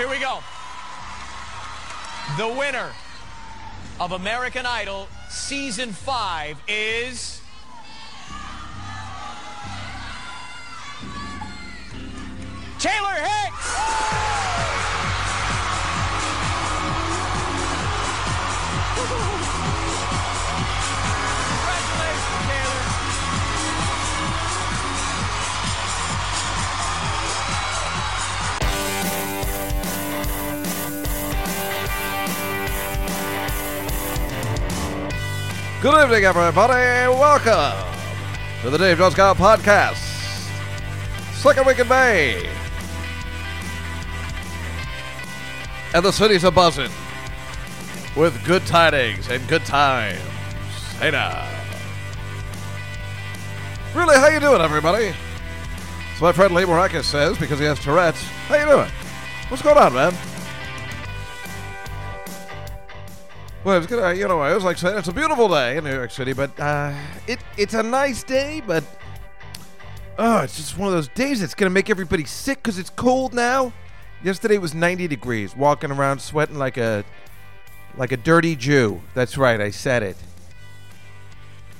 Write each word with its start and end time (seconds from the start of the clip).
Here 0.00 0.08
we 0.08 0.18
go. 0.18 0.38
The 2.38 2.48
winner 2.58 2.88
of 4.00 4.12
American 4.12 4.64
Idol 4.64 5.08
Season 5.28 5.92
5 5.92 6.56
is. 6.66 7.42
Taylor 12.78 13.12
Hicks! 13.12 14.19
Good 35.82 35.98
evening, 36.04 36.24
everybody. 36.24 37.08
Welcome 37.08 37.94
to 38.60 38.68
the 38.68 38.76
Dave 38.76 38.98
Jones 38.98 39.14
Scott 39.14 39.38
Podcast. 39.38 39.96
Second 41.32 41.66
week 41.66 41.78
in 41.78 41.88
May. 41.88 42.46
And 45.94 46.04
the 46.04 46.12
city's 46.12 46.44
a 46.44 46.50
buzzing 46.50 46.90
with 48.14 48.44
good 48.44 48.66
tidings 48.66 49.30
and 49.30 49.48
good 49.48 49.64
times. 49.64 50.20
Hey 50.98 51.12
now. 51.12 51.48
Really, 53.94 54.16
how 54.16 54.28
you 54.28 54.38
doing, 54.38 54.60
everybody? 54.60 55.14
So 56.18 56.26
my 56.26 56.32
friend 56.32 56.54
Lee 56.54 56.66
says, 57.00 57.38
because 57.38 57.58
he 57.58 57.64
has 57.64 57.78
Tourette's, 57.78 58.22
how 58.48 58.56
you 58.56 58.66
doing? 58.66 58.90
What's 59.48 59.62
going 59.62 59.78
on, 59.78 59.94
man? 59.94 60.12
Well, 63.62 63.76
it's 63.76 63.86
good. 63.86 64.16
You 64.16 64.26
know, 64.26 64.40
I 64.40 64.54
was 64.54 64.64
like 64.64 64.78
saying 64.78 64.96
it's 64.96 65.08
a 65.08 65.12
beautiful 65.12 65.46
day 65.48 65.76
in 65.76 65.84
New 65.84 65.92
York 65.92 66.10
City, 66.10 66.32
but 66.32 66.58
uh, 66.58 66.94
it 67.26 67.40
it's 67.58 67.74
a 67.74 67.82
nice 67.82 68.22
day, 68.22 68.62
but 68.66 68.82
oh, 70.18 70.38
it's 70.38 70.56
just 70.56 70.78
one 70.78 70.88
of 70.88 70.94
those 70.94 71.08
days 71.08 71.40
that's 71.40 71.54
gonna 71.54 71.68
make 71.68 71.90
everybody 71.90 72.24
sick 72.24 72.62
because 72.62 72.78
it's 72.78 72.88
cold 72.88 73.34
now. 73.34 73.74
Yesterday 74.22 74.56
was 74.56 74.74
90 74.74 75.08
degrees, 75.08 75.54
walking 75.54 75.90
around 75.90 76.20
sweating 76.20 76.56
like 76.56 76.78
a 76.78 77.04
like 77.98 78.12
a 78.12 78.16
dirty 78.16 78.56
Jew. 78.56 79.02
That's 79.12 79.36
right, 79.36 79.60
I 79.60 79.70
said 79.70 80.02
it. 80.02 80.16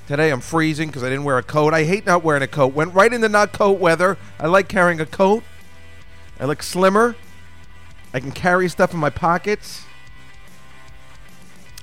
Today 0.05 0.29
I'm 0.29 0.41
freezing 0.41 0.89
because 0.89 1.03
I 1.03 1.09
didn't 1.09 1.23
wear 1.23 1.39
a 1.39 1.43
coat. 1.43 1.73
I 1.73 1.83
hate 1.83 2.05
not 2.05 2.23
wearing 2.23 2.43
a 2.43 2.47
coat. 2.47 2.75
Went 2.75 2.93
right 2.93 3.11
into 3.11 3.27
not 3.27 3.53
coat 3.53 3.79
weather. 3.79 4.19
I 4.39 4.45
like 4.45 4.67
carrying 4.67 5.01
a 5.01 5.05
coat. 5.07 5.43
I 6.39 6.45
look 6.45 6.61
slimmer. 6.61 7.15
I 8.13 8.19
can 8.19 8.31
carry 8.31 8.69
stuff 8.69 8.93
in 8.93 8.99
my 8.99 9.09
pockets. 9.09 9.85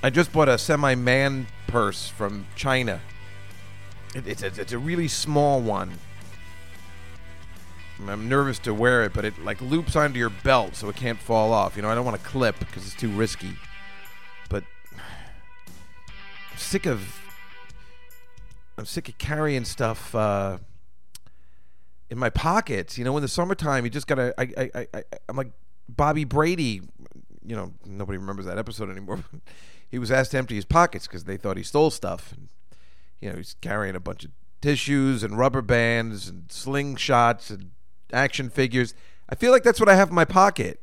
I 0.02 0.10
just 0.10 0.32
bought 0.32 0.48
a 0.48 0.58
semi-man 0.58 1.46
purse 1.66 2.08
from 2.08 2.46
China. 2.54 3.00
It, 4.14 4.26
it's, 4.26 4.42
a, 4.42 4.46
it's 4.46 4.72
a 4.72 4.78
really 4.78 5.08
small 5.08 5.60
one. 5.60 5.92
I'm 8.06 8.28
nervous 8.28 8.60
to 8.60 8.72
wear 8.72 9.02
it, 9.02 9.12
but 9.12 9.24
it 9.24 9.42
like 9.44 9.60
loops 9.60 9.96
onto 9.96 10.18
your 10.18 10.30
belt 10.30 10.76
so 10.76 10.88
it 10.88 10.96
can't 10.96 11.18
fall 11.18 11.52
off. 11.52 11.74
You 11.74 11.82
know, 11.82 11.90
I 11.90 11.96
don't 11.96 12.04
want 12.04 12.16
to 12.16 12.28
clip 12.28 12.58
because 12.60 12.86
it's 12.86 12.94
too 12.94 13.10
risky. 13.10 13.56
But 14.48 14.62
I'm 14.92 16.58
sick 16.58 16.86
of 16.86 17.20
I'm 18.76 18.86
sick 18.86 19.08
of 19.08 19.18
carrying 19.18 19.64
stuff 19.64 20.14
uh, 20.14 20.58
in 22.08 22.18
my 22.18 22.30
pockets. 22.30 22.96
You 22.96 23.04
know, 23.04 23.16
in 23.16 23.22
the 23.22 23.28
summertime, 23.28 23.84
you 23.84 23.90
just 23.90 24.06
gotta. 24.06 24.32
I, 24.38 24.42
I, 24.56 24.70
I, 24.74 24.86
I 24.94 25.02
I'm 25.28 25.36
like 25.36 25.50
Bobby 25.88 26.22
Brady. 26.22 26.82
You 27.48 27.56
know, 27.56 27.72
nobody 27.86 28.18
remembers 28.18 28.46
that 28.46 28.58
episode 28.58 28.90
anymore. 28.90 29.24
he 29.90 29.98
was 29.98 30.10
asked 30.10 30.32
to 30.32 30.38
empty 30.38 30.56
his 30.56 30.64
pockets 30.64 31.06
because 31.06 31.24
they 31.24 31.36
thought 31.36 31.56
he 31.56 31.62
stole 31.62 31.90
stuff. 31.90 32.32
And, 32.32 32.48
you 33.20 33.30
know, 33.30 33.36
he's 33.36 33.54
carrying 33.60 33.96
a 33.96 34.00
bunch 34.00 34.24
of 34.24 34.30
tissues 34.60 35.22
and 35.22 35.38
rubber 35.38 35.62
bands 35.62 36.28
and 36.28 36.48
slingshots 36.48 37.50
and 37.50 37.70
action 38.12 38.50
figures. 38.50 38.94
I 39.28 39.34
feel 39.34 39.52
like 39.52 39.62
that's 39.62 39.80
what 39.80 39.88
I 39.88 39.94
have 39.94 40.08
in 40.08 40.14
my 40.14 40.24
pocket. 40.24 40.80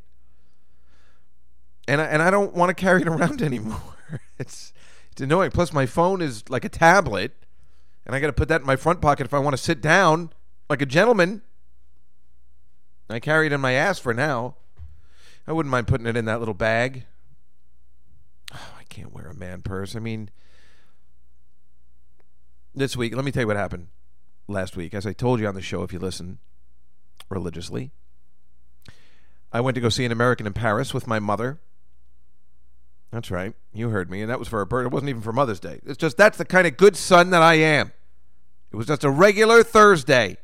And 1.88 2.02
I, 2.02 2.06
and 2.06 2.22
I 2.22 2.32
don't 2.32 2.56
want 2.56 2.70
to 2.70 2.74
carry 2.74 3.02
it 3.02 3.08
around 3.08 3.42
anymore. 3.42 3.96
it's 4.40 4.74
it's 5.12 5.22
annoying. 5.22 5.52
Plus 5.52 5.72
my 5.72 5.86
phone 5.86 6.22
is 6.22 6.44
like 6.50 6.66
a 6.66 6.70
tablet 6.70 7.34
and 8.06 8.16
I 8.16 8.20
got 8.20 8.28
to 8.28 8.34
put 8.34 8.48
that 8.50 8.62
in 8.62 8.68
my 8.68 8.76
front 8.76 9.02
pocket 9.02 9.26
if 9.26 9.34
I 9.34 9.40
want 9.40 9.56
to 9.56 9.62
sit 9.62 9.82
down 9.82 10.32
like 10.70 10.82
a 10.82 10.86
gentleman. 10.86 11.42
I 13.10 13.20
carry 13.20 13.48
it 13.48 13.54
in 13.54 13.62
my 13.62 13.74
ass 13.74 14.00
for 14.00 14.14
now. 14.14 14.56
I 15.48 15.52
wouldn't 15.52 15.72
mind 15.72 15.88
putting 15.88 16.08
it 16.08 16.18
in 16.18 16.26
that 16.26 16.40
little 16.40 16.54
bag. 16.54 17.06
Oh, 18.54 18.74
I 18.80 18.84
can't 18.86 19.14
wear 19.14 19.28
a 19.28 19.36
man 19.36 19.62
purse. 19.62 19.96
I 19.96 20.00
mean, 20.00 20.30
this 22.74 22.98
week, 22.98 23.16
let 23.16 23.24
me 23.24 23.32
tell 23.32 23.44
you 23.44 23.48
what 23.48 23.56
happened 23.56 23.88
last 24.48 24.76
week. 24.76 24.94
As 24.94 25.06
I 25.06 25.14
told 25.14 25.40
you 25.40 25.48
on 25.48 25.56
the 25.56 25.62
show, 25.62 25.84
if 25.84 25.94
you 25.94 26.00
listen 26.00 26.40
religiously, 27.30 27.92
I 29.52 29.62
went 29.62 29.76
to 29.76 29.82
go 29.82 29.90
see 29.90 30.06
an 30.06 30.12
American 30.12 30.48
in 30.48 30.54
Paris 30.54 30.94
with 30.94 31.08
my 31.08 31.20
mother. 31.20 31.60
That's 33.12 33.32
right. 33.32 33.54
You 33.74 33.90
heard 33.90 34.10
me. 34.10 34.22
And 34.22 34.30
that 34.30 34.40
was 34.40 34.48
for 34.48 34.62
a 34.62 34.66
bird. 34.66 34.86
It 34.86 34.92
wasn't 34.92 35.10
even 35.10 35.22
for 35.22 35.32
Mother's 35.32 35.60
Day. 35.60 35.80
It's 35.86 35.98
just 35.98 36.18
that's 36.18 36.38
the 36.38 36.44
kind 36.44 36.68
of 36.68 36.76
good 36.76 36.98
son 36.98 37.30
that 37.30 37.42
I 37.42 37.54
am. 37.54 37.94
It 38.72 38.76
was 38.76 38.88
just 38.88 39.06
a 39.06 39.10
regular 39.10 39.64
Thursday. 39.64 40.38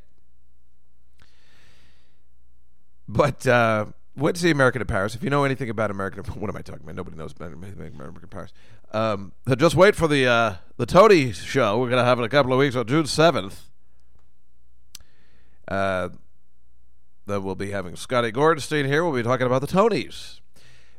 But 3.10 3.46
uh, 3.46 3.88
to 4.36 4.42
see 4.42 4.52
American 4.52 4.82
in 4.82 4.88
Paris. 4.88 5.16
If 5.16 5.24
you 5.24 5.30
know 5.30 5.44
anything 5.44 5.70
about 5.70 5.92
American, 5.92 6.24
what 6.40 6.50
am 6.50 6.56
I 6.56 6.62
talking 6.62 6.84
about? 6.84 6.96
Nobody 6.96 7.18
knows 7.18 7.32
about 7.34 7.52
American 7.52 8.20
in 8.22 8.30
Paris. 8.30 8.54
Um, 8.92 9.32
so 9.48 9.56
just 9.56 9.76
wait 9.76 9.96
for 9.96 10.08
the 10.08 10.28
uh, 10.28 10.56
the 10.78 10.86
Tony 10.86 11.32
show. 11.32 11.80
We're 11.80 11.90
gonna 11.90 12.06
have 12.06 12.20
it 12.20 12.22
in 12.22 12.26
a 12.26 12.30
couple 12.30 12.54
of 12.54 12.60
weeks 12.60 12.76
on 12.76 12.86
June 12.88 13.06
seventh. 13.06 13.70
Uh, 15.68 16.10
then 17.26 17.44
we'll 17.44 17.56
be 17.56 17.72
having 17.72 17.96
Scotty 17.96 18.32
Gordonstein 18.32 18.86
here. 18.86 19.04
We'll 19.04 19.16
be 19.16 19.24
talking 19.24 19.48
about 19.48 19.62
the 19.62 19.68
Tonys. 19.68 20.40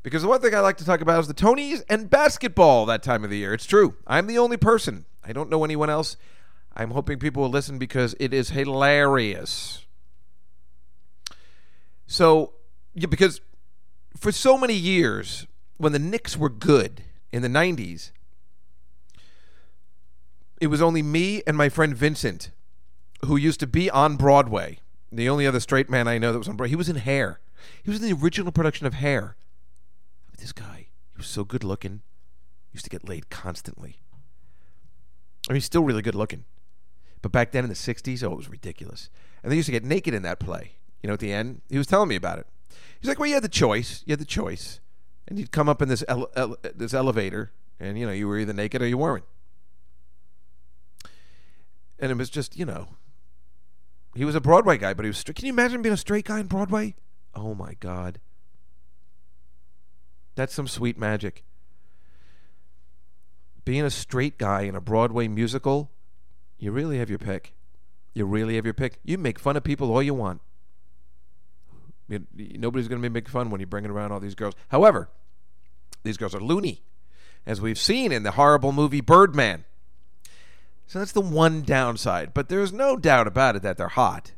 Because 0.03 0.23
the 0.23 0.29
one 0.29 0.41
thing 0.41 0.55
I 0.55 0.61
like 0.61 0.79
to 0.79 0.85
talk 0.85 1.01
about 1.01 1.21
is 1.21 1.29
the 1.29 1.35
Tonys 1.35 1.85
and 1.89 2.11
basketball 2.11 2.87
that 2.87 3.03
time 3.03 3.23
of 3.23 3.31
the 3.31 3.39
year. 3.39 3.55
It's 3.55 3.67
true. 3.67 3.97
I'm 4.07 4.27
the 4.27 4.39
only 4.39 4.57
person. 4.57 5.05
I 5.23 5.33
don't 5.33 5.49
know 5.49 5.63
anyone 5.63 5.91
else. 5.91 6.17
I'm 6.75 6.91
hoping 6.91 7.19
people 7.19 7.43
will 7.43 7.51
listen 7.51 7.79
because 7.79 8.17
it 8.19 8.33
is 8.33 8.51
hilarious. 8.51 9.85
So, 12.07 12.55
yeah, 12.95 13.07
because 13.07 13.41
for 14.17 14.33
so 14.33 14.59
many 14.59 14.75
years, 14.75 15.47
when 15.79 15.93
the 15.93 15.99
Knicks 15.99 16.37
were 16.37 16.51
good 16.51 17.03
in 17.33 17.43
the 17.43 17.49
90s, 17.49 18.11
it 20.61 20.69
was 20.69 20.83
only 20.83 21.03
me 21.03 21.43
and 21.47 21.57
my 21.57 21.69
friend 21.69 21.97
Vincent 21.97 22.51
who 23.25 23.37
used 23.37 23.61
to 23.61 23.67
be 23.67 23.91
on 23.91 24.17
Broadway. 24.17 24.79
The 25.11 25.29
only 25.29 25.47
other 25.47 25.61
straight 25.61 25.91
man 25.91 26.09
I 26.09 26.19
know 26.19 26.33
that 26.33 26.39
was 26.39 26.49
on 26.49 26.57
Broadway. 26.57 26.71
He 26.71 26.77
was 26.77 26.89
in 26.89 26.97
Hair. 26.97 27.41
He 27.83 27.91
was 27.91 28.03
in 28.03 28.09
the 28.09 28.17
original 28.21 28.53
production 28.53 28.87
of 28.87 28.95
Hair. 28.95 29.37
This 30.39 30.53
guy, 30.53 30.89
he 31.13 31.19
was 31.19 31.27
so 31.27 31.45
good 31.45 31.63
looking. 31.63 32.03
Used 32.73 32.85
to 32.85 32.91
get 32.91 33.09
laid 33.09 33.31
constantly. 33.31 33.99
I 35.49 35.53
mean, 35.53 35.57
he's 35.57 35.65
still 35.65 35.85
really 35.85 36.03
good 36.03 36.15
looking. 36.15 36.45
But 37.21 37.33
back 37.33 37.53
then 37.53 37.65
in 37.65 37.71
the 37.71 37.77
60s, 37.77 38.25
oh, 38.25 38.33
it 38.33 38.37
was 38.37 38.49
ridiculous. 38.49 39.11
And 39.43 39.53
they 39.53 39.57
used 39.57 39.67
to 39.67 39.73
get 39.73 39.85
naked 39.85 40.15
in 40.15 40.23
that 40.23 40.41
play. 40.41 40.73
You 41.03 41.09
know, 41.09 41.15
at 41.15 41.21
the 41.21 41.33
end, 41.33 41.63
he 41.69 41.79
was 41.79 41.87
telling 41.87 42.09
me 42.09 42.17
about 42.17 42.39
it. 42.39 42.47
He's 43.01 43.09
like, 43.09 43.19
well, 43.19 43.29
you 43.29 43.35
had 43.35 43.45
the 43.45 43.49
choice. 43.49 44.03
You 44.07 44.13
had 44.13 44.21
the 44.21 44.25
choice. 44.25 44.81
And 45.29 45.39
you'd 45.39 45.53
come 45.53 45.69
up 45.69 45.81
in 45.81 45.89
this 45.89 46.05
ele- 46.09 46.31
ele- 46.35 46.57
this 46.75 46.95
elevator, 46.95 47.53
and, 47.79 47.99
you 47.99 48.07
know, 48.07 48.13
you 48.13 48.29
were 48.29 48.39
either 48.39 48.53
naked 48.53 48.83
or 48.83 48.87
you 48.87 48.99
weren't. 48.99 49.25
And 51.99 52.11
it 52.11 52.19
was 52.19 52.31
just, 52.31 52.57
you 52.57 52.65
know, 52.65 52.89
he 54.15 54.25
was 54.25 54.35
a 54.35 54.41
Broadway 54.41 54.77
guy, 54.79 54.95
but 54.95 55.05
he 55.05 55.09
was 55.09 55.19
straight. 55.19 55.37
Can 55.37 55.47
you 55.47 55.53
imagine 55.53 55.81
being 55.83 55.93
a 55.93 55.97
straight 55.97 56.27
guy 56.27 56.41
in 56.41 56.47
Broadway? 56.47 56.95
Oh, 57.35 57.55
my 57.55 57.75
God. 57.81 58.19
That's 60.35 60.55
some 60.55 60.67
sweet 60.67 60.99
magic. 60.99 61.45
Being 63.65 63.85
a 63.85 63.91
straight 63.91 64.39
guy 64.39 64.63
in 64.63 64.75
a 64.75 64.81
Broadway 64.81 65.29
musical, 65.29 65.91
you 66.59 66.73
really 66.73 66.99
have 66.99 67.09
your 67.09 67.19
pick. 67.19 67.55
You 68.15 68.25
really 68.27 68.57
have 68.57 68.65
your 68.65 68.75
pick. 68.75 68.99
You 69.05 69.17
make 69.17 69.39
fun 69.39 69.57
of 69.57 69.65
people 69.65 69.93
all 69.93 70.03
you 70.03 70.15
want. 70.15 70.41
Nobody's 72.09 72.89
going 72.89 73.01
to 73.01 73.09
be 73.09 73.13
making 73.13 73.31
fun 73.31 73.51
when 73.51 73.61
you're 73.61 73.67
bringing 73.67 73.91
around 73.91 74.13
all 74.13 74.21
these 74.21 74.35
girls. 74.35 74.55
However, 74.69 75.09
these 76.03 76.17
girls 76.17 76.35
are 76.35 76.41
loony, 76.41 76.83
as 77.47 77.61
we've 77.61 77.79
seen 77.79 78.13
in 78.13 78.23
the 78.23 78.33
horrible 78.33 78.73
movie 78.73 79.01
Birdman. 79.01 79.65
So 80.87 80.99
that's 80.99 81.13
the 81.13 81.21
one 81.21 81.63
downside. 81.63 82.35
But 82.35 82.49
there's 82.49 82.73
no 82.73 82.97
doubt 82.97 83.27
about 83.27 83.57
it 83.57 83.63
that 83.63 83.79
they're 83.79 83.89
hot 83.89 84.33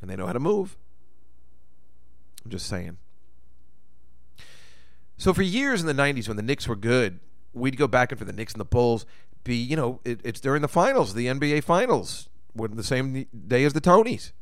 and 0.00 0.10
they 0.10 0.16
know 0.16 0.26
how 0.26 0.32
to 0.32 0.40
move. 0.40 0.76
I'm 2.44 2.50
just 2.50 2.66
saying. 2.66 2.98
So 5.16 5.34
for 5.34 5.42
years 5.42 5.80
in 5.80 5.86
the 5.86 5.92
'90s, 5.92 6.28
when 6.28 6.36
the 6.36 6.42
Knicks 6.42 6.68
were 6.68 6.76
good, 6.76 7.20
we'd 7.52 7.76
go 7.76 7.88
back 7.88 8.12
and 8.12 8.18
for 8.18 8.24
the 8.24 8.32
Knicks 8.32 8.52
and 8.52 8.60
the 8.60 8.64
Bulls. 8.64 9.04
Be 9.44 9.56
you 9.56 9.76
know, 9.76 10.00
it, 10.04 10.20
it's 10.24 10.40
during 10.40 10.62
the 10.62 10.68
finals, 10.68 11.14
the 11.14 11.26
NBA 11.26 11.64
finals, 11.64 12.28
the 12.54 12.84
same 12.84 13.26
day 13.46 13.64
as 13.64 13.72
the 13.72 13.80
Tonys. 13.80 14.32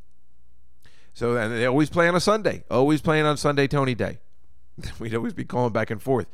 So 1.17 1.35
and 1.35 1.51
they 1.51 1.65
always 1.65 1.89
play 1.89 2.09
on 2.09 2.15
a 2.15 2.21
Sunday. 2.21 2.63
Always 2.71 3.01
playing 3.01 3.25
on 3.25 3.39
Sunday, 3.39 3.67
Tony 3.67 3.95
Day. 3.95 4.19
we'd 4.99 5.15
always 5.15 5.33
be 5.33 5.47
calling 5.47 5.73
back 5.73 5.91
and 5.91 6.03
forth. 6.03 6.27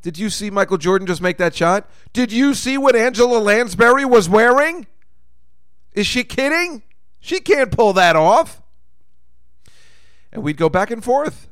Did 0.00 0.16
you 0.16 0.30
see 0.30 0.48
Michael 0.48 0.78
Jordan 0.78 1.06
just 1.06 1.20
make 1.20 1.36
that 1.36 1.54
shot? 1.54 1.90
Did 2.14 2.32
you 2.32 2.54
see 2.54 2.78
what 2.78 2.96
Angela 2.96 3.36
Lansbury 3.36 4.06
was 4.06 4.30
wearing? 4.30 4.86
Is 5.92 6.06
she 6.06 6.24
kidding? 6.24 6.82
She 7.20 7.40
can't 7.40 7.70
pull 7.70 7.92
that 7.92 8.16
off. 8.16 8.62
And 10.32 10.42
we'd 10.42 10.56
go 10.56 10.70
back 10.70 10.90
and 10.90 11.04
forth. 11.04 11.50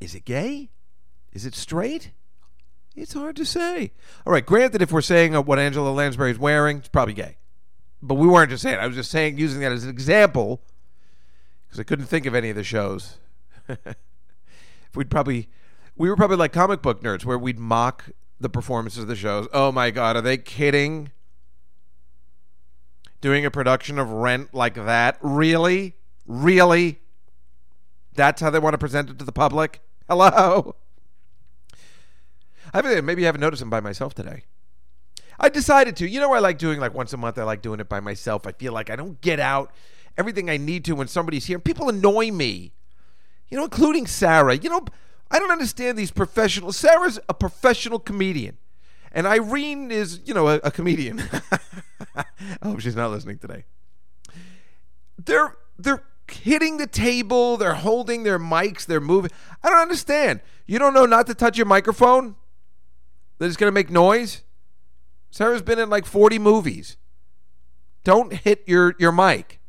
Is 0.00 0.14
it 0.14 0.24
gay? 0.24 0.70
Is 1.32 1.44
it 1.44 1.56
straight? 1.56 2.12
It's 2.94 3.14
hard 3.14 3.34
to 3.34 3.44
say. 3.44 3.90
All 4.24 4.32
right, 4.32 4.46
granted, 4.46 4.82
if 4.82 4.92
we're 4.92 5.00
saying 5.00 5.34
uh, 5.34 5.42
what 5.42 5.58
Angela 5.58 5.90
Lansbury 5.90 6.30
is 6.30 6.38
wearing, 6.38 6.76
it's 6.76 6.88
probably 6.88 7.14
gay. 7.14 7.38
But 8.00 8.14
we 8.14 8.28
weren't 8.28 8.50
just 8.50 8.62
saying. 8.62 8.78
I 8.78 8.86
was 8.86 8.94
just 8.94 9.10
saying, 9.10 9.36
using 9.36 9.62
that 9.62 9.72
as 9.72 9.82
an 9.82 9.90
example, 9.90 10.62
because 11.70 11.78
I 11.78 11.84
couldn't 11.84 12.06
think 12.06 12.26
of 12.26 12.34
any 12.34 12.50
of 12.50 12.56
the 12.56 12.64
shows. 12.64 13.18
we'd 14.96 15.08
probably, 15.08 15.48
we 15.96 16.08
were 16.08 16.16
probably 16.16 16.36
like 16.36 16.52
comic 16.52 16.82
book 16.82 17.00
nerds, 17.00 17.24
where 17.24 17.38
we'd 17.38 17.60
mock 17.60 18.10
the 18.40 18.48
performances 18.48 19.04
of 19.04 19.08
the 19.08 19.14
shows. 19.14 19.46
Oh 19.52 19.70
my 19.70 19.92
God, 19.92 20.16
are 20.16 20.20
they 20.20 20.36
kidding? 20.36 21.12
Doing 23.20 23.46
a 23.46 23.52
production 23.52 24.00
of 24.00 24.10
Rent 24.10 24.52
like 24.52 24.74
that? 24.74 25.16
Really? 25.20 25.94
Really? 26.26 26.98
That's 28.14 28.40
how 28.40 28.50
they 28.50 28.58
want 28.58 28.74
to 28.74 28.78
present 28.78 29.08
it 29.08 29.20
to 29.20 29.24
the 29.24 29.30
public? 29.30 29.80
Hello? 30.08 30.74
I 32.74 33.00
maybe 33.00 33.22
I 33.24 33.26
haven't 33.26 33.40
noticed 33.40 33.60
them 33.60 33.70
by 33.70 33.80
myself 33.80 34.14
today. 34.14 34.42
I 35.38 35.48
decided 35.48 35.96
to. 35.96 36.08
You 36.08 36.18
know, 36.20 36.32
I 36.32 36.40
like 36.40 36.58
doing 36.58 36.80
like 36.80 36.94
once 36.94 37.12
a 37.12 37.16
month. 37.16 37.38
I 37.38 37.44
like 37.44 37.62
doing 37.62 37.80
it 37.80 37.88
by 37.88 38.00
myself. 38.00 38.46
I 38.46 38.52
feel 38.52 38.72
like 38.72 38.90
I 38.90 38.96
don't 38.96 39.20
get 39.20 39.38
out 39.38 39.72
everything 40.16 40.50
I 40.50 40.56
need 40.56 40.84
to 40.86 40.94
when 40.94 41.08
somebody's 41.08 41.46
here. 41.46 41.58
People 41.58 41.88
annoy 41.88 42.30
me. 42.30 42.72
You 43.48 43.58
know, 43.58 43.64
including 43.64 44.06
Sarah. 44.06 44.56
You 44.56 44.70
know, 44.70 44.84
I 45.30 45.38
don't 45.38 45.50
understand 45.50 45.98
these 45.98 46.10
professionals. 46.10 46.76
Sarah's 46.76 47.18
a 47.28 47.34
professional 47.34 47.98
comedian, 47.98 48.58
and 49.12 49.26
Irene 49.26 49.90
is, 49.90 50.20
you 50.24 50.34
know, 50.34 50.48
a, 50.48 50.60
a 50.62 50.70
comedian. 50.70 51.22
I 52.14 52.24
hope 52.62 52.80
she's 52.80 52.96
not 52.96 53.10
listening 53.10 53.38
today. 53.38 53.64
They're 55.18 55.56
they're 55.78 56.04
hitting 56.30 56.76
the 56.76 56.86
table. 56.86 57.56
They're 57.56 57.74
holding 57.74 58.22
their 58.22 58.38
mics. 58.38 58.86
They're 58.86 59.00
moving. 59.00 59.30
I 59.62 59.70
don't 59.70 59.80
understand. 59.80 60.40
You 60.66 60.78
don't 60.78 60.94
know 60.94 61.06
not 61.06 61.26
to 61.26 61.34
touch 61.34 61.56
your 61.56 61.66
microphone. 61.66 62.36
That 63.38 63.46
it's 63.46 63.56
going 63.56 63.68
to 63.68 63.74
make 63.74 63.90
noise. 63.90 64.42
Sarah's 65.30 65.62
been 65.62 65.78
in 65.78 65.88
like 65.88 66.06
40 66.06 66.38
movies. 66.38 66.96
Don't 68.04 68.32
hit 68.32 68.64
your, 68.66 68.94
your 68.98 69.12
mic 69.12 69.59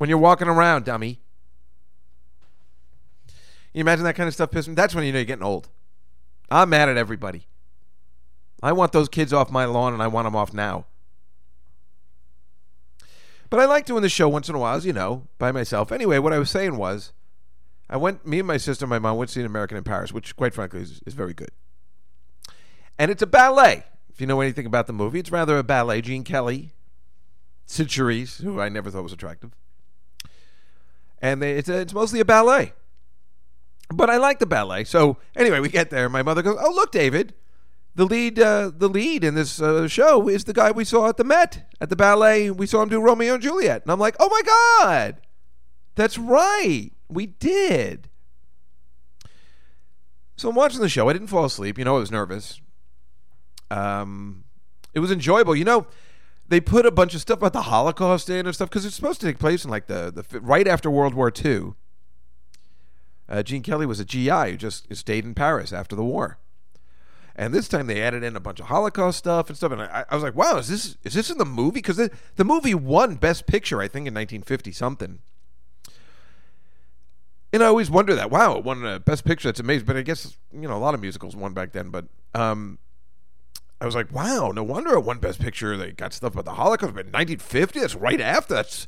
when 0.00 0.08
you're 0.08 0.18
walking 0.18 0.48
around, 0.48 0.86
dummy. 0.86 1.20
You 3.74 3.82
imagine 3.82 4.02
that 4.04 4.16
kind 4.16 4.28
of 4.28 4.32
stuff 4.32 4.50
pissing? 4.50 4.68
Me? 4.68 4.74
That's 4.74 4.94
when 4.94 5.04
you 5.04 5.12
know 5.12 5.18
you're 5.18 5.26
getting 5.26 5.44
old. 5.44 5.68
I'm 6.50 6.70
mad 6.70 6.88
at 6.88 6.96
everybody. 6.96 7.46
I 8.62 8.72
want 8.72 8.92
those 8.92 9.10
kids 9.10 9.34
off 9.34 9.50
my 9.50 9.66
lawn 9.66 9.92
and 9.92 10.02
I 10.02 10.06
want 10.06 10.24
them 10.24 10.34
off 10.34 10.54
now. 10.54 10.86
But 13.50 13.60
I 13.60 13.66
like 13.66 13.84
doing 13.84 14.00
the 14.00 14.08
show 14.08 14.26
once 14.26 14.48
in 14.48 14.54
a 14.54 14.58
while, 14.58 14.74
as 14.74 14.86
you 14.86 14.94
know, 14.94 15.26
by 15.36 15.52
myself. 15.52 15.92
Anyway, 15.92 16.18
what 16.18 16.32
I 16.32 16.38
was 16.38 16.48
saying 16.48 16.78
was, 16.78 17.12
I 17.90 17.98
went, 17.98 18.26
me 18.26 18.38
and 18.38 18.48
my 18.48 18.56
sister 18.56 18.86
my 18.86 18.98
mom 18.98 19.18
went 19.18 19.28
to 19.28 19.34
see 19.34 19.40
an 19.40 19.46
American 19.46 19.76
in 19.76 19.84
Paris, 19.84 20.14
which, 20.14 20.34
quite 20.34 20.54
frankly, 20.54 20.80
is, 20.80 21.02
is 21.04 21.12
very 21.12 21.34
good. 21.34 21.50
And 22.98 23.10
it's 23.10 23.20
a 23.20 23.26
ballet. 23.26 23.84
If 24.08 24.18
you 24.18 24.26
know 24.26 24.40
anything 24.40 24.64
about 24.64 24.86
the 24.86 24.94
movie, 24.94 25.20
it's 25.20 25.30
rather 25.30 25.58
a 25.58 25.62
ballet. 25.62 26.00
Gene 26.00 26.24
Kelly, 26.24 26.72
Charisse, 27.68 28.42
who 28.42 28.62
I 28.62 28.70
never 28.70 28.90
thought 28.90 29.02
was 29.02 29.12
attractive. 29.12 29.50
And 31.20 31.42
they, 31.42 31.52
it's, 31.52 31.68
a, 31.68 31.80
it's 31.80 31.92
mostly 31.92 32.20
a 32.20 32.24
ballet. 32.24 32.72
But 33.92 34.08
I 34.08 34.16
like 34.18 34.38
the 34.38 34.46
ballet. 34.46 34.84
So 34.84 35.16
anyway, 35.34 35.60
we 35.60 35.68
get 35.68 35.90
there. 35.90 36.08
My 36.08 36.22
mother 36.22 36.42
goes, 36.42 36.56
"Oh, 36.60 36.72
look, 36.72 36.92
David, 36.92 37.34
the 37.96 38.04
lead, 38.04 38.38
uh, 38.38 38.70
the 38.74 38.88
lead 38.88 39.24
in 39.24 39.34
this 39.34 39.60
uh, 39.60 39.88
show 39.88 40.28
is 40.28 40.44
the 40.44 40.52
guy 40.52 40.70
we 40.70 40.84
saw 40.84 41.08
at 41.08 41.16
the 41.16 41.24
Met 41.24 41.68
at 41.80 41.88
the 41.90 41.96
ballet. 41.96 42.50
We 42.50 42.66
saw 42.66 42.82
him 42.82 42.88
do 42.88 43.00
Romeo 43.00 43.34
and 43.34 43.42
Juliet." 43.42 43.82
And 43.82 43.90
I'm 43.90 43.98
like, 43.98 44.14
"Oh 44.20 44.28
my 44.28 44.42
god, 44.86 45.16
that's 45.96 46.16
right, 46.16 46.90
we 47.08 47.26
did." 47.26 48.08
So 50.36 50.48
I'm 50.48 50.54
watching 50.54 50.80
the 50.80 50.88
show. 50.88 51.08
I 51.08 51.12
didn't 51.12 51.28
fall 51.28 51.44
asleep. 51.44 51.76
You 51.76 51.84
know, 51.84 51.96
I 51.96 52.00
was 52.00 52.12
nervous. 52.12 52.60
Um, 53.70 54.44
it 54.94 55.00
was 55.00 55.10
enjoyable. 55.10 55.54
You 55.54 55.64
know, 55.64 55.86
they 56.50 56.60
put 56.60 56.84
a 56.84 56.90
bunch 56.90 57.14
of 57.14 57.20
stuff 57.20 57.38
about 57.38 57.52
the 57.52 57.62
Holocaust 57.62 58.28
in 58.28 58.44
and 58.44 58.54
stuff 58.54 58.68
because 58.68 58.84
it's 58.84 58.96
supposed 58.96 59.20
to 59.20 59.26
take 59.26 59.38
place 59.38 59.64
in 59.64 59.70
like 59.70 59.86
the, 59.86 60.10
the 60.10 60.40
right 60.40 60.66
after 60.66 60.90
World 60.90 61.14
War 61.14 61.32
II. 61.32 61.74
Uh, 63.28 63.44
Gene 63.44 63.62
Kelly 63.62 63.86
was 63.86 64.00
a 64.00 64.04
GI 64.04 64.50
who 64.50 64.56
just 64.56 64.92
stayed 64.96 65.24
in 65.24 65.32
Paris 65.32 65.72
after 65.72 65.94
the 65.94 66.02
war. 66.02 66.38
And 67.36 67.54
this 67.54 67.68
time 67.68 67.86
they 67.86 68.02
added 68.02 68.24
in 68.24 68.34
a 68.34 68.40
bunch 68.40 68.58
of 68.58 68.66
Holocaust 68.66 69.18
stuff 69.18 69.48
and 69.48 69.56
stuff, 69.56 69.70
and 69.70 69.80
I, 69.80 70.04
I 70.10 70.14
was 70.14 70.24
like, 70.24 70.34
"Wow, 70.34 70.58
is 70.58 70.68
this 70.68 70.96
is 71.04 71.14
this 71.14 71.30
in 71.30 71.38
the 71.38 71.44
movie?" 71.44 71.74
Because 71.74 71.96
the, 71.96 72.10
the 72.34 72.44
movie 72.44 72.74
won 72.74 73.14
Best 73.14 73.46
Picture, 73.46 73.80
I 73.80 73.86
think, 73.86 74.08
in 74.08 74.14
1950 74.14 74.72
something. 74.72 75.20
And 77.52 77.62
I 77.62 77.66
always 77.66 77.90
wonder 77.90 78.14
that. 78.16 78.30
Wow, 78.30 78.58
it 78.58 78.64
won 78.64 78.84
a 78.84 78.98
Best 78.98 79.24
Picture. 79.24 79.48
That's 79.48 79.60
amazing. 79.60 79.86
But 79.86 79.96
I 79.96 80.02
guess 80.02 80.36
you 80.52 80.68
know 80.68 80.76
a 80.76 80.78
lot 80.78 80.94
of 80.94 81.00
musicals 81.00 81.36
won 81.36 81.54
back 81.54 81.70
then. 81.70 81.90
But 81.90 82.06
um, 82.34 82.78
I 83.80 83.86
was 83.86 83.94
like, 83.94 84.12
wow, 84.12 84.52
no 84.54 84.62
wonder 84.62 84.92
it 84.94 85.00
won 85.00 85.18
Best 85.18 85.40
Picture. 85.40 85.76
They 85.76 85.92
got 85.92 86.12
stuff 86.12 86.34
about 86.34 86.44
the 86.44 86.52
Holocaust, 86.52 86.94
but 86.94 87.06
1950, 87.06 87.80
that's 87.80 87.94
right 87.94 88.20
after. 88.20 88.54
That's 88.54 88.86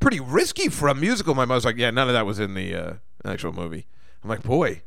pretty 0.00 0.20
risky 0.20 0.68
for 0.68 0.88
a 0.88 0.94
musical. 0.94 1.34
My 1.34 1.46
mother's 1.46 1.64
like, 1.64 1.78
yeah, 1.78 1.90
none 1.90 2.08
of 2.08 2.14
that 2.14 2.26
was 2.26 2.38
in 2.38 2.54
the 2.54 2.74
uh, 2.74 2.94
actual 3.24 3.52
movie. 3.52 3.86
I'm 4.22 4.28
like, 4.28 4.42
boy, 4.42 4.82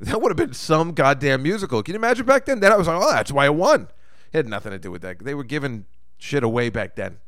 that 0.00 0.20
would 0.20 0.30
have 0.30 0.36
been 0.36 0.52
some 0.52 0.94
goddamn 0.94 1.44
musical. 1.44 1.82
Can 1.82 1.94
you 1.94 2.00
imagine 2.00 2.26
back 2.26 2.44
then? 2.44 2.58
Then 2.58 2.72
I 2.72 2.76
was 2.76 2.88
like, 2.88 3.00
oh, 3.00 3.12
that's 3.12 3.30
why 3.30 3.46
it 3.46 3.54
won. 3.54 3.88
It 4.32 4.38
had 4.38 4.48
nothing 4.48 4.72
to 4.72 4.78
do 4.78 4.90
with 4.90 5.02
that. 5.02 5.20
They 5.20 5.34
were 5.34 5.44
giving 5.44 5.86
shit 6.18 6.42
away 6.42 6.68
back 6.68 6.96
then. 6.96 7.18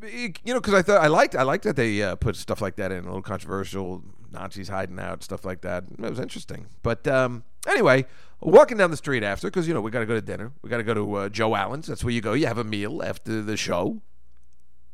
You 0.00 0.32
know, 0.46 0.60
because 0.60 0.74
I 0.74 0.82
thought 0.82 1.02
I 1.02 1.08
liked 1.08 1.34
I 1.34 1.42
liked 1.42 1.64
that 1.64 1.76
they 1.76 2.02
uh, 2.02 2.14
put 2.16 2.36
stuff 2.36 2.60
like 2.60 2.76
that 2.76 2.92
in, 2.92 2.98
a 3.00 3.06
little 3.06 3.22
controversial, 3.22 4.04
Nazis 4.30 4.68
hiding 4.68 4.98
out, 5.00 5.22
stuff 5.24 5.44
like 5.44 5.62
that. 5.62 5.84
It 5.90 6.10
was 6.10 6.20
interesting. 6.20 6.66
But 6.82 7.06
um, 7.08 7.42
anyway, 7.66 8.06
walking 8.40 8.76
down 8.76 8.90
the 8.90 8.96
street 8.96 9.24
after, 9.24 9.48
because 9.48 9.66
you 9.66 9.74
know 9.74 9.80
we 9.80 9.90
got 9.90 10.00
to 10.00 10.06
go 10.06 10.14
to 10.14 10.20
dinner. 10.20 10.52
We 10.62 10.70
got 10.70 10.76
to 10.76 10.84
go 10.84 10.94
to 10.94 11.14
uh, 11.14 11.28
Joe 11.28 11.56
Allen's. 11.56 11.88
That's 11.88 12.04
where 12.04 12.12
you 12.12 12.20
go. 12.20 12.34
You 12.34 12.46
have 12.46 12.58
a 12.58 12.64
meal 12.64 13.02
after 13.02 13.42
the 13.42 13.56
show. 13.56 14.00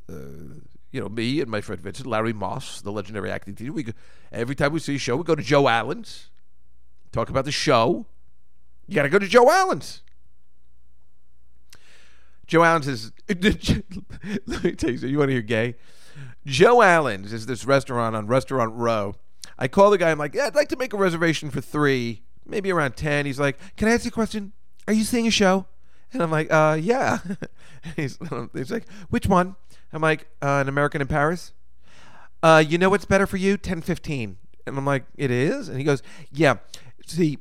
Uh, 0.08 0.60
you 0.90 1.00
know, 1.00 1.08
me 1.08 1.40
and 1.40 1.50
my 1.50 1.60
friend 1.60 1.82
Vincent, 1.82 2.06
Larry 2.06 2.32
Moss, 2.32 2.80
the 2.80 2.92
legendary 2.92 3.28
acting 3.28 3.56
teacher. 3.56 3.72
We 3.72 3.82
go, 3.82 3.92
every 4.30 4.54
time 4.54 4.72
we 4.72 4.78
see 4.78 4.94
a 4.94 4.98
show, 4.98 5.16
we 5.16 5.24
go 5.24 5.34
to 5.34 5.42
Joe 5.42 5.66
Allen's, 5.66 6.30
talk 7.10 7.28
about 7.28 7.44
the 7.44 7.52
show. 7.52 8.06
You 8.86 8.94
got 8.94 9.02
to 9.02 9.08
go 9.08 9.18
to 9.18 9.26
Joe 9.26 9.50
Allen's. 9.50 10.03
Joe 12.46 12.64
Allen's 12.64 12.88
is. 12.88 13.12
let 13.28 14.64
me 14.64 14.72
tell 14.72 14.90
you, 14.90 15.08
you 15.08 15.18
want 15.18 15.28
to 15.28 15.32
hear 15.32 15.42
gay? 15.42 15.76
Joe 16.46 16.82
Allen's 16.82 17.32
is 17.32 17.46
this 17.46 17.64
restaurant 17.64 18.14
on 18.14 18.26
Restaurant 18.26 18.74
Row. 18.74 19.14
I 19.58 19.68
call 19.68 19.90
the 19.90 19.98
guy. 19.98 20.10
I'm 20.10 20.18
like, 20.18 20.34
yeah, 20.34 20.46
I'd 20.46 20.54
like 20.54 20.68
to 20.70 20.76
make 20.76 20.92
a 20.92 20.96
reservation 20.96 21.50
for 21.50 21.60
three, 21.60 22.22
maybe 22.44 22.70
around 22.70 22.96
ten. 22.96 23.26
He's 23.26 23.40
like, 23.40 23.58
can 23.76 23.88
I 23.88 23.92
ask 23.92 24.04
you 24.04 24.08
a 24.08 24.12
question? 24.12 24.52
Are 24.86 24.92
you 24.92 25.04
seeing 25.04 25.26
a 25.26 25.30
show? 25.30 25.66
And 26.12 26.22
I'm 26.22 26.30
like, 26.30 26.52
uh, 26.52 26.78
yeah. 26.80 27.18
he's, 27.96 28.18
he's 28.52 28.70
like, 28.70 28.88
which 29.10 29.26
one? 29.26 29.56
I'm 29.92 30.02
like, 30.02 30.26
uh, 30.42 30.60
an 30.60 30.68
American 30.68 31.00
in 31.00 31.06
Paris. 31.06 31.52
Uh, 32.42 32.62
you 32.66 32.78
know 32.78 32.90
what's 32.90 33.04
better 33.04 33.26
for 33.26 33.36
you? 33.36 33.56
Ten 33.56 33.80
fifteen. 33.80 34.36
And 34.66 34.76
I'm 34.76 34.86
like, 34.86 35.04
it 35.16 35.30
is. 35.30 35.68
And 35.68 35.78
he 35.78 35.84
goes, 35.84 36.02
yeah. 36.30 36.56
See, 37.06 37.38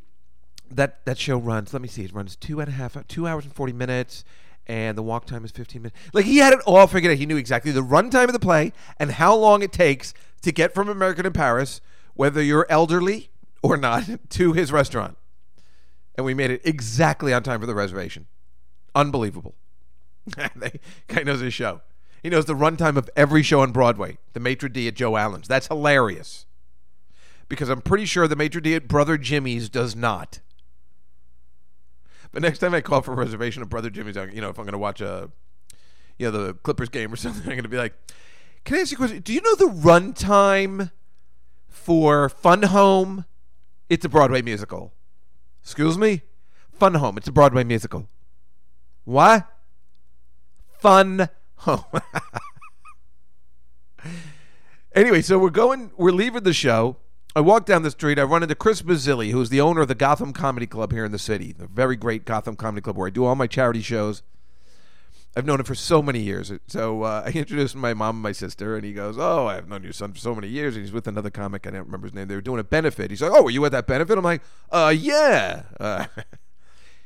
that 0.72 1.06
that 1.06 1.18
show 1.18 1.38
runs. 1.38 1.74
Let 1.74 1.82
me 1.82 1.88
see. 1.88 2.06
It 2.06 2.14
runs 2.14 2.36
two 2.36 2.60
and 2.60 2.70
a 2.70 2.72
half, 2.72 2.96
two 3.08 3.28
hours 3.28 3.44
and 3.44 3.54
forty 3.54 3.74
minutes 3.74 4.24
and 4.68 4.98
the 4.98 5.04
walk 5.04 5.26
time 5.26 5.44
is 5.44 5.52
15 5.52 5.82
minutes. 5.82 5.98
Like 6.14 6.26
he 6.26 6.38
had 6.38 6.54
it 6.54 6.60
all 6.66 6.88
figured 6.88 7.12
out. 7.12 7.18
He 7.18 7.26
knew 7.26 7.38
exactly 7.38 7.72
the 7.72 7.84
runtime 7.84 8.26
of 8.26 8.34
the 8.34 8.40
play 8.40 8.72
and 8.98 9.12
how 9.12 9.36
long 9.36 9.62
it 9.62 9.72
takes 9.72 10.14
to 10.42 10.52
get 10.52 10.74
from 10.74 10.90
American 10.90 11.26
in 11.26 11.34
Paris, 11.34 11.82
whether 12.14 12.42
you're 12.42 12.68
elderly 12.70 13.30
or 13.62 13.78
not, 13.78 14.04
to 14.30 14.54
his 14.54 14.72
restaurant. 14.72 15.18
And 16.16 16.26
we 16.26 16.34
made 16.34 16.52
it 16.52 16.62
exactly 16.64 17.34
on 17.34 17.44
time 17.44 17.60
for 17.60 17.66
the 17.66 17.76
reservation. 17.76 18.28
Unbelievable. 18.94 19.56
the 20.26 20.80
guy 21.08 21.24
knows 21.24 21.40
his 21.40 21.54
show. 21.54 21.82
He 22.22 22.30
knows 22.30 22.46
the 22.46 22.56
runtime 22.56 22.96
of 22.96 23.10
every 23.18 23.44
show 23.44 23.60
on 23.60 23.72
Broadway. 23.72 24.18
The 24.34 24.40
maitre 24.40 24.70
d' 24.70 24.88
at 24.88 24.94
Joe 24.94 25.18
Allen's. 25.18 25.48
That's 25.48 25.68
hilarious. 25.68 26.46
Because 27.50 27.68
I'm 27.68 27.82
pretty 27.82 28.06
sure 28.06 28.28
the 28.28 28.36
maitre 28.36 28.62
d' 28.62 28.68
at 28.68 28.88
Brother 28.88 29.18
Jimmy's 29.18 29.68
does 29.68 29.96
not. 29.96 30.40
But 32.34 32.42
next 32.42 32.60
time 32.60 32.74
I 32.74 32.82
call 32.82 33.02
for 33.02 33.14
a 33.14 33.16
reservation 33.16 33.62
of 33.62 33.70
Brother 33.70 33.90
Jimmy's, 33.90 34.18
you 34.34 34.42
know, 34.42 34.50
if 34.50 34.58
I'm 34.58 34.66
going 34.66 34.74
to 34.74 34.78
watch 34.78 35.00
a, 35.00 35.30
you 36.18 36.30
know, 36.30 36.32
the 36.32 36.54
Clippers 36.56 36.90
game 36.90 37.14
or 37.14 37.16
something, 37.16 37.44
I'm 37.44 37.50
going 37.50 37.64
to 37.64 37.70
be 37.70 37.78
like, 37.78 37.94
"Can 38.66 38.76
I 38.76 38.82
ask 38.82 38.92
you 38.92 38.98
a 38.98 39.00
question? 39.00 39.22
Do 39.22 39.34
you 39.34 39.42
know 39.42 39.56
the 39.56 39.66
runtime 39.66 40.92
for 41.70 42.28
Fun 42.28 42.64
Home? 42.64 43.26
It's 43.90 44.04
a 44.04 44.10
Broadway 44.10 44.42
musical. 44.42 44.94
Excuse 45.62 45.98
me, 45.98 46.24
Fun 46.74 46.96
Home. 46.96 47.18
It's 47.18 47.28
a 47.28 47.32
Broadway 47.32 47.64
musical. 47.64 48.10
What? 49.06 49.48
Fun 50.80 51.30
Home. 51.58 51.86
Anyway, 54.96 55.22
so 55.24 55.40
we're 55.40 55.50
going, 55.50 55.92
we're 55.98 56.12
leaving 56.12 56.44
the 56.44 56.54
show. 56.54 56.98
I 57.36 57.42
walk 57.42 57.66
down 57.66 57.82
the 57.82 57.92
street. 57.92 58.20
I 58.20 58.24
run 58.24 58.44
into 58.44 58.56
Chris 58.56 58.84
Mazzilli, 58.84 59.32
who's 59.32 59.50
the 59.50 59.62
owner 59.62 59.82
of 59.82 59.88
the 59.88 59.96
Gotham 59.96 60.34
Comedy 60.34 60.68
Club 60.68 60.92
here 60.92 61.04
in 61.04 61.12
the 61.12 61.20
city, 61.20 61.52
the 61.52 61.66
very 61.66 61.96
great 61.96 62.26
Gotham 62.26 62.56
Comedy 62.56 62.82
Club 62.82 62.96
where 62.96 63.08
I 63.08 63.12
do 63.12 63.26
all 63.26 63.36
my 63.36 63.48
charity 63.48 63.82
shows. 63.82 64.22
I've 65.36 65.46
known 65.48 65.60
him 65.60 65.66
for 65.66 65.74
so 65.74 66.04
many 66.04 66.20
years. 66.20 66.52
So 66.68 67.02
uh, 67.02 67.24
I 67.26 67.32
introduced 67.32 67.76
my 67.76 67.96
mom 67.96 68.18
and 68.18 68.24
my 68.24 68.34
sister, 68.34 68.76
and 68.76 68.86
he 68.86 68.94
goes, 68.94 69.18
"Oh, 69.18 69.48
I've 69.48 69.68
known 69.68 69.84
your 69.84 69.94
son 69.94 70.14
for 70.14 70.20
so 70.20 70.36
many 70.36 70.48
years." 70.48 70.76
And 70.76 70.86
he's 70.86 70.94
with 70.94 71.08
another 71.08 71.32
comic. 71.32 71.66
I 71.66 71.72
don't 71.72 71.86
remember 71.86 72.06
his 72.06 72.14
name. 72.14 72.28
They 72.28 72.36
were 72.36 72.42
doing 72.42 72.60
a 72.60 72.64
benefit. 72.64 73.10
He's 73.10 73.22
like, 73.22 73.32
"Oh, 73.34 73.42
were 73.42 73.50
you 73.50 73.66
at 73.66 73.72
that 73.72 73.88
benefit?" 73.88 74.16
I'm 74.16 74.24
like, 74.24 74.44
"Uh, 74.72 74.94
yeah." 74.96 75.64
Uh, 75.80 76.06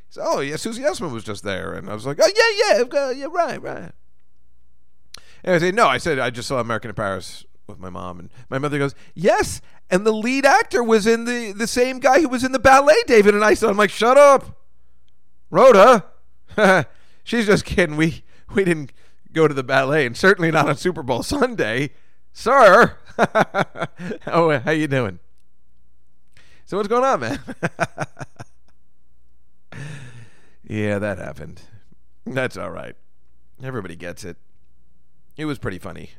he's 0.09 0.17
like, 0.17 0.27
"Oh, 0.27 0.41
yeah." 0.41 0.57
Susie 0.57 0.83
Essman 0.83 1.13
was 1.13 1.23
just 1.23 1.43
there, 1.43 1.73
and 1.73 1.89
I 1.89 1.93
was 1.93 2.05
like, 2.05 2.19
"Oh, 2.21 2.29
yeah, 2.35 2.83
yeah, 2.91 3.11
yeah, 3.11 3.27
right, 3.31 3.61
right." 3.61 3.91
And 5.45 5.55
I 5.55 5.59
said, 5.59 5.75
"No," 5.75 5.87
I 5.87 5.97
said, 5.97 6.19
"I 6.19 6.29
just 6.29 6.49
saw 6.49 6.59
American 6.59 6.89
in 6.89 6.95
Paris 6.95 7.45
with 7.67 7.79
my 7.79 7.89
mom," 7.89 8.19
and 8.19 8.29
my 8.49 8.57
mother 8.57 8.77
goes, 8.77 8.95
"Yes." 9.13 9.61
And 9.89 10.05
the 10.05 10.11
lead 10.11 10.45
actor 10.45 10.83
was 10.83 11.07
in 11.07 11.25
the 11.25 11.51
the 11.51 11.67
same 11.67 11.99
guy 11.99 12.21
who 12.21 12.29
was 12.29 12.43
in 12.43 12.51
the 12.51 12.59
ballet, 12.59 12.95
David 13.05 13.35
and 13.35 13.43
I. 13.43 13.53
So 13.53 13.69
I'm 13.69 13.77
like, 13.77 13.89
"Shut 13.89 14.17
up, 14.17 14.57
Rhoda." 15.49 16.05
She's 17.23 17.45
just 17.45 17.65
kidding. 17.65 17.97
We 17.97 18.23
we 18.53 18.63
didn't 18.63 18.93
go 19.33 19.47
to 19.47 19.53
the 19.53 19.63
ballet, 19.63 20.05
and 20.05 20.15
certainly 20.15 20.51
not 20.51 20.67
on 20.67 20.77
Super 20.77 21.03
Bowl 21.03 21.23
Sunday, 21.23 21.91
sir. 22.33 22.97
oh, 24.27 24.59
how 24.59 24.71
you 24.71 24.87
doing? 24.87 25.19
So 26.65 26.77
what's 26.77 26.89
going 26.89 27.03
on, 27.03 27.19
man? 27.21 27.39
yeah, 30.67 30.99
that 30.99 31.17
happened. 31.17 31.61
That's 32.25 32.57
all 32.57 32.71
right. 32.71 32.95
Everybody 33.63 33.95
gets 33.95 34.25
it. 34.25 34.37
It 35.37 35.45
was 35.45 35.59
pretty 35.59 35.79
funny. 35.79 36.11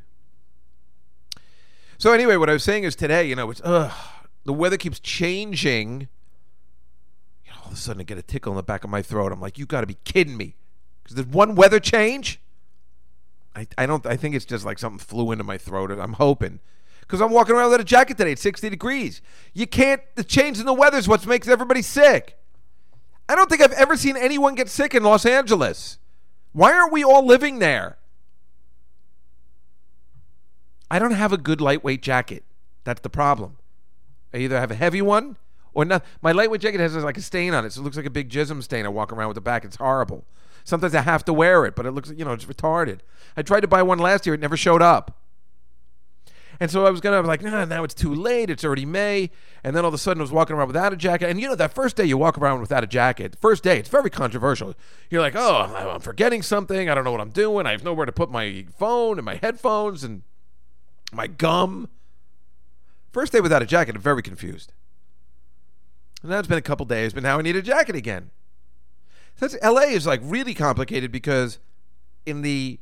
So 1.98 2.12
anyway, 2.12 2.36
what 2.36 2.48
I 2.48 2.52
was 2.52 2.62
saying 2.62 2.84
is 2.84 2.94
today, 2.94 3.24
you 3.28 3.34
know, 3.34 3.50
it's 3.50 3.60
ugh, 3.64 3.92
the 4.44 4.52
weather 4.52 4.76
keeps 4.76 5.00
changing. 5.00 6.08
You 7.44 7.50
know, 7.50 7.58
all 7.62 7.66
of 7.66 7.72
a 7.72 7.76
sudden 7.76 8.00
I 8.00 8.04
get 8.04 8.16
a 8.16 8.22
tickle 8.22 8.52
in 8.52 8.56
the 8.56 8.62
back 8.62 8.84
of 8.84 8.90
my 8.90 9.02
throat. 9.02 9.32
I'm 9.32 9.40
like, 9.40 9.58
you 9.58 9.66
got 9.66 9.80
to 9.80 9.86
be 9.86 9.98
kidding 10.04 10.36
me. 10.36 10.54
Because 11.02 11.16
there's 11.16 11.28
one 11.28 11.56
weather 11.56 11.80
change. 11.80 12.40
I, 13.56 13.66
I 13.76 13.86
don't. 13.86 14.06
I 14.06 14.16
think 14.16 14.36
it's 14.36 14.44
just 14.44 14.64
like 14.64 14.78
something 14.78 15.00
flew 15.00 15.32
into 15.32 15.42
my 15.42 15.58
throat. 15.58 15.90
I'm 15.90 16.12
hoping 16.12 16.60
because 17.00 17.20
I'm 17.20 17.32
walking 17.32 17.56
around 17.56 17.70
with 17.70 17.80
a 17.80 17.84
jacket 17.84 18.16
today. 18.16 18.32
It's 18.32 18.42
60 18.42 18.70
degrees. 18.70 19.20
You 19.52 19.66
can't. 19.66 20.00
The 20.14 20.22
change 20.22 20.60
in 20.60 20.66
the 20.66 20.74
weather 20.74 20.98
is 20.98 21.08
what 21.08 21.26
makes 21.26 21.48
everybody 21.48 21.82
sick. 21.82 22.38
I 23.28 23.34
don't 23.34 23.50
think 23.50 23.60
I've 23.60 23.72
ever 23.72 23.96
seen 23.96 24.16
anyone 24.16 24.54
get 24.54 24.68
sick 24.68 24.94
in 24.94 25.02
Los 25.02 25.26
Angeles. 25.26 25.98
Why 26.52 26.72
aren't 26.72 26.92
we 26.92 27.02
all 27.02 27.26
living 27.26 27.58
there? 27.58 27.97
I 30.90 30.98
don't 30.98 31.12
have 31.12 31.32
a 31.32 31.38
good 31.38 31.60
lightweight 31.60 32.02
jacket. 32.02 32.44
That's 32.84 33.00
the 33.00 33.10
problem. 33.10 33.58
I 34.32 34.38
either 34.38 34.58
have 34.58 34.70
a 34.70 34.74
heavy 34.74 35.02
one 35.02 35.36
or 35.74 35.84
not. 35.84 36.04
My 36.22 36.32
lightweight 36.32 36.60
jacket 36.60 36.80
has 36.80 36.96
like 36.96 37.18
a 37.18 37.22
stain 37.22 37.54
on 37.54 37.64
it, 37.64 37.72
so 37.72 37.80
it 37.80 37.84
looks 37.84 37.96
like 37.96 38.06
a 38.06 38.10
big 38.10 38.30
jism 38.30 38.62
stain. 38.62 38.86
I 38.86 38.88
walk 38.88 39.12
around 39.12 39.28
with 39.28 39.36
the 39.36 39.40
back. 39.40 39.64
It's 39.64 39.76
horrible. 39.76 40.24
Sometimes 40.64 40.94
I 40.94 41.02
have 41.02 41.24
to 41.26 41.32
wear 41.32 41.64
it, 41.64 41.74
but 41.74 41.86
it 41.86 41.92
looks, 41.92 42.10
you 42.10 42.24
know, 42.24 42.32
it's 42.32 42.44
retarded. 42.44 43.00
I 43.36 43.42
tried 43.42 43.60
to 43.60 43.68
buy 43.68 43.82
one 43.82 43.98
last 43.98 44.26
year, 44.26 44.34
it 44.34 44.40
never 44.40 44.56
showed 44.56 44.82
up. 44.82 45.18
And 46.60 46.70
so 46.70 46.84
I 46.84 46.90
was 46.90 47.00
gonna 47.00 47.16
I 47.16 47.20
was 47.20 47.28
like, 47.28 47.42
nah, 47.42 47.64
now 47.64 47.84
it's 47.84 47.94
too 47.94 48.12
late. 48.12 48.50
It's 48.50 48.64
already 48.64 48.84
May. 48.84 49.30
And 49.62 49.76
then 49.76 49.84
all 49.84 49.88
of 49.88 49.94
a 49.94 49.98
sudden 49.98 50.20
I 50.20 50.24
was 50.24 50.32
walking 50.32 50.56
around 50.56 50.66
without 50.66 50.92
a 50.92 50.96
jacket. 50.96 51.30
And 51.30 51.40
you 51.40 51.48
know, 51.48 51.54
that 51.54 51.72
first 51.72 51.96
day 51.96 52.04
you 52.04 52.18
walk 52.18 52.36
around 52.36 52.60
without 52.60 52.82
a 52.82 52.86
jacket, 52.86 53.36
first 53.40 53.62
day, 53.62 53.78
it's 53.78 53.88
very 53.88 54.10
controversial. 54.10 54.74
You're 55.08 55.20
like, 55.20 55.36
oh, 55.36 55.72
I'm 55.94 56.00
forgetting 56.00 56.42
something. 56.42 56.90
I 56.90 56.94
don't 56.94 57.04
know 57.04 57.12
what 57.12 57.20
I'm 57.20 57.30
doing. 57.30 57.66
I 57.66 57.70
have 57.72 57.84
nowhere 57.84 58.06
to 58.06 58.12
put 58.12 58.30
my 58.30 58.66
phone 58.76 59.18
and 59.18 59.24
my 59.24 59.36
headphones 59.36 60.02
and 60.02 60.22
my 61.12 61.26
gum. 61.26 61.88
First 63.12 63.32
day 63.32 63.40
without 63.40 63.62
a 63.62 63.66
jacket, 63.66 63.96
I'm 63.96 64.02
very 64.02 64.22
confused. 64.22 64.72
And 66.22 66.30
now 66.30 66.38
it's 66.38 66.48
been 66.48 66.58
a 66.58 66.62
couple 66.62 66.86
days, 66.86 67.12
but 67.12 67.22
now 67.22 67.38
I 67.38 67.42
need 67.42 67.56
a 67.56 67.62
jacket 67.62 67.96
again. 67.96 68.30
That's 69.38 69.56
LA 69.62 69.82
is 69.82 70.06
like 70.06 70.20
really 70.22 70.54
complicated 70.54 71.12
because 71.12 71.58
in 72.26 72.42
the 72.42 72.80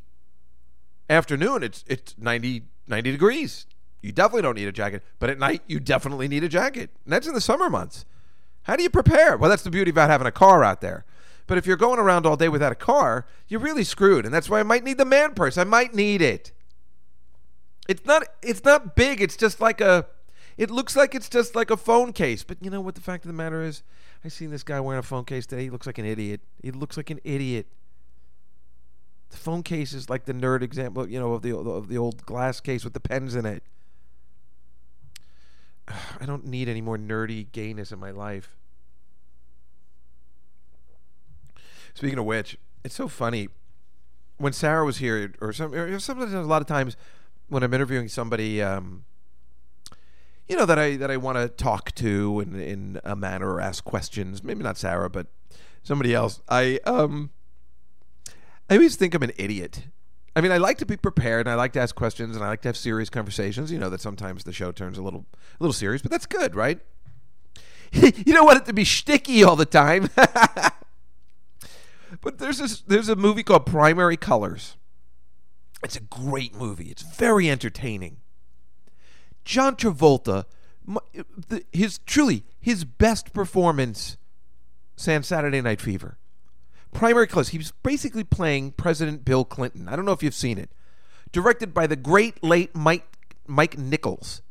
afternoon 1.09 1.62
it's 1.62 1.85
it's 1.87 2.14
90, 2.18 2.62
90 2.88 3.11
degrees. 3.12 3.66
You 4.00 4.12
definitely 4.12 4.42
don't 4.42 4.54
need 4.54 4.68
a 4.68 4.73
jacket, 4.73 5.02
but 5.18 5.30
at 5.30 5.38
night 5.38 5.62
you 5.66 5.80
definitely 5.80 6.28
need 6.28 6.45
a 6.45 6.49
jacket. 6.49 6.90
And 7.04 7.12
that's 7.12 7.26
in 7.26 7.35
the 7.35 7.40
summer 7.40 7.68
months. 7.68 8.04
How 8.62 8.76
do 8.76 8.83
you 8.83 8.90
prepare? 8.90 9.37
Well, 9.37 9.50
that's 9.50 9.62
the 9.62 9.71
beauty 9.71 9.90
about 9.90 10.11
having 10.11 10.26
a 10.26 10.33
car 10.33 10.64
out 10.64 10.80
there. 10.80 11.04
But 11.47 11.59
if 11.59 11.66
you're 11.66 11.76
going 11.76 12.00
around 12.00 12.26
all 12.26 12.37
day 12.37 12.49
without 12.49 12.73
a 12.73 12.76
car, 12.76 13.26
you're 13.49 13.61
really 13.61 13.85
screwed. 13.85 14.25
And 14.25 14.35
that's 14.35 14.50
why 14.50 14.59
I 14.59 14.64
might 14.64 14.83
need 14.83 14.99
the 14.99 15.04
man 15.04 15.35
purse. 15.35 15.56
I 15.56 15.64
might 15.64 15.95
need 15.95 16.21
it. 16.21 16.52
It's 17.88 18.05
not 18.05 18.25
it's 18.43 18.64
not 18.64 18.97
big. 18.97 19.21
It's 19.21 19.37
just 19.37 19.61
like 19.61 19.81
a 19.81 20.07
it 20.57 20.71
looks 20.71 20.97
like 20.97 21.14
it's 21.14 21.28
just 21.28 21.55
like 21.55 21.71
a 21.71 21.76
phone 21.76 22.12
case. 22.12 22.43
But 22.43 22.59
you 22.61 22.71
know 22.71 22.81
what 22.81 22.95
the 22.95 23.00
fact 23.00 23.25
of 23.25 23.28
the 23.28 23.35
matter 23.35 23.62
is? 23.62 23.83
I 24.25 24.28
seen 24.28 24.50
this 24.50 24.62
guy 24.62 24.81
wearing 24.81 24.99
a 24.99 25.02
phone 25.02 25.25
case 25.25 25.47
today. 25.47 25.64
He 25.64 25.71
looks 25.71 25.87
like 25.87 25.99
an 25.99 26.07
idiot. 26.07 26.40
He 26.62 26.71
looks 26.71 26.97
like 26.97 27.11
an 27.11 27.21
idiot. 27.25 27.66
The 29.31 29.37
phone 29.37 29.62
case 29.62 29.93
is 29.93 30.09
like 30.09 30.25
the 30.25 30.33
nerd 30.33 30.62
example, 30.62 31.09
you 31.09 31.21
know, 31.21 31.35
of 31.35 31.43
the 31.43 31.57
of 31.57 31.88
the 31.88 31.99
old 31.99 32.25
glass 32.25 32.61
case 32.61 32.85
with 32.85 32.95
the 32.95 33.00
pens 33.00 33.35
in 33.35 33.45
it. 33.45 33.62
I 36.21 36.26
don't 36.26 36.47
need 36.47 36.69
any 36.69 36.81
more 36.81 36.97
nerdy 36.97 37.50
gayness 37.52 37.93
in 37.93 37.99
my 37.99 38.11
life. 38.11 38.57
Speaking 41.95 42.19
of 42.19 42.26
which, 42.26 42.59
it's 42.85 42.95
so 42.95 43.09
funny 43.09 43.49
when 44.38 44.52
Sarah 44.52 44.85
was 44.85 44.99
here, 44.99 45.33
or 45.40 45.52
some, 45.52 45.73
or 45.73 45.99
sometimes 45.99 46.35
a 46.35 46.43
lot 46.43 46.61
of 46.61 46.69
times 46.69 46.95
when 47.48 47.62
I'm 47.62 47.74
interviewing 47.74 48.08
somebody. 48.08 48.62
Um, 48.62 49.04
you 50.48 50.56
know 50.56 50.66
that 50.66 50.78
I 50.78 50.96
that 50.96 51.10
I 51.10 51.16
want 51.16 51.38
to 51.38 51.48
talk 51.48 51.92
to 51.96 52.40
in 52.40 52.60
in 52.60 53.00
a 53.04 53.16
manner 53.16 53.52
or 53.52 53.60
ask 53.60 53.84
questions. 53.84 54.44
Maybe 54.44 54.62
not 54.62 54.78
Sarah, 54.78 55.10
but 55.10 55.26
somebody 55.82 56.14
else. 56.14 56.40
I 56.48 56.78
um 56.84 57.30
I 58.70 58.74
always 58.76 58.96
think 58.96 59.14
I'm 59.14 59.22
an 59.22 59.32
idiot. 59.36 59.86
I 60.34 60.42
mean, 60.42 60.52
I 60.52 60.58
like 60.58 60.78
to 60.78 60.86
be 60.86 60.96
prepared, 60.98 61.46
and 61.46 61.52
I 61.52 61.54
like 61.54 61.72
to 61.72 61.80
ask 61.80 61.94
questions, 61.94 62.36
and 62.36 62.44
I 62.44 62.48
like 62.48 62.60
to 62.62 62.68
have 62.68 62.76
serious 62.76 63.08
conversations. 63.08 63.72
You 63.72 63.78
know 63.78 63.88
that 63.90 64.00
sometimes 64.00 64.44
the 64.44 64.52
show 64.52 64.70
turns 64.70 64.98
a 64.98 65.02
little 65.02 65.26
a 65.32 65.62
little 65.62 65.72
serious, 65.72 66.02
but 66.02 66.10
that's 66.10 66.26
good, 66.26 66.54
right? 66.54 66.78
you 67.92 68.34
don't 68.34 68.44
want 68.44 68.58
it 68.58 68.66
to 68.66 68.72
be 68.72 68.84
shticky 68.84 69.46
all 69.46 69.56
the 69.56 69.66
time. 69.66 70.10
but 72.20 72.38
there's 72.38 72.58
this 72.58 72.82
there's 72.82 73.08
a 73.08 73.16
movie 73.16 73.42
called 73.42 73.66
Primary 73.66 74.16
Colors. 74.16 74.76
It's 75.87 75.95
a 75.95 76.00
great 76.00 76.52
movie. 76.52 76.87
It's 76.87 77.02
very 77.02 77.49
entertaining. 77.49 78.16
John 79.45 79.76
Travolta, 79.76 80.45
his 81.73 81.99
truly 81.99 82.43
his 82.61 82.85
best 82.85 83.33
performance 83.33 84.16
since 84.97 85.28
Saturday 85.28 85.61
Night 85.61 85.81
Fever. 85.81 86.19
Primary 86.93 87.28
Colors. 87.28 87.50
He 87.50 87.59
was 87.59 87.71
basically 87.85 88.25
playing 88.25 88.73
President 88.73 89.25
Bill 89.25 89.45
Clinton. 89.45 89.87
I 89.88 89.95
don't 89.95 90.05
know 90.05 90.11
if 90.11 90.25
you've 90.25 90.35
seen 90.35 90.59
it. 90.59 90.73
Directed 91.31 91.73
by 91.73 91.87
the 91.87 91.95
great 91.95 92.43
late 92.43 92.75
Mike 92.75 93.07
Mike 93.47 93.78
Nichols. 93.78 94.43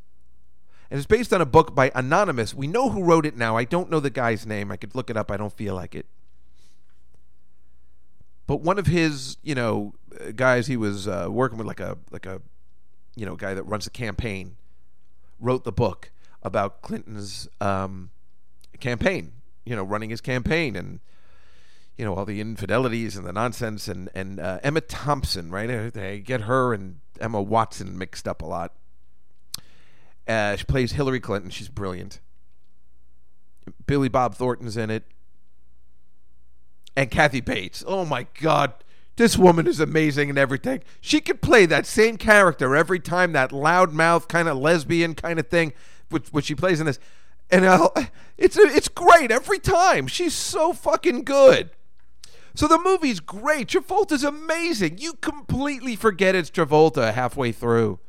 And 0.90 0.98
it's 0.98 1.06
based 1.06 1.34
on 1.34 1.42
a 1.42 1.46
book 1.46 1.76
by 1.76 1.92
Anonymous. 1.94 2.54
We 2.54 2.68
know 2.68 2.92
who 2.92 3.04
wrote 3.04 3.26
it 3.26 3.36
now. 3.36 3.58
I 3.58 3.66
don't 3.66 3.90
know 3.90 4.00
the 4.00 4.10
guy's 4.10 4.46
name. 4.46 4.72
I 4.72 4.78
could 4.78 4.96
look 4.96 5.10
it 5.10 5.18
up. 5.18 5.30
I 5.30 5.36
don't 5.36 5.52
feel 5.52 5.76
like 5.76 5.96
it. 5.96 6.06
But 8.48 8.62
one 8.62 8.80
of 8.80 8.88
his, 8.88 9.36
you 9.44 9.56
know, 9.56 9.96
guys 10.36 10.68
he 10.68 10.78
was 10.78 11.08
uh, 11.08 11.28
working 11.30 11.58
with, 11.58 11.68
like 11.68 11.80
a 11.80 11.98
like 12.12 12.26
a, 12.26 12.42
you 13.16 13.26
know, 13.26 13.36
guy 13.36 13.54
that 13.54 13.64
runs 13.64 13.88
a 13.88 13.92
campaign 13.92 14.58
wrote 15.40 15.64
the 15.64 15.72
book 15.72 16.12
about 16.44 16.82
Clinton's 16.82 17.48
um, 17.60 18.12
campaign, 18.80 19.34
you 19.66 19.76
know, 19.76 19.84
running 19.84 20.10
his 20.10 20.22
campaign 20.22 20.76
and 20.76 21.00
you 21.98 22.04
know 22.04 22.14
all 22.14 22.26
the 22.26 22.42
infidelities 22.42 23.16
and 23.16 23.26
the 23.26 23.34
nonsense 23.34 23.88
and 23.88 24.10
and 24.14 24.40
uh, 24.40 24.60
Emma 24.64 24.82
Thompson, 24.82 25.50
right? 25.50 25.94
They 25.94 26.20
get 26.20 26.42
her 26.42 26.74
and 26.74 27.00
Emma 27.20 27.42
Watson 27.42 27.98
mixed 27.98 28.28
up 28.28 28.42
a 28.42 28.46
lot. 28.46 28.74
Uh, 30.28 30.56
she 30.56 30.66
plays 30.66 30.94
Hillary 30.94 31.20
Clinton. 31.20 31.50
She's 31.50 31.70
brilliant. 31.70 32.20
Billy 33.88 34.10
Bob 34.10 34.36
Thornton's 34.36 34.78
in 34.78 34.90
it, 34.90 35.04
and 36.96 37.10
Kathy 37.10 37.42
Bates. 37.42 37.84
Oh 37.88 38.06
my 38.06 38.28
God, 38.40 38.74
this 39.18 39.38
woman 39.38 39.68
is 39.68 39.80
amazing 39.80 40.30
and 40.30 40.38
everything. 40.38 40.84
She 41.00 41.22
could 41.22 41.42
play 41.42 41.66
that 41.66 41.86
same 41.86 42.18
character 42.18 42.76
every 42.76 43.00
time, 43.00 43.32
that 43.32 43.52
loudmouth 43.52 44.28
kind 44.28 44.48
of 44.48 44.58
lesbian 44.58 45.16
kind 45.16 45.40
of 45.40 45.48
thing, 45.48 45.74
which, 46.10 46.28
which 46.30 46.46
she 46.46 46.56
plays 46.56 46.80
in 46.80 46.86
this. 46.86 47.00
And 47.50 47.66
I'll, 47.66 47.92
uh, 47.96 48.06
it's 48.38 48.58
it's 48.58 48.88
great 48.88 49.32
every 49.32 49.60
time. 49.60 50.08
She's 50.08 50.34
so 50.34 50.74
fucking 50.74 51.24
good. 51.24 51.70
So 52.56 52.68
the 52.68 52.80
movie's 52.80 53.20
great. 53.20 53.68
Travolta's 53.68 54.24
amazing. 54.24 54.98
You 54.98 55.14
completely 55.14 55.96
forget 55.96 56.36
it's 56.36 56.50
Travolta 56.50 57.14
halfway 57.14 57.52
through. 57.52 58.00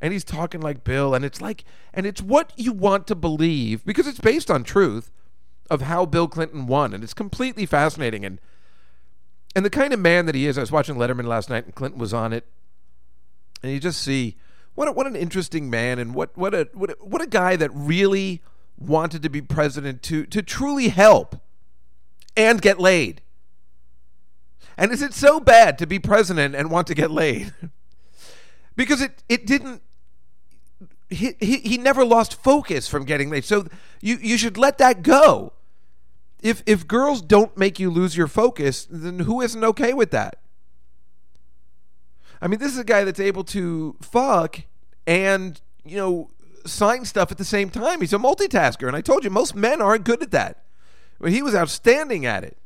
And 0.00 0.12
he's 0.12 0.24
talking 0.24 0.60
like 0.60 0.84
Bill 0.84 1.14
and 1.14 1.24
it's 1.24 1.40
like 1.40 1.64
and 1.94 2.06
it's 2.06 2.20
what 2.22 2.52
you 2.56 2.72
want 2.72 3.06
to 3.06 3.14
believe 3.14 3.84
because 3.84 4.06
it's 4.06 4.18
based 4.18 4.50
on 4.50 4.64
truth 4.64 5.10
of 5.70 5.82
how 5.82 6.04
Bill 6.06 6.26
Clinton 6.26 6.66
won 6.66 6.92
and 6.92 7.04
it's 7.04 7.14
completely 7.14 7.66
fascinating 7.66 8.24
and 8.24 8.40
and 9.54 9.64
the 9.64 9.70
kind 9.70 9.92
of 9.92 10.00
man 10.00 10.26
that 10.26 10.34
he 10.34 10.46
is, 10.46 10.56
I 10.56 10.62
was 10.62 10.72
watching 10.72 10.96
Letterman 10.96 11.24
last 11.24 11.50
night, 11.50 11.64
and 11.64 11.74
Clinton 11.74 12.00
was 12.00 12.14
on 12.14 12.32
it, 12.32 12.46
and 13.62 13.72
you 13.72 13.80
just 13.80 14.00
see 14.02 14.36
what 14.74 14.88
a, 14.88 14.92
what 14.92 15.06
an 15.06 15.16
interesting 15.16 15.68
man, 15.68 15.98
and 15.98 16.14
what 16.14 16.36
what 16.36 16.54
a 16.54 16.68
what 16.72 16.90
a, 16.90 16.96
what 17.00 17.22
a 17.22 17.26
guy 17.26 17.56
that 17.56 17.70
really 17.74 18.42
wanted 18.78 19.22
to 19.22 19.28
be 19.28 19.42
president 19.42 20.02
to 20.04 20.24
to 20.26 20.42
truly 20.42 20.88
help 20.88 21.40
and 22.36 22.62
get 22.62 22.78
laid. 22.78 23.22
And 24.76 24.90
is 24.90 25.02
it 25.02 25.12
so 25.12 25.38
bad 25.38 25.78
to 25.78 25.86
be 25.86 25.98
president 25.98 26.54
and 26.54 26.70
want 26.70 26.86
to 26.86 26.94
get 26.94 27.10
laid? 27.10 27.52
because 28.76 29.02
it 29.02 29.22
it 29.28 29.46
didn't 29.46 29.82
he, 31.10 31.34
he 31.40 31.58
he 31.58 31.78
never 31.78 32.04
lost 32.04 32.42
focus 32.42 32.88
from 32.88 33.04
getting 33.04 33.30
laid. 33.30 33.44
So 33.44 33.66
you 34.00 34.18
you 34.20 34.38
should 34.38 34.56
let 34.56 34.78
that 34.78 35.02
go. 35.02 35.52
If 36.42 36.62
if 36.66 36.86
girls 36.86 37.22
don't 37.22 37.56
make 37.56 37.78
you 37.78 37.88
lose 37.90 38.16
your 38.16 38.26
focus, 38.26 38.86
then 38.90 39.20
who 39.20 39.40
isn't 39.40 39.64
okay 39.64 39.94
with 39.94 40.10
that? 40.10 40.40
I 42.42 42.48
mean, 42.48 42.58
this 42.58 42.72
is 42.72 42.78
a 42.78 42.84
guy 42.84 43.04
that's 43.04 43.20
able 43.20 43.44
to 43.44 43.96
fuck 44.02 44.62
and, 45.06 45.60
you 45.84 45.96
know, 45.96 46.30
sign 46.66 47.04
stuff 47.04 47.30
at 47.30 47.38
the 47.38 47.44
same 47.44 47.70
time. 47.70 48.00
He's 48.00 48.12
a 48.12 48.18
multitasker. 48.18 48.88
And 48.88 48.96
I 48.96 49.00
told 49.00 49.22
you, 49.22 49.30
most 49.30 49.54
men 49.54 49.80
aren't 49.80 50.04
good 50.04 50.22
at 50.22 50.32
that. 50.32 50.64
But 51.20 51.30
he 51.30 51.40
was 51.40 51.54
outstanding 51.54 52.26
at 52.26 52.42
it. 52.42 52.56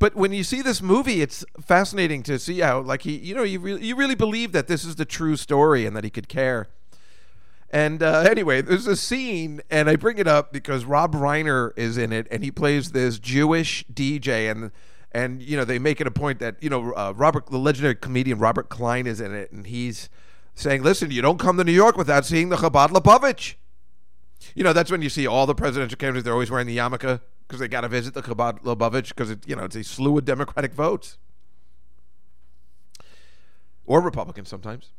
But 0.00 0.16
when 0.16 0.32
you 0.32 0.42
see 0.42 0.60
this 0.62 0.82
movie, 0.82 1.22
it's 1.22 1.44
fascinating 1.60 2.24
to 2.24 2.38
see 2.40 2.58
how, 2.60 2.80
like 2.80 3.02
he, 3.02 3.16
you 3.16 3.34
know, 3.34 3.42
you 3.44 3.76
you 3.76 3.96
really 3.96 4.14
believe 4.14 4.52
that 4.52 4.66
this 4.68 4.84
is 4.84 4.96
the 4.96 5.04
true 5.04 5.36
story 5.36 5.86
and 5.86 5.96
that 5.96 6.04
he 6.04 6.10
could 6.10 6.28
care. 6.28 6.68
And 7.70 8.02
uh, 8.02 8.24
anyway, 8.28 8.62
there's 8.62 8.86
a 8.86 8.96
scene, 8.96 9.60
and 9.70 9.90
I 9.90 9.96
bring 9.96 10.16
it 10.18 10.26
up 10.26 10.52
because 10.52 10.86
Rob 10.86 11.14
Reiner 11.14 11.72
is 11.76 11.98
in 11.98 12.12
it, 12.12 12.26
and 12.30 12.42
he 12.42 12.50
plays 12.50 12.92
this 12.92 13.18
Jewish 13.18 13.84
DJ, 13.92 14.50
and 14.50 14.70
and 15.12 15.42
you 15.42 15.56
know 15.56 15.64
they 15.64 15.78
make 15.78 16.00
it 16.00 16.06
a 16.06 16.10
point 16.10 16.38
that 16.38 16.56
you 16.62 16.70
know 16.70 16.92
uh, 16.94 17.12
Robert, 17.14 17.46
the 17.46 17.58
legendary 17.58 17.94
comedian 17.94 18.38
Robert 18.38 18.70
Klein, 18.70 19.06
is 19.06 19.20
in 19.20 19.34
it, 19.34 19.52
and 19.52 19.66
he's 19.66 20.08
saying, 20.54 20.82
"Listen, 20.82 21.10
you 21.10 21.20
don't 21.20 21.38
come 21.38 21.58
to 21.58 21.64
New 21.64 21.72
York 21.72 21.98
without 21.98 22.24
seeing 22.24 22.48
the 22.48 22.56
Chabad 22.56 22.88
Lubavitch." 22.88 23.56
You 24.54 24.64
know, 24.64 24.72
that's 24.72 24.90
when 24.90 25.02
you 25.02 25.10
see 25.10 25.26
all 25.26 25.44
the 25.44 25.54
presidential 25.54 25.98
candidates; 25.98 26.24
they're 26.24 26.32
always 26.32 26.50
wearing 26.50 26.66
the 26.66 26.76
yarmulke 26.78 27.20
because 27.46 27.60
they 27.60 27.68
got 27.68 27.82
to 27.82 27.88
visit 27.88 28.14
the 28.14 28.22
Chabad 28.22 28.62
Lubavitch 28.62 29.08
because 29.08 29.36
you 29.46 29.56
know, 29.56 29.64
it's 29.64 29.76
a 29.76 29.84
slew 29.84 30.16
of 30.16 30.24
Democratic 30.24 30.72
votes 30.72 31.18
or 33.84 34.00
Republicans 34.00 34.48
sometimes. 34.48 34.90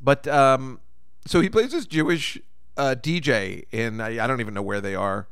But 0.00 0.26
um, 0.28 0.80
so 1.30 1.40
he 1.40 1.48
plays 1.48 1.72
this 1.72 1.86
Jewish 1.86 2.38
uh, 2.76 2.94
DJ 2.98 3.64
in 3.70 4.00
I, 4.00 4.24
I 4.24 4.26
don't 4.26 4.40
even 4.40 4.54
know 4.54 4.62
where 4.62 4.80
they 4.80 4.94
are 4.94 5.26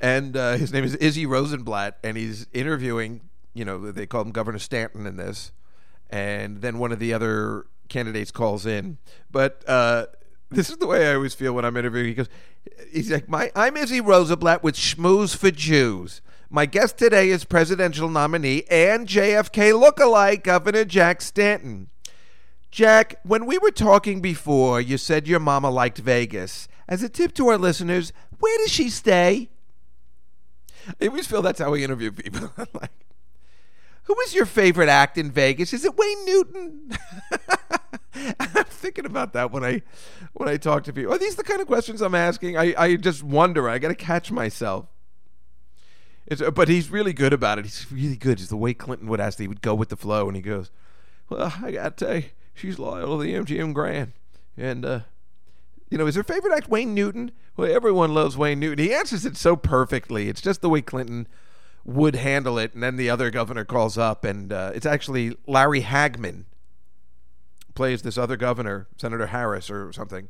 and 0.00 0.36
uh, 0.36 0.56
his 0.56 0.72
name 0.72 0.84
is 0.84 0.94
Izzy 0.96 1.26
Rosenblatt, 1.26 1.98
and 2.02 2.16
he's 2.16 2.46
interviewing. 2.52 3.20
You 3.52 3.64
know, 3.64 3.90
they 3.90 4.06
call 4.06 4.22
him 4.22 4.30
Governor 4.30 4.58
Stanton 4.58 5.06
in 5.06 5.16
this, 5.16 5.52
and 6.08 6.62
then 6.62 6.78
one 6.78 6.92
of 6.92 6.98
the 6.98 7.12
other 7.12 7.66
candidates 7.88 8.30
calls 8.30 8.64
in. 8.64 8.98
But 9.30 9.62
uh, 9.68 10.06
this 10.48 10.70
is 10.70 10.78
the 10.78 10.86
way 10.86 11.10
I 11.10 11.14
always 11.14 11.34
feel 11.34 11.52
when 11.52 11.64
I'm 11.64 11.76
interviewing. 11.76 12.08
He 12.08 12.14
goes, 12.14 12.28
he's 12.90 13.10
like, 13.10 13.28
"My, 13.28 13.52
I'm 13.54 13.76
Izzy 13.76 14.00
Rosenblatt 14.00 14.62
with 14.62 14.74
Schmooze 14.74 15.36
for 15.36 15.50
Jews. 15.50 16.22
My 16.48 16.66
guest 16.66 16.96
today 16.96 17.28
is 17.28 17.44
presidential 17.44 18.08
nominee 18.08 18.64
and 18.70 19.06
JFK 19.06 19.72
lookalike 19.78 20.42
Governor 20.42 20.84
Jack 20.84 21.20
Stanton." 21.20 21.90
Jack, 22.70 23.16
when 23.24 23.46
we 23.46 23.58
were 23.58 23.70
talking 23.70 24.20
before, 24.20 24.80
you 24.80 24.96
said 24.96 25.26
your 25.26 25.40
mama 25.40 25.70
liked 25.70 25.98
Vegas. 25.98 26.68
As 26.88 27.02
a 27.02 27.08
tip 27.08 27.34
to 27.34 27.48
our 27.48 27.58
listeners, 27.58 28.12
where 28.38 28.56
does 28.58 28.70
she 28.70 28.88
stay? 28.88 29.50
I 31.00 31.08
always 31.08 31.26
feel 31.26 31.42
that's 31.42 31.60
how 31.60 31.70
we 31.70 31.84
interview 31.84 32.12
people. 32.12 32.50
like, 32.74 32.90
who 34.04 34.14
was 34.14 34.34
your 34.34 34.46
favorite 34.46 34.88
act 34.88 35.18
in 35.18 35.30
Vegas? 35.30 35.72
Is 35.72 35.84
it 35.84 35.96
Wayne 35.96 36.24
Newton? 36.24 36.98
I'm 38.40 38.64
thinking 38.64 39.06
about 39.06 39.32
that 39.34 39.52
when 39.52 39.64
I 39.64 39.82
when 40.32 40.48
I 40.48 40.56
talk 40.56 40.84
to 40.84 40.92
people. 40.92 41.12
Are 41.12 41.18
these 41.18 41.36
the 41.36 41.44
kind 41.44 41.60
of 41.60 41.66
questions 41.66 42.00
I'm 42.00 42.14
asking? 42.14 42.56
I, 42.56 42.74
I 42.76 42.96
just 42.96 43.22
wonder. 43.22 43.68
I 43.68 43.78
got 43.78 43.88
to 43.88 43.94
catch 43.94 44.32
myself. 44.32 44.86
It's, 46.26 46.42
but 46.54 46.68
he's 46.68 46.90
really 46.90 47.12
good 47.12 47.32
about 47.32 47.58
it. 47.58 47.64
He's 47.64 47.86
really 47.90 48.16
good. 48.16 48.40
It's 48.40 48.48
the 48.48 48.56
way 48.56 48.74
Clinton 48.74 49.08
would 49.08 49.20
ask. 49.20 49.38
He 49.38 49.48
would 49.48 49.62
go 49.62 49.74
with 49.74 49.90
the 49.90 49.96
flow, 49.96 50.26
and 50.28 50.36
he 50.36 50.42
goes, 50.42 50.70
"Well, 51.28 51.52
I 51.62 51.72
got 51.72 51.96
to 51.96 52.04
tell 52.04 52.16
you, 52.16 52.24
she's 52.60 52.78
loyal 52.78 53.18
to 53.18 53.24
the 53.24 53.34
MGM 53.34 53.72
Grand, 53.72 54.12
and 54.56 54.84
uh, 54.84 55.00
you 55.90 55.98
know, 55.98 56.06
is 56.06 56.14
her 56.14 56.22
favorite 56.22 56.54
act 56.54 56.68
Wayne 56.68 56.94
Newton? 56.94 57.32
Well, 57.56 57.70
everyone 57.70 58.14
loves 58.14 58.36
Wayne 58.36 58.60
Newton. 58.60 58.84
He 58.84 58.94
answers 58.94 59.26
it 59.26 59.36
so 59.36 59.56
perfectly. 59.56 60.28
It's 60.28 60.40
just 60.40 60.60
the 60.60 60.68
way 60.68 60.82
Clinton 60.82 61.26
would 61.84 62.14
handle 62.14 62.58
it. 62.58 62.74
And 62.74 62.82
then 62.82 62.96
the 62.96 63.10
other 63.10 63.30
governor 63.30 63.64
calls 63.64 63.98
up, 63.98 64.24
and 64.24 64.52
uh, 64.52 64.70
it's 64.74 64.86
actually 64.86 65.36
Larry 65.46 65.82
Hagman 65.82 66.44
plays 67.74 68.02
this 68.02 68.16
other 68.16 68.36
governor, 68.36 68.86
Senator 68.96 69.26
Harris 69.26 69.70
or 69.70 69.92
something. 69.92 70.28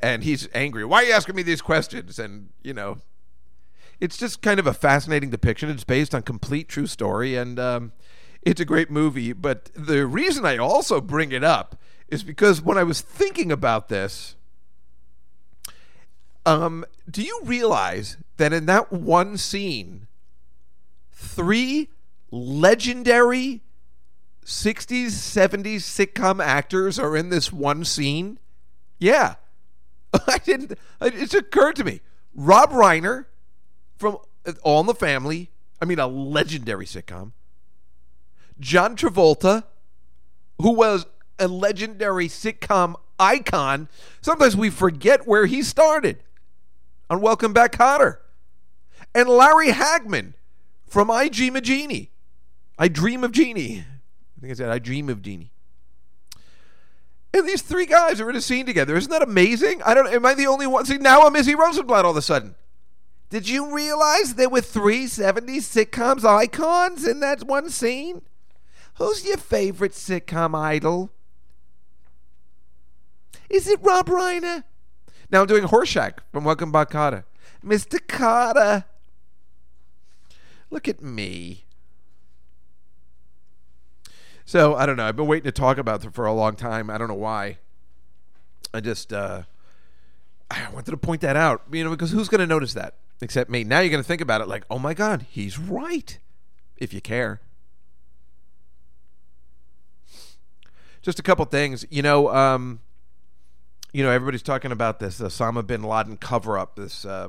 And 0.00 0.24
he's 0.24 0.48
angry. 0.54 0.84
Why 0.84 1.02
are 1.02 1.04
you 1.04 1.12
asking 1.12 1.36
me 1.36 1.42
these 1.42 1.62
questions? 1.62 2.18
And, 2.18 2.50
you 2.62 2.74
know, 2.74 2.98
it's 4.00 4.16
just 4.16 4.42
kind 4.42 4.58
of 4.58 4.66
a 4.66 4.72
fascinating 4.72 5.30
depiction. 5.30 5.70
It's 5.70 5.84
based 5.84 6.14
on 6.14 6.22
complete 6.22 6.68
true 6.68 6.86
story, 6.86 7.36
and 7.36 7.58
um, 7.58 7.92
it's 8.42 8.60
a 8.60 8.64
great 8.64 8.90
movie. 8.90 9.32
But 9.32 9.70
the 9.74 10.06
reason 10.06 10.44
I 10.44 10.56
also 10.56 11.00
bring 11.00 11.32
it 11.32 11.44
up 11.44 11.76
is 12.08 12.22
because 12.22 12.60
when 12.60 12.78
I 12.78 12.82
was 12.82 13.00
thinking 13.00 13.52
about 13.52 13.88
this, 13.88 14.36
um, 16.46 16.84
do 17.08 17.22
you 17.22 17.40
realize 17.44 18.16
that 18.38 18.52
in 18.52 18.66
that 18.66 18.92
one 18.92 19.36
scene, 19.36 20.06
three 21.12 21.88
legendary 22.30 23.60
60s, 24.44 25.08
70s 25.08 25.82
sitcom 25.82 26.42
actors 26.42 26.98
are 26.98 27.16
in 27.16 27.28
this 27.28 27.52
one 27.52 27.84
scene? 27.84 28.38
Yeah. 28.98 29.34
I 30.26 30.38
didn't, 30.38 30.78
it 31.00 31.34
occurred 31.34 31.76
to 31.76 31.84
me. 31.84 32.00
Rob 32.34 32.70
Reiner 32.70 33.26
from 33.96 34.18
All 34.62 34.80
in 34.80 34.86
the 34.86 34.94
Family, 34.94 35.50
I 35.80 35.84
mean, 35.84 35.98
a 35.98 36.06
legendary 36.06 36.86
sitcom. 36.86 37.32
John 38.60 38.94
Travolta, 38.94 39.64
who 40.60 40.72
was 40.72 41.06
a 41.38 41.48
legendary 41.48 42.28
sitcom 42.28 42.94
icon. 43.18 43.88
Sometimes 44.20 44.56
we 44.56 44.70
forget 44.70 45.26
where 45.26 45.46
he 45.46 45.62
started 45.62 46.22
on 47.08 47.20
Welcome 47.20 47.52
Back 47.52 47.72
Kotter. 47.72 48.18
And 49.14 49.28
Larry 49.28 49.68
Hagman 49.68 50.34
from 50.86 51.10
I 51.10 51.28
Dream 51.28 51.56
of 51.56 51.62
Jeannie. 51.62 52.10
I 52.78 52.88
Dream 52.88 53.24
of 53.24 53.32
Jeannie. 53.32 53.80
I 53.80 54.40
think 54.40 54.50
I 54.52 54.54
said 54.54 54.70
I 54.70 54.78
Dream 54.78 55.08
of 55.08 55.22
Jeannie. 55.22 55.50
And 57.32 57.48
these 57.48 57.62
three 57.62 57.86
guys 57.86 58.20
are 58.20 58.28
in 58.28 58.36
a 58.36 58.40
scene 58.40 58.66
together. 58.66 58.96
Isn't 58.96 59.10
that 59.10 59.22
amazing? 59.22 59.82
I 59.82 59.94
don't 59.94 60.12
am 60.12 60.26
I 60.26 60.34
the 60.34 60.46
only 60.46 60.66
one? 60.66 60.84
See, 60.84 60.98
now 60.98 61.22
I'm 61.22 61.36
Izzy 61.36 61.54
Rosenblatt 61.54 62.04
all 62.04 62.10
of 62.10 62.16
a 62.16 62.22
sudden. 62.22 62.54
Did 63.30 63.48
you 63.48 63.72
realize 63.72 64.34
there 64.34 64.48
were 64.48 64.60
three 64.60 65.04
70s 65.04 65.62
sitcoms 65.62 66.24
icons 66.24 67.06
in 67.06 67.20
that 67.20 67.44
one 67.44 67.70
scene? 67.70 68.22
Who's 69.00 69.24
your 69.24 69.38
favorite 69.38 69.92
sitcom 69.92 70.54
idol? 70.54 71.10
Is 73.48 73.66
it 73.66 73.80
Rob 73.82 74.08
Reiner? 74.08 74.64
Now 75.30 75.40
I'm 75.40 75.46
doing 75.46 75.64
Horshack 75.64 76.18
from 76.30 76.44
Welcome 76.44 76.70
Back 76.70 76.90
Kotter. 76.90 77.24
Mr. 77.64 77.98
Kotter. 77.98 78.84
Look 80.68 80.86
at 80.86 81.00
me. 81.00 81.64
So 84.44 84.74
I 84.74 84.84
don't 84.84 84.96
know. 84.96 85.06
I've 85.06 85.16
been 85.16 85.26
waiting 85.26 85.44
to 85.44 85.52
talk 85.52 85.78
about 85.78 86.04
it 86.04 86.12
for 86.12 86.26
a 86.26 86.34
long 86.34 86.54
time. 86.54 86.90
I 86.90 86.98
don't 86.98 87.08
know 87.08 87.14
why. 87.14 87.56
I 88.74 88.80
just 88.80 89.14
uh, 89.14 89.44
I 90.50 90.68
wanted 90.74 90.90
to 90.90 90.98
point 90.98 91.22
that 91.22 91.36
out. 91.36 91.62
You 91.72 91.84
know, 91.84 91.90
because 91.90 92.10
who's 92.10 92.28
going 92.28 92.40
to 92.40 92.46
notice 92.46 92.74
that 92.74 92.96
except 93.22 93.48
me? 93.48 93.64
Now 93.64 93.80
you're 93.80 93.88
going 93.88 94.02
to 94.02 94.06
think 94.06 94.20
about 94.20 94.42
it 94.42 94.48
like, 94.48 94.64
oh 94.70 94.78
my 94.78 94.92
god, 94.92 95.24
he's 95.30 95.58
right. 95.58 96.18
If 96.76 96.92
you 96.92 97.00
care. 97.00 97.40
Just 101.02 101.18
a 101.18 101.22
couple 101.22 101.44
things. 101.46 101.86
You 101.90 102.02
know, 102.02 102.28
um, 102.34 102.80
you 103.92 104.02
know, 104.04 104.10
everybody's 104.10 104.42
talking 104.42 104.72
about 104.72 105.00
this 105.00 105.20
Osama 105.20 105.66
bin 105.66 105.82
Laden 105.82 106.16
cover 106.16 106.58
up. 106.58 106.76
This, 106.76 107.04
uh, 107.04 107.28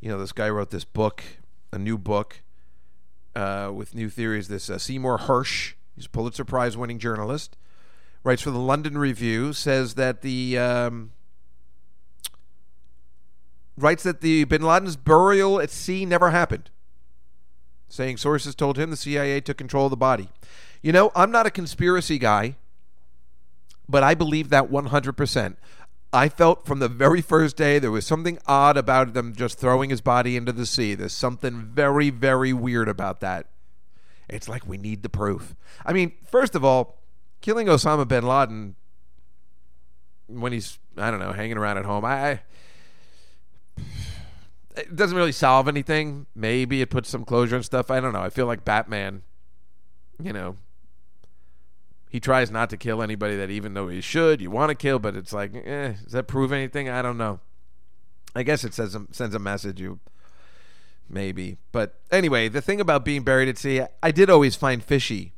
you 0.00 0.08
know, 0.08 0.18
this 0.18 0.32
guy 0.32 0.48
wrote 0.48 0.70
this 0.70 0.84
book, 0.84 1.22
a 1.72 1.78
new 1.78 1.96
book 1.96 2.42
uh, 3.36 3.70
with 3.74 3.94
new 3.94 4.08
theories. 4.08 4.48
This 4.48 4.68
uh, 4.68 4.78
Seymour 4.78 5.18
Hersh, 5.18 5.74
he's 5.94 6.06
a 6.06 6.10
Pulitzer 6.10 6.44
Prize 6.44 6.76
winning 6.76 6.98
journalist, 6.98 7.56
writes 8.24 8.42
for 8.42 8.50
the 8.50 8.58
London 8.58 8.98
Review, 8.98 9.52
says 9.52 9.94
that 9.94 10.22
the. 10.22 10.58
Um, 10.58 11.12
writes 13.76 14.02
that 14.02 14.20
the 14.20 14.44
bin 14.44 14.62
Laden's 14.62 14.96
burial 14.96 15.60
at 15.60 15.70
sea 15.70 16.04
never 16.04 16.30
happened, 16.30 16.70
saying 17.88 18.16
sources 18.16 18.54
told 18.56 18.76
him 18.76 18.90
the 18.90 18.96
CIA 18.96 19.40
took 19.40 19.56
control 19.56 19.86
of 19.86 19.90
the 19.90 19.96
body. 19.96 20.30
You 20.82 20.92
know, 20.92 21.10
I'm 21.14 21.30
not 21.30 21.46
a 21.46 21.50
conspiracy 21.50 22.18
guy 22.18 22.56
but 23.88 24.02
I 24.02 24.14
believe 24.14 24.50
that 24.50 24.70
100%. 24.70 25.56
I 26.12 26.28
felt 26.28 26.66
from 26.66 26.78
the 26.78 26.88
very 26.88 27.20
first 27.20 27.56
day 27.56 27.78
there 27.78 27.90
was 27.90 28.06
something 28.06 28.38
odd 28.46 28.76
about 28.76 29.14
them 29.14 29.34
just 29.34 29.58
throwing 29.58 29.90
his 29.90 30.00
body 30.00 30.36
into 30.36 30.52
the 30.52 30.66
sea. 30.66 30.94
There's 30.94 31.12
something 31.12 31.70
very, 31.72 32.10
very 32.10 32.52
weird 32.52 32.88
about 32.88 33.20
that. 33.20 33.46
It's 34.28 34.48
like 34.48 34.66
we 34.66 34.76
need 34.76 35.02
the 35.02 35.08
proof. 35.08 35.54
I 35.86 35.92
mean, 35.92 36.12
first 36.30 36.54
of 36.54 36.64
all, 36.64 36.98
killing 37.40 37.66
Osama 37.66 38.06
bin 38.06 38.26
Laden 38.26 38.74
when 40.26 40.52
he's 40.52 40.78
I 40.98 41.10
don't 41.10 41.20
know 41.20 41.32
hanging 41.32 41.56
around 41.56 41.78
at 41.78 41.86
home, 41.86 42.04
I, 42.04 42.40
it 44.76 44.94
doesn't 44.94 45.16
really 45.16 45.32
solve 45.32 45.68
anything. 45.68 46.26
Maybe 46.34 46.82
it 46.82 46.90
puts 46.90 47.08
some 47.08 47.24
closure 47.24 47.56
and 47.56 47.64
stuff. 47.64 47.90
I 47.90 48.00
don't 48.00 48.12
know. 48.12 48.20
I 48.20 48.28
feel 48.28 48.44
like 48.46 48.64
Batman, 48.64 49.22
you 50.22 50.34
know, 50.34 50.56
he 52.08 52.20
tries 52.20 52.50
not 52.50 52.70
to 52.70 52.76
kill 52.76 53.02
anybody 53.02 53.36
that 53.36 53.50
even 53.50 53.74
though 53.74 53.88
he 53.88 54.00
should, 54.00 54.40
you 54.40 54.50
want 54.50 54.70
to 54.70 54.74
kill, 54.74 54.98
but 54.98 55.16
it's 55.16 55.32
like, 55.32 55.54
eh, 55.54 55.94
does 56.04 56.12
that 56.12 56.28
prove 56.28 56.52
anything? 56.52 56.88
I 56.88 57.02
don't 57.02 57.18
know. 57.18 57.40
I 58.34 58.42
guess 58.42 58.64
it 58.64 58.74
says 58.74 58.96
sends 59.10 59.34
a 59.34 59.38
message. 59.38 59.80
You 59.80 59.98
maybe, 61.08 61.58
but 61.72 62.00
anyway, 62.10 62.48
the 62.48 62.60
thing 62.60 62.80
about 62.80 63.04
being 63.04 63.22
buried 63.22 63.48
at 63.48 63.58
sea, 63.58 63.82
I 64.02 64.10
did 64.10 64.30
always 64.30 64.56
find 64.56 64.82
fishy. 64.82 65.32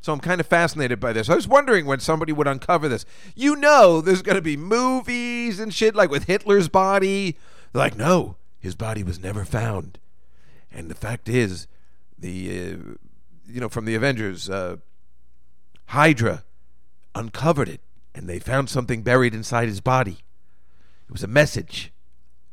So 0.00 0.12
I'm 0.12 0.20
kind 0.20 0.38
of 0.38 0.46
fascinated 0.46 1.00
by 1.00 1.14
this. 1.14 1.30
I 1.30 1.34
was 1.34 1.48
wondering 1.48 1.86
when 1.86 1.98
somebody 1.98 2.30
would 2.30 2.46
uncover 2.46 2.88
this. 2.90 3.06
You 3.34 3.56
know, 3.56 4.02
there's 4.02 4.20
going 4.20 4.36
to 4.36 4.42
be 4.42 4.54
movies 4.54 5.58
and 5.58 5.72
shit 5.72 5.94
like 5.94 6.10
with 6.10 6.24
Hitler's 6.24 6.68
body. 6.68 7.38
They're 7.72 7.80
like, 7.80 7.96
no, 7.96 8.36
his 8.58 8.74
body 8.74 9.02
was 9.02 9.18
never 9.18 9.46
found. 9.46 9.98
And 10.70 10.90
the 10.90 10.94
fact 10.94 11.28
is, 11.28 11.66
the 12.18 12.50
uh, 12.50 12.76
you 13.46 13.60
know 13.60 13.68
from 13.68 13.84
the 13.84 13.94
Avengers, 13.94 14.50
uh, 14.50 14.76
Hydra 15.94 16.44
uncovered 17.14 17.68
it, 17.68 17.80
and 18.14 18.28
they 18.28 18.38
found 18.38 18.68
something 18.68 19.02
buried 19.02 19.34
inside 19.34 19.68
his 19.68 19.80
body. 19.80 20.18
It 21.08 21.12
was 21.12 21.22
a 21.22 21.28
message 21.28 21.92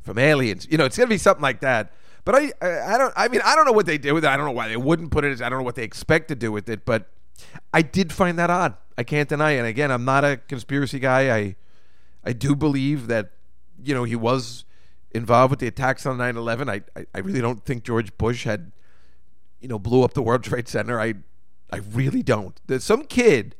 from 0.00 0.18
aliens. 0.18 0.66
You 0.70 0.78
know, 0.78 0.84
it's 0.84 0.96
gonna 0.96 1.08
be 1.08 1.18
something 1.18 1.42
like 1.42 1.60
that. 1.60 1.92
But 2.24 2.36
I, 2.36 2.52
I, 2.62 2.94
I 2.94 2.98
don't. 2.98 3.12
I 3.16 3.28
mean, 3.28 3.40
I 3.44 3.56
don't 3.56 3.64
know 3.64 3.72
what 3.72 3.86
they 3.86 3.98
did 3.98 4.12
with 4.12 4.24
it. 4.24 4.28
I 4.28 4.36
don't 4.36 4.46
know 4.46 4.52
why 4.52 4.68
they 4.68 4.76
wouldn't 4.76 5.10
put 5.10 5.24
it. 5.24 5.42
I 5.42 5.48
don't 5.48 5.58
know 5.58 5.64
what 5.64 5.74
they 5.74 5.82
expect 5.82 6.28
to 6.28 6.36
do 6.36 6.52
with 6.52 6.68
it. 6.68 6.84
But 6.84 7.10
I 7.74 7.82
did 7.82 8.12
find 8.12 8.38
that 8.38 8.50
odd. 8.50 8.76
I 8.96 9.02
can't 9.02 9.28
deny 9.28 9.52
it. 9.52 9.58
And 9.58 9.66
again, 9.66 9.90
I'm 9.90 10.04
not 10.04 10.24
a 10.24 10.36
conspiracy 10.36 11.00
guy. 11.00 11.34
I, 11.34 11.56
I 12.24 12.32
do 12.32 12.54
believe 12.54 13.08
that, 13.08 13.30
you 13.82 13.94
know, 13.94 14.04
he 14.04 14.14
was 14.14 14.64
involved 15.10 15.50
with 15.50 15.58
the 15.58 15.66
attacks 15.66 16.06
on 16.06 16.18
9/11. 16.18 16.70
I, 16.70 16.82
I, 16.98 17.06
I 17.14 17.18
really 17.18 17.40
don't 17.40 17.64
think 17.64 17.82
George 17.82 18.16
Bush 18.18 18.44
had, 18.44 18.70
you 19.60 19.66
know, 19.66 19.78
blew 19.78 20.04
up 20.04 20.14
the 20.14 20.22
World 20.22 20.44
Trade 20.44 20.68
Center. 20.68 21.00
I, 21.00 21.14
I 21.72 21.78
really 21.78 22.22
don't. 22.22 22.60
There's 22.66 22.84
some 22.84 23.04
kid 23.04 23.56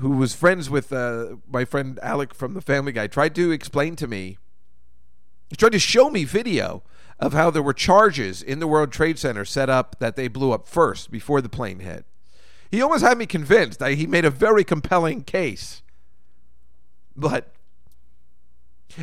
who 0.00 0.10
was 0.10 0.34
friends 0.34 0.70
with 0.70 0.92
uh, 0.92 1.36
my 1.46 1.66
friend 1.66 1.98
Alec 2.02 2.34
from 2.34 2.54
the 2.54 2.62
Family 2.62 2.92
Guy 2.92 3.06
tried 3.06 3.34
to 3.34 3.50
explain 3.50 3.94
to 3.96 4.06
me. 4.06 4.38
He 5.50 5.56
tried 5.56 5.72
to 5.72 5.78
show 5.78 6.08
me 6.08 6.24
video 6.24 6.82
of 7.18 7.34
how 7.34 7.50
there 7.50 7.62
were 7.62 7.74
charges 7.74 8.42
in 8.42 8.60
the 8.60 8.66
World 8.66 8.90
Trade 8.90 9.18
Center 9.18 9.44
set 9.44 9.68
up 9.68 9.96
that 9.98 10.16
they 10.16 10.28
blew 10.28 10.52
up 10.52 10.66
first 10.66 11.10
before 11.10 11.42
the 11.42 11.50
plane 11.50 11.80
hit. 11.80 12.06
He 12.70 12.80
almost 12.80 13.04
had 13.04 13.18
me 13.18 13.26
convinced. 13.26 13.82
He 13.82 14.06
made 14.06 14.24
a 14.24 14.30
very 14.30 14.64
compelling 14.64 15.22
case. 15.24 15.82
But 17.14 17.52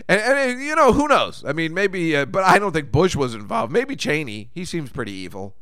and, 0.08 0.20
and, 0.20 0.62
you 0.62 0.76
know 0.76 0.94
who 0.94 1.08
knows? 1.08 1.44
I 1.46 1.54
mean, 1.54 1.74
maybe, 1.74 2.16
uh, 2.16 2.26
but 2.26 2.44
I 2.44 2.60
don't 2.60 2.72
think 2.72 2.92
Bush 2.92 3.16
was 3.16 3.34
involved. 3.34 3.72
Maybe 3.72 3.96
Cheney. 3.96 4.50
He 4.54 4.66
seems 4.66 4.90
pretty 4.90 5.12
evil. 5.12 5.56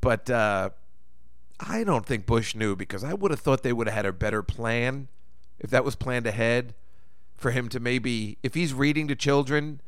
But 0.00 0.28
uh, 0.30 0.70
I 1.64 1.84
don't 1.84 2.04
think 2.04 2.26
Bush 2.26 2.54
knew 2.54 2.74
because 2.74 3.04
I 3.04 3.14
would 3.14 3.30
have 3.30 3.40
thought 3.40 3.62
they 3.62 3.72
would 3.72 3.86
have 3.86 3.94
had 3.94 4.06
a 4.06 4.12
better 4.12 4.42
plan 4.42 5.08
if 5.58 5.70
that 5.70 5.84
was 5.84 5.94
planned 5.94 6.26
ahead 6.26 6.74
for 7.36 7.52
him 7.52 7.68
to 7.68 7.80
maybe, 7.80 8.36
if 8.42 8.54
he's 8.54 8.74
reading 8.74 9.06
to 9.08 9.14
children, 9.14 9.80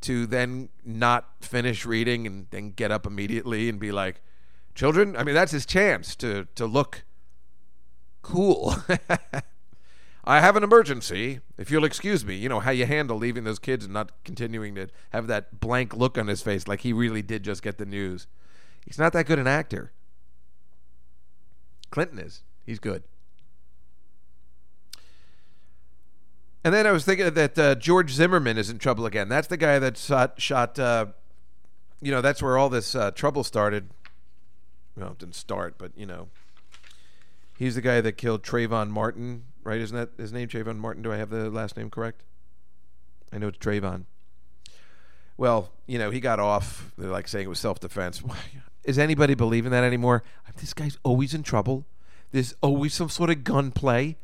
to 0.00 0.26
then 0.26 0.68
not 0.84 1.30
finish 1.40 1.86
reading 1.86 2.26
and 2.26 2.46
then 2.50 2.70
get 2.70 2.90
up 2.90 3.06
immediately 3.06 3.68
and 3.68 3.78
be 3.78 3.92
like, 3.92 4.20
children. 4.74 5.16
I 5.16 5.24
mean, 5.24 5.34
that's 5.34 5.52
his 5.52 5.64
chance 5.64 6.14
to 6.16 6.46
to 6.56 6.66
look 6.66 7.04
cool. 8.22 8.76
I 10.26 10.40
have 10.40 10.56
an 10.56 10.64
emergency. 10.64 11.40
If 11.58 11.70
you'll 11.70 11.84
excuse 11.84 12.24
me, 12.24 12.34
you 12.34 12.48
know 12.48 12.60
how 12.60 12.70
you 12.70 12.86
handle 12.86 13.16
leaving 13.16 13.44
those 13.44 13.58
kids 13.58 13.84
and 13.84 13.94
not 13.94 14.12
continuing 14.24 14.74
to 14.74 14.88
have 15.10 15.26
that 15.28 15.60
blank 15.60 15.94
look 15.94 16.18
on 16.18 16.26
his 16.26 16.42
face 16.42 16.66
like 16.66 16.80
he 16.80 16.92
really 16.92 17.22
did 17.22 17.42
just 17.42 17.62
get 17.62 17.78
the 17.78 17.86
news. 17.86 18.26
He's 18.84 18.98
not 18.98 19.12
that 19.12 19.26
good 19.26 19.38
an 19.38 19.46
actor. 19.46 19.92
Clinton 21.94 22.18
is. 22.18 22.42
He's 22.66 22.78
good. 22.78 23.04
And 26.64 26.74
then 26.74 26.86
I 26.86 26.92
was 26.92 27.04
thinking 27.04 27.32
that 27.32 27.58
uh, 27.58 27.74
George 27.74 28.10
Zimmerman 28.10 28.58
is 28.58 28.70
in 28.70 28.78
trouble 28.78 29.06
again. 29.06 29.28
That's 29.28 29.48
the 29.48 29.56
guy 29.56 29.78
that 29.78 29.96
shot, 29.96 30.40
shot 30.40 30.78
uh, 30.78 31.06
you 32.00 32.10
know, 32.10 32.20
that's 32.20 32.42
where 32.42 32.58
all 32.58 32.68
this 32.68 32.94
uh, 32.94 33.10
trouble 33.10 33.44
started. 33.44 33.90
Well, 34.96 35.12
it 35.12 35.18
didn't 35.18 35.34
start, 35.34 35.76
but, 35.78 35.92
you 35.96 36.06
know, 36.06 36.28
he's 37.58 37.74
the 37.74 37.80
guy 37.80 38.00
that 38.00 38.12
killed 38.12 38.42
Trayvon 38.42 38.88
Martin 38.88 39.44
right? 39.64 39.80
Isn't 39.80 39.96
that 39.96 40.10
his 40.18 40.32
name, 40.32 40.46
Trayvon 40.48 40.76
Martin? 40.76 41.02
Do 41.02 41.12
I 41.12 41.16
have 41.16 41.30
the 41.30 41.50
last 41.50 41.76
name 41.76 41.90
correct? 41.90 42.22
I 43.32 43.38
know 43.38 43.48
it's 43.48 43.58
Trayvon. 43.58 44.04
Well, 45.36 45.72
you 45.86 45.98
know, 45.98 46.10
he 46.10 46.20
got 46.20 46.38
off. 46.38 46.92
They're 46.96 47.10
like 47.10 47.26
saying 47.26 47.46
it 47.46 47.48
was 47.48 47.58
self 47.58 47.80
defense. 47.80 48.22
Is 48.84 48.98
anybody 48.98 49.34
believing 49.34 49.70
that 49.70 49.84
anymore? 49.84 50.22
This 50.56 50.74
guy's 50.74 50.98
always 51.02 51.34
in 51.34 51.42
trouble. 51.42 51.86
There's 52.32 52.54
always 52.60 52.94
some 52.94 53.08
sort 53.08 53.30
of 53.30 53.44
gunplay. 53.44 54.16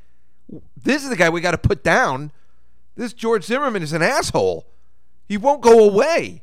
This 0.76 1.02
is 1.02 1.10
the 1.10 1.16
guy 1.16 1.30
we 1.30 1.40
got 1.40 1.52
to 1.52 1.58
put 1.58 1.82
down. 1.82 2.32
This 2.96 3.12
George 3.12 3.44
Zimmerman 3.44 3.82
is 3.82 3.92
an 3.92 4.02
asshole. 4.02 4.66
He 5.26 5.36
won't 5.36 5.62
go 5.62 5.88
away. 5.88 6.42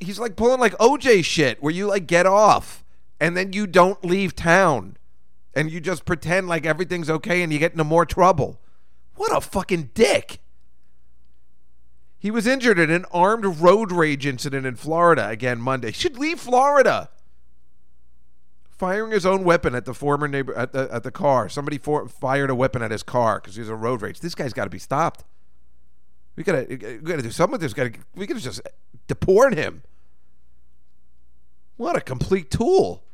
he's 0.00 0.18
like 0.18 0.36
pulling 0.36 0.60
like 0.60 0.76
OJ 0.78 1.24
shit 1.24 1.62
where 1.62 1.72
you 1.72 1.86
like 1.86 2.06
get 2.06 2.26
off 2.26 2.84
and 3.20 3.36
then 3.36 3.52
you 3.52 3.66
don't 3.66 4.04
leave 4.04 4.34
town 4.34 4.96
and 5.54 5.70
you 5.70 5.80
just 5.80 6.04
pretend 6.04 6.48
like 6.48 6.66
everything's 6.66 7.08
okay 7.08 7.42
and 7.42 7.52
you 7.52 7.58
get 7.58 7.72
into 7.72 7.84
more 7.84 8.04
trouble. 8.04 8.60
What 9.14 9.34
a 9.34 9.40
fucking 9.40 9.90
dick. 9.94 10.40
He 12.24 12.30
was 12.30 12.46
injured 12.46 12.78
in 12.78 12.90
an 12.90 13.04
armed 13.12 13.44
road 13.60 13.92
rage 13.92 14.24
incident 14.24 14.64
in 14.64 14.76
Florida 14.76 15.28
again 15.28 15.60
Monday. 15.60 15.88
He 15.88 15.92
should 15.92 16.16
leave 16.16 16.40
Florida. 16.40 17.10
Firing 18.70 19.12
his 19.12 19.26
own 19.26 19.44
weapon 19.44 19.74
at 19.74 19.84
the 19.84 19.92
former 19.92 20.26
neighbor 20.26 20.54
at 20.54 20.72
the 20.72 20.88
at 20.90 21.02
the 21.02 21.10
car. 21.10 21.50
Somebody 21.50 21.76
for, 21.76 22.08
fired 22.08 22.48
a 22.48 22.54
weapon 22.54 22.80
at 22.80 22.90
his 22.90 23.02
car 23.02 23.40
because 23.40 23.56
he 23.56 23.60
was 23.60 23.68
a 23.68 23.74
road 23.74 24.00
rage. 24.00 24.20
This 24.20 24.34
guy's 24.34 24.54
got 24.54 24.64
to 24.64 24.70
be 24.70 24.78
stopped. 24.78 25.22
We 26.34 26.44
gotta 26.44 26.64
we 26.66 26.76
gotta 26.76 27.20
do 27.20 27.30
something 27.30 27.52
with 27.52 27.60
this 27.60 27.74
guy. 27.74 27.92
We 28.14 28.26
gotta 28.26 28.40
just 28.40 28.62
deport 29.06 29.54
him. 29.54 29.82
What 31.76 31.94
a 31.94 32.00
complete 32.00 32.50
tool. 32.50 33.04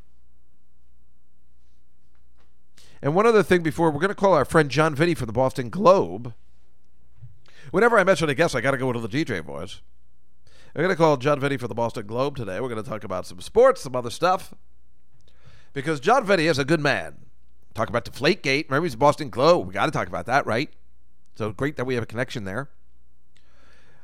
And 3.01 3.13
one 3.13 3.25
other 3.25 3.43
thing 3.43 3.61
before 3.61 3.91
we're 3.91 3.99
going 3.99 4.07
to 4.07 4.15
call 4.15 4.35
our 4.35 4.45
friend 4.45 4.71
John 4.71 4.95
Vitti 4.95 5.17
from 5.17 5.27
the 5.27 5.33
Boston 5.33 5.69
Globe. 5.69 6.33
Whenever 7.69 7.99
I 7.99 8.03
mention 8.03 8.29
a 8.29 8.33
guest, 8.33 8.55
I 8.55 8.61
got 8.61 8.71
to 8.71 8.77
go 8.77 8.87
into 8.89 9.05
the 9.05 9.07
DJ 9.07 9.41
voice. 9.43 9.81
I'm 10.75 10.81
going 10.81 10.89
to 10.89 10.95
call 10.95 11.17
John 11.17 11.39
Vitti 11.39 11.59
for 11.59 11.67
the 11.67 11.75
Boston 11.75 12.07
Globe 12.07 12.37
today. 12.37 12.59
We're 12.59 12.69
going 12.69 12.81
to 12.83 12.89
talk 12.89 13.03
about 13.03 13.27
some 13.27 13.41
sports, 13.41 13.81
some 13.81 13.95
other 13.95 14.09
stuff. 14.09 14.53
Because 15.73 15.99
John 15.99 16.25
Vitti 16.25 16.49
is 16.49 16.57
a 16.57 16.65
good 16.65 16.79
man. 16.79 17.17
Talk 17.73 17.89
about 17.89 18.05
Deflategate. 18.05 18.69
Remember, 18.69 18.85
he's 18.85 18.95
Boston 18.95 19.29
Globe. 19.29 19.67
We 19.67 19.73
got 19.73 19.85
to 19.85 19.91
talk 19.91 20.07
about 20.07 20.25
that, 20.25 20.45
right? 20.45 20.69
So 21.35 21.51
great 21.51 21.77
that 21.77 21.85
we 21.85 21.93
have 21.95 22.03
a 22.03 22.07
connection 22.07 22.45
there. 22.45 22.69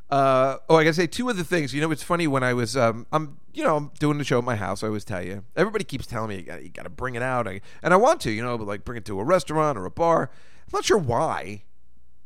Uh, 0.09 0.57
oh, 0.69 0.77
I 0.77 0.85
gotta 0.85 0.93
say 0.93 1.07
two 1.07 1.29
other 1.29 1.43
things. 1.43 1.73
You 1.73 1.81
know, 1.81 1.91
it's 1.91 2.03
funny 2.03 2.27
when 2.27 2.41
I 2.41 2.53
was, 2.53 2.77
um, 2.77 3.05
I'm, 3.11 3.39
you 3.53 3.63
know, 3.63 3.75
I'm 3.75 3.91
doing 3.99 4.17
the 4.17 4.23
show 4.23 4.37
at 4.37 4.45
my 4.45 4.55
house. 4.55 4.81
I 4.81 4.87
always 4.87 5.03
tell 5.03 5.21
you. 5.21 5.43
Everybody 5.55 5.83
keeps 5.83 6.07
telling 6.07 6.29
me 6.29 6.37
you 6.37 6.43
got, 6.43 6.63
you 6.63 6.69
got 6.69 6.83
to 6.83 6.89
bring 6.89 7.15
it 7.15 7.21
out, 7.21 7.45
I, 7.45 7.59
and 7.83 7.93
I 7.93 7.97
want 7.97 8.21
to, 8.21 8.31
you 8.31 8.41
know, 8.41 8.55
like 8.55 8.85
bring 8.85 8.97
it 8.97 9.05
to 9.05 9.19
a 9.19 9.23
restaurant 9.23 9.77
or 9.77 9.85
a 9.85 9.91
bar. 9.91 10.31
I'm 10.31 10.69
not 10.71 10.85
sure 10.85 10.97
why. 10.97 11.63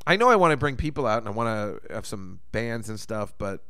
I 0.06 0.16
know 0.16 0.30
I 0.30 0.36
want 0.36 0.52
to 0.52 0.58
bring 0.58 0.76
people 0.76 1.06
out 1.06 1.20
and 1.20 1.28
I 1.28 1.32
want 1.32 1.48
to 1.88 1.94
have 1.94 2.06
some 2.06 2.40
bands 2.52 2.90
and 2.90 3.00
stuff, 3.00 3.34
but 3.38 3.64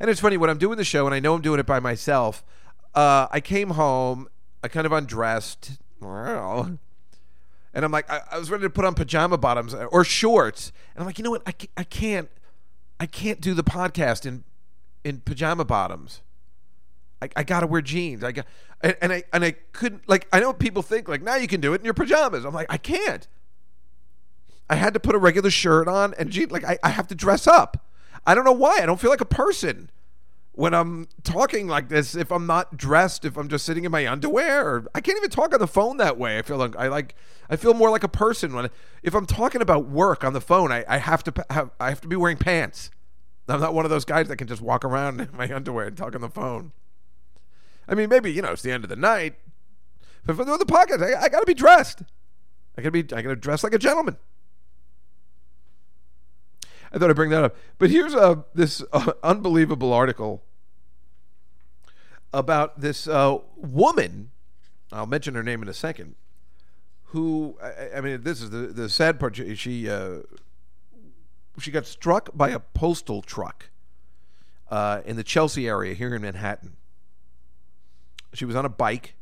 and 0.00 0.10
it's 0.10 0.20
funny 0.20 0.36
when 0.36 0.50
I'm 0.50 0.58
doing 0.58 0.78
the 0.78 0.84
show 0.84 1.06
and 1.06 1.14
I 1.14 1.20
know 1.20 1.34
I'm 1.34 1.42
doing 1.42 1.58
it 1.58 1.66
by 1.66 1.80
myself. 1.80 2.44
Uh, 2.94 3.26
I 3.30 3.40
came 3.40 3.70
home, 3.70 4.28
I 4.62 4.68
kind 4.68 4.86
of 4.86 4.92
undressed, 4.92 5.72
and 6.00 6.78
I'm 7.74 7.90
like, 7.90 8.10
I, 8.10 8.20
I 8.32 8.38
was 8.38 8.50
ready 8.50 8.62
to 8.62 8.70
put 8.70 8.84
on 8.84 8.94
pajama 8.94 9.36
bottoms 9.38 9.74
or 9.74 10.04
shorts, 10.04 10.72
and 10.94 11.02
I'm 11.02 11.06
like, 11.06 11.18
you 11.18 11.24
know 11.24 11.30
what, 11.30 11.42
I, 11.46 11.54
I 11.76 11.84
can't. 11.84 12.30
I 12.98 13.04
can't 13.04 13.42
do 13.42 13.52
the 13.52 13.64
podcast 13.64 14.24
in 14.24 14.44
in 15.04 15.20
pajama 15.20 15.64
bottoms. 15.64 16.22
I, 17.20 17.28
I 17.36 17.42
gotta 17.42 17.66
wear 17.66 17.82
jeans. 17.82 18.24
I 18.24 18.32
got 18.32 18.46
and, 18.80 18.96
and 19.02 19.12
I 19.12 19.24
and 19.32 19.44
I 19.44 19.52
couldn't 19.72 20.08
like 20.08 20.26
I 20.32 20.40
know 20.40 20.52
people 20.52 20.82
think 20.82 21.08
like 21.08 21.22
now 21.22 21.36
you 21.36 21.46
can 21.46 21.60
do 21.60 21.72
it 21.74 21.80
in 21.80 21.84
your 21.84 21.94
pajamas. 21.94 22.44
I'm 22.44 22.54
like 22.54 22.66
I 22.70 22.78
can't. 22.78 23.28
I 24.68 24.76
had 24.76 24.94
to 24.94 25.00
put 25.00 25.14
a 25.14 25.18
regular 25.18 25.50
shirt 25.50 25.88
on 25.88 26.14
and. 26.18 26.50
Like 26.50 26.64
I, 26.64 26.78
I 26.82 26.90
have 26.90 27.06
to 27.08 27.14
dress 27.14 27.46
up. 27.46 27.86
I 28.26 28.34
don't 28.34 28.44
know 28.44 28.52
why. 28.52 28.78
I 28.80 28.86
don't 28.86 29.00
feel 29.00 29.10
like 29.10 29.20
a 29.20 29.24
person 29.24 29.90
when 30.56 30.72
I'm 30.72 31.06
talking 31.22 31.68
like 31.68 31.90
this 31.90 32.16
if 32.16 32.32
I'm 32.32 32.46
not 32.46 32.78
dressed, 32.78 33.26
if 33.26 33.36
I'm 33.36 33.48
just 33.48 33.66
sitting 33.66 33.84
in 33.84 33.92
my 33.92 34.10
underwear, 34.10 34.66
or 34.66 34.86
I 34.94 35.02
can't 35.02 35.18
even 35.18 35.28
talk 35.28 35.52
on 35.52 35.60
the 35.60 35.66
phone 35.66 35.98
that 35.98 36.18
way. 36.18 36.38
I 36.38 36.42
feel 36.42 36.56
like 36.56 36.74
I 36.76 36.88
like 36.88 37.14
I 37.50 37.56
feel 37.56 37.74
more 37.74 37.90
like 37.90 38.02
a 38.02 38.08
person 38.08 38.54
when 38.54 38.70
if 39.02 39.14
I'm 39.14 39.26
talking 39.26 39.60
about 39.60 39.86
work 39.86 40.24
on 40.24 40.32
the 40.32 40.40
phone, 40.40 40.72
I, 40.72 40.84
I 40.88 40.96
have 40.96 41.22
to 41.24 41.46
have 41.50 41.70
I 41.78 41.90
have 41.90 42.00
to 42.00 42.08
be 42.08 42.16
wearing 42.16 42.38
pants. 42.38 42.90
I'm 43.48 43.60
not 43.60 43.74
one 43.74 43.84
of 43.84 43.90
those 43.90 44.06
guys 44.06 44.28
that 44.28 44.36
can 44.36 44.48
just 44.48 44.62
walk 44.62 44.84
around 44.84 45.20
in 45.20 45.28
my 45.36 45.54
underwear 45.54 45.86
and 45.86 45.96
talk 45.96 46.14
on 46.14 46.22
the 46.22 46.30
phone. 46.30 46.72
I 47.86 47.94
mean, 47.94 48.08
maybe 48.08 48.32
you 48.32 48.40
know 48.40 48.52
it's 48.52 48.62
the 48.62 48.72
end 48.72 48.82
of 48.82 48.90
the 48.90 48.96
night, 48.96 49.34
but 50.24 50.36
for 50.36 50.44
the 50.44 50.64
podcast, 50.64 51.02
I, 51.02 51.24
I 51.24 51.28
got 51.28 51.40
to 51.40 51.46
be 51.46 51.54
dressed. 51.54 52.00
I 52.78 52.82
got 52.82 52.92
to 52.92 53.02
be. 53.02 53.14
I 53.14 53.20
got 53.20 53.28
to 53.28 53.36
dress 53.36 53.62
like 53.62 53.74
a 53.74 53.78
gentleman. 53.78 54.16
I 56.96 56.98
thought 56.98 57.10
I'd 57.10 57.16
bring 57.16 57.28
that 57.28 57.44
up. 57.44 57.56
But 57.78 57.90
here's 57.90 58.14
a 58.14 58.42
this 58.54 58.82
uh, 58.90 59.12
unbelievable 59.22 59.92
article 59.92 60.42
about 62.32 62.80
this 62.80 63.06
uh, 63.06 63.36
woman. 63.54 64.30
I'll 64.90 65.04
mention 65.04 65.34
her 65.34 65.42
name 65.42 65.60
in 65.60 65.68
a 65.68 65.74
second. 65.74 66.14
Who 67.08 67.58
I, 67.62 67.98
I 67.98 68.00
mean, 68.00 68.22
this 68.22 68.40
is 68.40 68.48
the 68.48 68.68
the 68.68 68.88
sad 68.88 69.20
part. 69.20 69.36
She 69.36 69.54
she, 69.54 69.90
uh, 69.90 70.20
she 71.60 71.70
got 71.70 71.84
struck 71.84 72.30
by 72.34 72.48
a 72.48 72.60
postal 72.60 73.20
truck 73.20 73.68
uh, 74.70 75.02
in 75.04 75.16
the 75.16 75.22
Chelsea 75.22 75.68
area 75.68 75.92
here 75.92 76.14
in 76.14 76.22
Manhattan. 76.22 76.76
She 78.32 78.46
was 78.46 78.56
on 78.56 78.64
a 78.64 78.70
bike, 78.70 79.16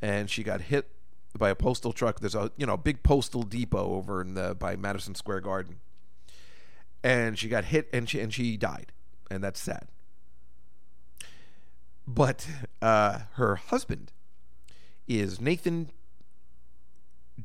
and 0.00 0.30
she 0.30 0.42
got 0.42 0.62
hit 0.62 0.88
by 1.36 1.50
a 1.50 1.54
postal 1.54 1.92
truck. 1.92 2.20
There's 2.20 2.34
a 2.34 2.52
you 2.56 2.64
know 2.64 2.78
big 2.78 3.02
postal 3.02 3.42
depot 3.42 3.92
over 3.92 4.22
in 4.22 4.32
the 4.32 4.54
by 4.54 4.76
Madison 4.76 5.14
Square 5.14 5.42
Garden, 5.42 5.80
and 7.02 7.38
she 7.38 7.48
got 7.48 7.66
hit 7.66 7.88
and 7.92 8.08
she 8.08 8.20
and 8.20 8.32
she 8.32 8.56
died, 8.56 8.92
and 9.30 9.42
that's 9.42 9.60
sad. 9.60 9.88
But 12.06 12.46
uh, 12.80 13.20
her 13.34 13.56
husband 13.56 14.12
is 15.08 15.40
Nathan 15.40 15.90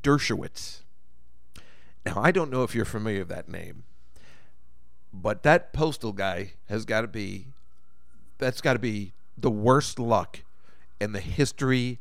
Dershowitz. 0.02 0.82
Now 2.06 2.22
I 2.22 2.32
don't 2.32 2.52
know 2.52 2.64
if 2.64 2.74
you're 2.76 2.86
familiar 2.86 3.20
with 3.20 3.30
that 3.30 3.50
name, 3.50 3.84
but 5.14 5.44
that 5.44 5.74
postal 5.74 6.14
guy 6.14 6.54
has 6.70 6.86
got 6.86 7.02
to 7.02 7.08
be 7.08 7.48
that's 8.38 8.62
got 8.62 8.74
to 8.74 8.80
be 8.80 9.14
the 9.38 9.52
worst 9.52 10.00
luck 10.00 10.40
in 11.00 11.14
the 11.14 11.20
history 11.20 12.00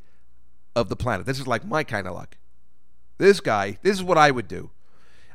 of 0.75 0.89
the 0.89 0.97
planet. 0.97 1.27
This 1.27 1.39
is 1.39 1.47
like 1.47 1.65
my 1.65 1.85
kind 1.85 2.07
of 2.07 2.15
luck. 2.15 2.37
This 3.19 3.41
guy, 3.41 3.79
this 3.83 3.97
is 3.97 4.03
what 4.03 4.17
I 4.17 4.31
would 4.31 4.49
do. 4.49 4.71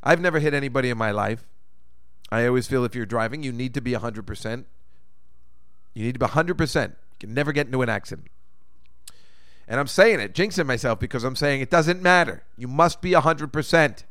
I've 0.03 0.21
never 0.21 0.39
hit 0.39 0.53
anybody 0.53 0.89
in 0.89 0.97
my 0.97 1.11
life. 1.11 1.45
I 2.31 2.45
always 2.47 2.67
feel 2.67 2.83
if 2.83 2.95
you're 2.95 3.05
driving, 3.05 3.43
you 3.43 3.51
need 3.51 3.73
to 3.75 3.81
be 3.81 3.91
100%. 3.91 4.65
You 5.93 6.03
need 6.03 6.13
to 6.13 6.19
be 6.19 6.25
100%. 6.25 6.89
You 6.89 6.95
can 7.19 7.33
never 7.33 7.51
get 7.51 7.67
into 7.67 7.81
an 7.81 7.89
accident. 7.89 8.27
And 9.67 9.79
I'm 9.79 9.87
saying 9.87 10.19
it, 10.19 10.33
jinxing 10.33 10.65
myself 10.65 10.99
because 10.99 11.23
I'm 11.23 11.35
saying 11.35 11.61
it 11.61 11.69
doesn't 11.69 12.01
matter. 12.01 12.43
You 12.57 12.67
must 12.67 13.01
be 13.01 13.11
100%. 13.11 14.03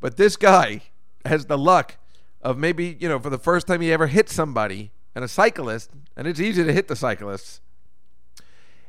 But 0.00 0.16
this 0.16 0.36
guy 0.36 0.82
has 1.24 1.46
the 1.46 1.58
luck 1.58 1.96
of 2.42 2.56
maybe, 2.56 2.96
you 3.00 3.08
know, 3.08 3.18
for 3.18 3.30
the 3.30 3.38
first 3.38 3.66
time 3.66 3.80
he 3.80 3.92
ever 3.92 4.06
hit 4.06 4.28
somebody 4.28 4.92
and 5.14 5.24
a 5.24 5.28
cyclist, 5.28 5.90
and 6.16 6.26
it's 6.26 6.40
easy 6.40 6.62
to 6.62 6.72
hit 6.72 6.88
the 6.88 6.96
cyclists. 6.96 7.60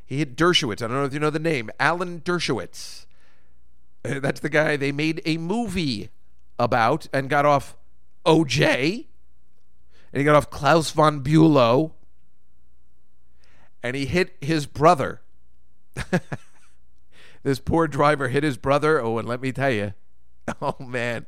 He 0.06 0.20
hit 0.20 0.38
Dershowitz. 0.38 0.82
I 0.82 0.88
don't 0.88 0.98
know 0.98 1.06
if 1.06 1.14
you 1.14 1.20
know 1.20 1.30
the 1.30 1.40
name. 1.40 1.70
Alan 1.80 2.22
Dershowitz. 2.22 3.06
That's 4.04 4.40
the 4.40 4.50
guy 4.50 4.78
they 4.78 4.92
made 4.92 5.22
a 5.26 5.38
movie 5.38 6.10
about 6.60 7.08
and 7.14 7.30
got 7.30 7.46
off 7.46 7.76
OJ. 8.26 9.06
And 10.14 10.20
he 10.20 10.24
got 10.24 10.36
off 10.36 10.50
Klaus 10.50 10.92
von 10.92 11.24
Bülow. 11.24 11.92
And 13.84 13.96
he 13.96 14.06
hit 14.06 14.36
his 14.42 14.66
brother. 14.66 15.22
this 17.44 17.60
poor 17.60 17.88
driver 17.88 18.28
hit 18.28 18.44
his 18.44 18.58
brother. 18.58 19.02
Oh, 19.02 19.18
and 19.18 19.28
let 19.28 19.42
me 19.42 19.52
tell 19.52 19.72
you. 19.72 19.94
Oh, 20.62 20.78
man. 20.80 21.26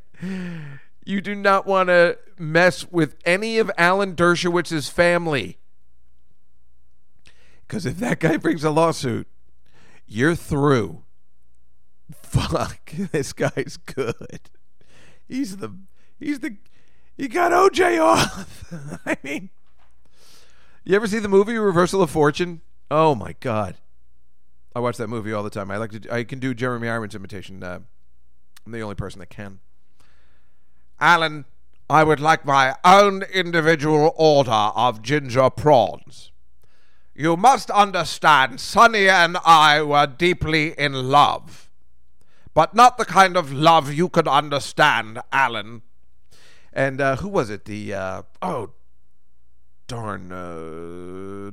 You 1.03 1.19
do 1.19 1.35
not 1.35 1.65
want 1.67 1.89
to 1.89 2.17
mess 2.37 2.89
with 2.89 3.17
any 3.25 3.57
of 3.57 3.69
Alan 3.77 4.15
Dershowitz's 4.15 4.87
family. 4.87 5.57
Because 7.67 7.85
if 7.85 7.97
that 7.97 8.21
guy 8.21 8.37
brings 8.37 8.63
a 8.63 8.71
lawsuit, 8.71 9.27
you're 10.07 10.35
through. 10.35 11.03
Fuck, 12.21 12.91
this 13.11 13.33
guy's 13.33 13.77
good. 13.77 14.49
He's 15.29 15.57
the, 15.57 15.73
he's 16.19 16.39
the, 16.39 16.57
he 17.15 17.27
got 17.27 17.51
OJ 17.51 18.03
off. 18.03 18.73
I 19.05 19.15
mean, 19.23 19.49
you 20.83 20.95
ever 20.95 21.07
see 21.07 21.19
the 21.19 21.29
movie 21.29 21.55
Reversal 21.55 22.01
of 22.01 22.09
Fortune? 22.09 22.61
Oh 22.89 23.13
my 23.13 23.35
god, 23.39 23.75
I 24.75 24.79
watch 24.79 24.97
that 24.97 25.07
movie 25.07 25.31
all 25.31 25.43
the 25.43 25.49
time. 25.51 25.69
I 25.69 25.77
like 25.77 25.91
to, 25.91 26.13
I 26.13 26.23
can 26.23 26.39
do 26.39 26.53
Jeremy 26.53 26.89
Irons 26.89 27.13
imitation. 27.13 27.63
Uh, 27.63 27.79
I'm 28.65 28.71
the 28.71 28.81
only 28.81 28.95
person 28.95 29.19
that 29.19 29.29
can. 29.29 29.59
Alan, 30.99 31.45
I 31.89 32.03
would 32.03 32.19
like 32.19 32.43
my 32.43 32.75
own 32.83 33.23
individual 33.33 34.13
order 34.15 34.51
of 34.51 35.01
ginger 35.01 35.49
prawns. 35.49 36.31
You 37.15 37.35
must 37.37 37.69
understand, 37.69 38.59
Sunny 38.59 39.09
and 39.09 39.37
I 39.45 39.81
were 39.81 40.07
deeply 40.07 40.73
in 40.77 40.93
love. 41.09 41.68
But 42.59 42.75
not 42.75 42.97
the 42.97 43.05
kind 43.05 43.37
of 43.37 43.53
love 43.53 43.93
you 43.93 44.09
could 44.09 44.27
understand, 44.27 45.21
Alan. 45.31 45.81
And 46.73 46.99
uh, 46.99 47.15
who 47.15 47.29
was 47.29 47.49
it? 47.49 47.63
The, 47.63 47.93
uh, 47.93 48.23
oh, 48.41 48.71
darn, 49.87 50.29
uh, 50.33 51.51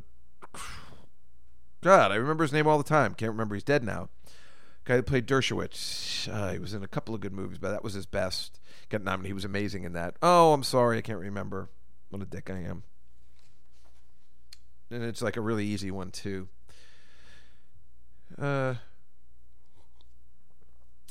God, 1.81 2.11
I 2.11 2.17
remember 2.17 2.43
his 2.43 2.53
name 2.53 2.67
all 2.67 2.77
the 2.77 2.83
time. 2.83 3.15
Can't 3.15 3.31
remember. 3.31 3.55
He's 3.55 3.63
dead 3.63 3.85
now. 3.85 4.09
Guy 4.83 4.97
that 4.97 5.07
played 5.07 5.29
Dershowitz. 5.29 6.29
Uh, 6.29 6.51
he 6.51 6.59
was 6.59 6.75
in 6.75 6.83
a 6.83 6.89
couple 6.89 7.15
of 7.15 7.21
good 7.21 7.33
movies, 7.33 7.59
but 7.59 7.71
that 7.71 7.85
was 7.85 7.95
his 7.95 8.07
best. 8.07 8.59
Got 8.89 9.05
nominated. 9.05 9.29
He 9.29 9.33
was 9.33 9.45
amazing 9.45 9.85
in 9.85 9.93
that. 9.93 10.17
Oh, 10.23 10.53
I'm 10.53 10.65
sorry. 10.65 10.99
I 10.99 11.03
can't 11.03 11.21
remember. 11.21 11.71
What 12.11 12.21
a 12.21 12.25
dick 12.25 12.51
I 12.51 12.59
am 12.59 12.83
and 14.91 15.05
it's 15.05 15.23
like 15.23 15.37
a 15.37 15.41
really 15.41 15.67
easy 15.67 15.93
one 15.93 16.11
too. 16.11 16.49
Uh, 18.37 18.75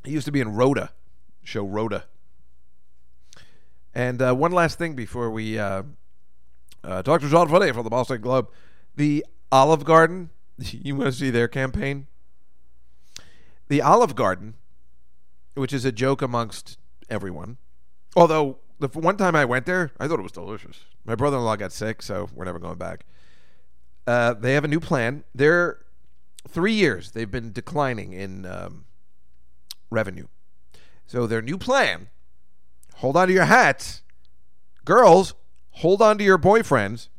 he 0.05 0.13
used 0.13 0.25
to 0.25 0.31
be 0.31 0.41
in 0.41 0.53
Rhoda, 0.53 0.91
show 1.43 1.65
Rhoda. 1.65 2.05
And 3.93 4.21
uh, 4.21 4.33
one 4.33 4.51
last 4.51 4.77
thing 4.77 4.93
before 4.95 5.31
we 5.31 5.57
uh, 5.57 5.83
uh, 6.83 7.01
talk 7.01 7.21
to 7.21 7.29
John 7.29 7.47
Foley 7.47 7.71
from 7.71 7.83
the 7.83 7.89
Boston 7.89 8.21
Globe, 8.21 8.49
the 8.95 9.25
Olive 9.51 9.83
Garden. 9.83 10.29
You 10.71 10.95
want 10.95 11.07
to 11.07 11.11
see 11.11 11.29
their 11.29 11.49
campaign? 11.49 12.07
The 13.67 13.81
Olive 13.81 14.15
Garden, 14.15 14.53
which 15.55 15.73
is 15.73 15.83
a 15.83 15.91
joke 15.91 16.21
amongst 16.21 16.77
everyone. 17.09 17.57
Although 18.15 18.59
the 18.79 18.87
one 18.87 19.17
time 19.17 19.35
I 19.35 19.43
went 19.43 19.65
there, 19.65 19.91
I 19.99 20.07
thought 20.07 20.19
it 20.19 20.23
was 20.23 20.31
delicious. 20.31 20.85
My 21.03 21.15
brother-in-law 21.15 21.57
got 21.57 21.73
sick, 21.73 22.01
so 22.01 22.29
we're 22.33 22.45
never 22.45 22.59
going 22.59 22.77
back. 22.77 23.05
Uh, 24.07 24.33
they 24.33 24.53
have 24.53 24.63
a 24.63 24.69
new 24.69 24.79
plan. 24.79 25.23
They're 25.33 25.79
three 26.47 26.73
years. 26.73 27.11
They've 27.11 27.29
been 27.29 27.51
declining 27.51 28.13
in 28.13 28.45
um, 28.45 28.85
revenue. 29.95 30.27
So 31.07 31.25
their 31.25 31.41
new 31.41 31.57
plan. 31.57 32.09
Hold 32.97 33.17
on 33.17 33.27
to 33.27 33.33
your 33.33 33.45
hats, 33.45 34.03
girls. 34.83 35.33
Hold 35.71 36.01
on 36.01 36.17
to 36.19 36.23
your 36.23 36.37
boyfriends. 36.37 37.09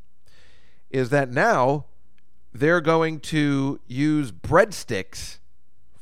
Is 0.91 1.11
that 1.11 1.31
now 1.31 1.87
they're 2.53 2.81
going 2.81 3.21
to 3.21 3.81
use 3.87 4.33
breadsticks 4.33 5.39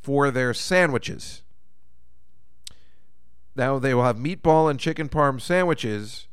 for 0.02 0.30
their 0.30 0.52
sandwiches. 0.52 1.42
Now 3.56 3.78
they 3.78 3.94
will 3.94 4.04
have 4.04 4.16
meatball 4.16 4.70
and 4.70 4.78
chicken 4.78 5.08
parm 5.08 5.40
sandwiches 5.40 6.28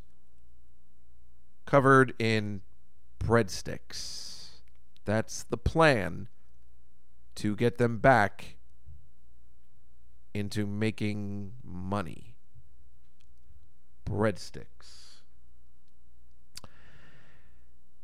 covered 1.66 2.14
in 2.20 2.62
breadsticks. 3.20 4.50
That's 5.06 5.44
the 5.44 5.58
plan 5.58 6.28
to 7.36 7.56
get 7.56 7.78
them 7.78 7.98
back 7.98 8.58
into 10.34 10.66
making 10.66 11.54
money. 11.64 12.36
Breadsticks. 14.06 14.66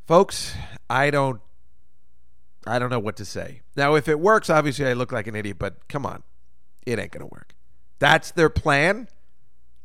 Folks, 0.06 0.56
I 0.90 1.10
don't 1.10 1.42
I 2.66 2.80
don't 2.80 2.90
know 2.90 3.00
what 3.00 3.18
to 3.18 3.26
say. 3.26 3.62
Now 3.76 3.96
if 3.96 4.08
it 4.08 4.20
works, 4.20 4.50
obviously 4.50 4.86
I 4.86 4.94
look 4.94 5.12
like 5.12 5.28
an 5.28 5.36
idiot, 5.36 5.58
but 5.60 5.88
come 5.88 6.06
on. 6.06 6.24
It 6.86 7.00
ain't 7.00 7.12
going 7.12 7.28
to 7.28 7.34
work. 7.34 7.56
That's 8.00 8.32
their 8.32 8.50
plan? 8.50 9.08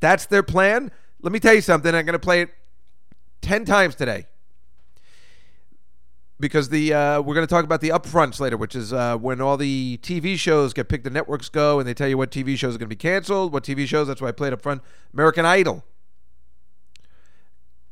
That's 0.01 0.27
their 0.27 0.43
plan? 0.43 0.93
Let 1.21 1.33
me 1.33 1.41
tell 1.41 1.55
you 1.55 1.61
something. 1.61 1.95
I'm 1.95 2.05
going 2.05 2.13
to 2.13 2.19
play 2.19 2.43
it 2.43 2.51
10 3.43 3.65
times 3.65 3.95
today 3.95 4.27
because 6.43 6.69
the 6.69 6.93
uh, 6.93 7.21
we're 7.23 7.35
going 7.35 7.47
to 7.47 7.51
talk 7.51 7.65
about 7.65 7.81
the 7.81 7.91
upfronts 7.91 8.41
later, 8.41 8.57
which 8.57 8.75
is 8.75 8.93
uh, 8.93 9.17
when 9.17 9.41
all 9.41 9.57
the 9.57 9.99
TV 10.03 10.37
shows 10.37 10.75
get 10.75 10.89
picked, 10.89 11.05
the 11.05 11.11
networks 11.11 11.49
go 11.49 11.79
and 11.79 11.89
they 11.89 11.95
tell 11.95 12.09
you 12.09 12.19
what 12.19 12.33
TV 12.33 12.59
shows 12.59 12.75
are 12.75 12.79
going 12.79 12.89
to 12.91 12.95
be 12.95 12.97
canceled, 12.97 13.53
what 13.53 13.63
TV 13.63 13.87
shows. 13.87 14.09
That's 14.09 14.21
why 14.21 14.29
I 14.29 14.33
played 14.33 14.53
up 14.53 14.61
front. 14.61 14.83
American 15.15 15.47
Idol 15.47 15.85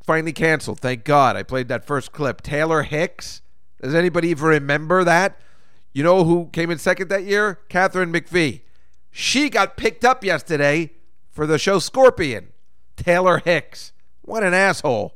finally 0.03 0.33
canceled. 0.33 0.79
Thank 0.81 1.05
God. 1.05 1.37
I 1.37 1.43
played 1.43 1.69
that 1.69 1.85
first 1.85 2.11
clip. 2.11 2.41
Taylor 2.41 2.83
Hicks. 2.83 3.41
Does 3.81 3.95
anybody 3.95 4.27
even 4.27 4.45
remember 4.45 5.05
that? 5.05 5.39
You 5.93 6.03
know 6.03 6.25
who 6.25 6.49
came 6.51 6.69
in 6.69 6.77
second 6.77 7.07
that 7.07 7.23
year? 7.23 7.59
Katharine 7.69 8.11
McPhee. 8.11 8.61
She 9.09 9.49
got 9.49 9.77
picked 9.77 10.03
up 10.03 10.23
yesterday 10.23 10.91
for 11.29 11.47
the 11.47 11.57
show 11.57 11.79
Scorpion. 11.79 12.49
Taylor 12.97 13.39
Hicks. 13.39 13.93
What 14.21 14.43
an 14.43 14.53
asshole. 14.53 15.15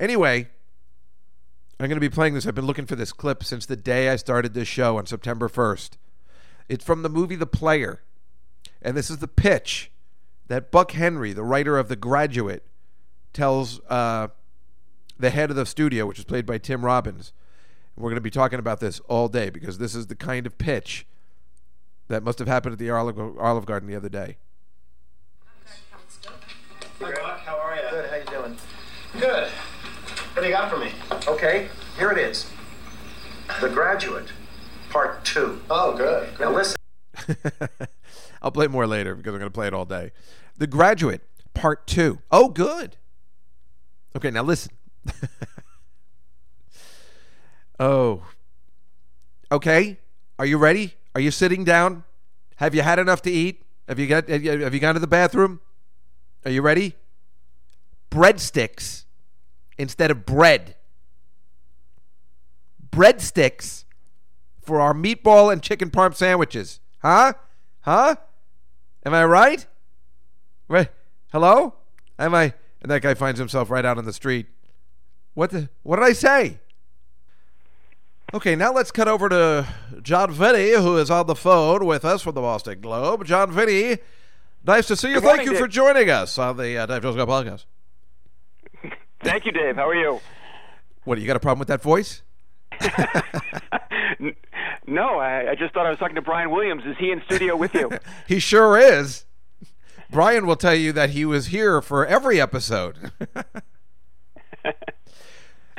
Anyway, 0.00 0.48
I'm 1.78 1.88
going 1.88 1.96
to 1.96 2.00
be 2.00 2.08
playing 2.08 2.34
this. 2.34 2.46
I've 2.46 2.54
been 2.54 2.66
looking 2.66 2.86
for 2.86 2.96
this 2.96 3.12
clip 3.12 3.44
since 3.44 3.66
the 3.66 3.76
day 3.76 4.08
I 4.08 4.16
started 4.16 4.54
this 4.54 4.68
show 4.68 4.96
on 4.96 5.04
September 5.04 5.48
1st. 5.48 5.90
It's 6.68 6.84
from 6.84 7.02
the 7.02 7.10
movie 7.10 7.36
The 7.36 7.46
Player. 7.46 8.02
And 8.80 8.96
this 8.96 9.10
is 9.10 9.18
the 9.18 9.28
pitch 9.28 9.90
that 10.48 10.70
Buck 10.70 10.92
Henry, 10.92 11.32
the 11.32 11.42
writer 11.42 11.78
of 11.78 11.88
The 11.88 11.96
Graduate, 11.96 12.64
tells 13.34 13.80
uh, 13.90 14.28
the 15.18 15.30
head 15.30 15.50
of 15.50 15.56
the 15.56 15.66
studio, 15.66 16.06
which 16.06 16.18
is 16.18 16.24
played 16.24 16.46
by 16.46 16.56
Tim 16.56 16.82
Robbins. 16.82 17.32
And 17.94 18.02
we're 18.02 18.10
going 18.10 18.16
to 18.16 18.22
be 18.22 18.30
talking 18.30 18.58
about 18.58 18.80
this 18.80 19.00
all 19.00 19.28
day 19.28 19.50
because 19.50 19.76
this 19.76 19.94
is 19.94 20.06
the 20.06 20.16
kind 20.16 20.46
of 20.46 20.56
pitch 20.56 21.06
that 22.08 22.22
must 22.22 22.38
have 22.38 22.48
happened 22.48 22.72
at 22.72 22.78
the 22.78 22.90
Olive, 22.90 23.18
Olive 23.38 23.66
Garden 23.66 23.88
the 23.88 23.96
other 23.96 24.08
day. 24.08 24.38
Hey, 26.98 27.12
Buck, 27.12 27.40
how 27.40 27.58
are 27.58 27.76
you? 27.76 27.82
Good, 27.90 28.10
how 28.10 28.16
you 28.16 28.24
doing? 28.24 28.56
Good. 29.20 29.48
What 30.36 30.42
do 30.42 30.48
you 30.48 30.54
got 30.54 30.70
for 30.70 30.76
me? 30.76 30.92
Okay, 31.26 31.70
here 31.96 32.10
it 32.10 32.18
is. 32.18 32.44
The 33.62 33.70
Graduate, 33.70 34.26
Part 34.90 35.24
2. 35.24 35.62
Oh, 35.70 35.96
good. 35.96 36.28
Now 36.38 36.52
listen. 36.52 36.76
I'll 38.42 38.50
play 38.50 38.66
more 38.66 38.86
later 38.86 39.14
because 39.14 39.32
I'm 39.32 39.40
going 39.40 39.50
to 39.50 39.54
play 39.54 39.66
it 39.66 39.72
all 39.72 39.86
day. 39.86 40.12
The 40.58 40.66
Graduate, 40.66 41.22
Part 41.54 41.86
2. 41.86 42.18
Oh, 42.30 42.50
good. 42.50 42.98
Okay, 44.14 44.30
now 44.30 44.42
listen. 44.42 44.72
oh. 47.80 48.22
Okay. 49.50 49.96
Are 50.38 50.44
you 50.44 50.58
ready? 50.58 50.96
Are 51.14 51.20
you 51.22 51.30
sitting 51.30 51.64
down? 51.64 52.04
Have 52.56 52.74
you 52.74 52.82
had 52.82 52.98
enough 52.98 53.22
to 53.22 53.30
eat? 53.30 53.62
Have 53.88 53.98
you 53.98 54.06
got 54.06 54.28
have 54.28 54.44
you 54.74 54.80
gone 54.80 54.92
to 54.92 55.00
the 55.00 55.06
bathroom? 55.06 55.60
Are 56.44 56.50
you 56.50 56.60
ready? 56.60 56.94
Breadsticks 58.10 59.05
instead 59.78 60.10
of 60.10 60.26
bread. 60.26 60.76
Breadsticks 62.90 63.84
for 64.62 64.80
our 64.80 64.94
meatball 64.94 65.52
and 65.52 65.62
chicken 65.62 65.90
parm 65.90 66.14
sandwiches. 66.14 66.80
Huh? 67.00 67.34
Huh? 67.82 68.16
Am 69.04 69.14
I 69.14 69.24
right? 69.24 69.66
Right? 70.68 70.88
Hello? 71.32 71.74
Am 72.18 72.34
I? 72.34 72.54
And 72.82 72.90
that 72.90 73.02
guy 73.02 73.14
finds 73.14 73.38
himself 73.38 73.70
right 73.70 73.84
out 73.84 73.98
on 73.98 74.04
the 74.04 74.12
street. 74.12 74.46
What 75.34 75.50
the? 75.50 75.68
What 75.82 75.96
did 75.96 76.04
I 76.04 76.12
say? 76.12 76.60
Okay, 78.34 78.56
now 78.56 78.72
let's 78.72 78.90
cut 78.90 79.06
over 79.06 79.28
to 79.28 79.66
John 80.02 80.34
Vitti, 80.34 80.80
who 80.82 80.96
is 80.96 81.10
on 81.10 81.26
the 81.26 81.36
phone 81.36 81.86
with 81.86 82.04
us 82.04 82.22
from 82.22 82.34
the 82.34 82.40
Boston 82.40 82.80
Globe. 82.80 83.24
John 83.24 83.52
Vitti, 83.52 84.00
nice 84.64 84.86
to 84.88 84.96
see 84.96 85.10
you. 85.10 85.20
Thank 85.20 85.44
you 85.44 85.52
Dave. 85.52 85.60
for 85.60 85.68
joining 85.68 86.10
us 86.10 86.36
on 86.38 86.56
the 86.56 86.76
uh, 86.76 86.86
Dave 86.86 87.02
Jones 87.02 87.16
Go 87.16 87.26
podcast. 87.26 87.66
Thank 89.20 89.46
you, 89.46 89.52
Dave. 89.52 89.76
How 89.76 89.88
are 89.88 89.94
you? 89.94 90.20
What, 91.04 91.18
you 91.18 91.26
got 91.26 91.36
a 91.36 91.40
problem 91.40 91.58
with 91.58 91.68
that 91.68 91.82
voice? 91.82 92.22
No, 94.86 95.18
I, 95.18 95.50
I 95.50 95.54
just 95.56 95.74
thought 95.74 95.84
I 95.86 95.90
was 95.90 95.98
talking 95.98 96.14
to 96.14 96.22
Brian 96.22 96.50
Williams. 96.50 96.84
Is 96.86 96.96
he 96.98 97.10
in 97.10 97.20
studio 97.24 97.56
with 97.56 97.74
you? 97.74 97.90
He 98.28 98.38
sure 98.38 98.78
is. 98.78 99.24
Brian 100.10 100.46
will 100.46 100.56
tell 100.56 100.74
you 100.74 100.92
that 100.92 101.10
he 101.10 101.24
was 101.24 101.46
here 101.46 101.82
for 101.82 102.06
every 102.06 102.40
episode. 102.40 103.12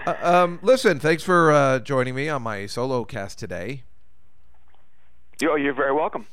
Uh, 0.05 0.15
um, 0.21 0.59
listen, 0.61 1.01
thanks 1.01 1.21
for 1.21 1.51
uh, 1.51 1.79
joining 1.79 2.15
me 2.15 2.29
on 2.29 2.41
my 2.41 2.65
solo 2.65 3.03
cast 3.03 3.37
today. 3.37 3.83
Yo, 5.41 5.55
you're 5.55 5.73
very 5.73 5.91
welcome. 5.91 6.25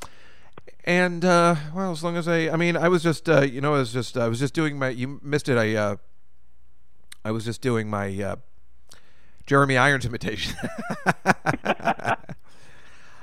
And 0.84 1.24
uh, 1.24 1.56
well, 1.74 1.90
as 1.90 2.04
long 2.04 2.16
as 2.16 2.28
I, 2.28 2.50
I 2.50 2.56
mean, 2.56 2.76
I 2.76 2.86
was 2.86 3.02
just, 3.02 3.28
uh, 3.28 3.40
you 3.40 3.60
know, 3.60 3.74
I 3.74 3.78
was 3.78 3.92
just, 3.92 4.16
I 4.16 4.28
was 4.28 4.38
just 4.38 4.54
doing 4.54 4.78
my. 4.78 4.90
You 4.90 5.18
missed 5.24 5.48
it. 5.48 5.58
I, 5.58 5.74
uh, 5.74 5.96
I 7.24 7.30
was 7.30 7.44
just 7.46 7.62
doing 7.62 7.88
my 7.88 8.22
uh, 8.22 8.36
Jeremy 9.46 9.78
Irons 9.78 10.04
imitation. 10.04 10.54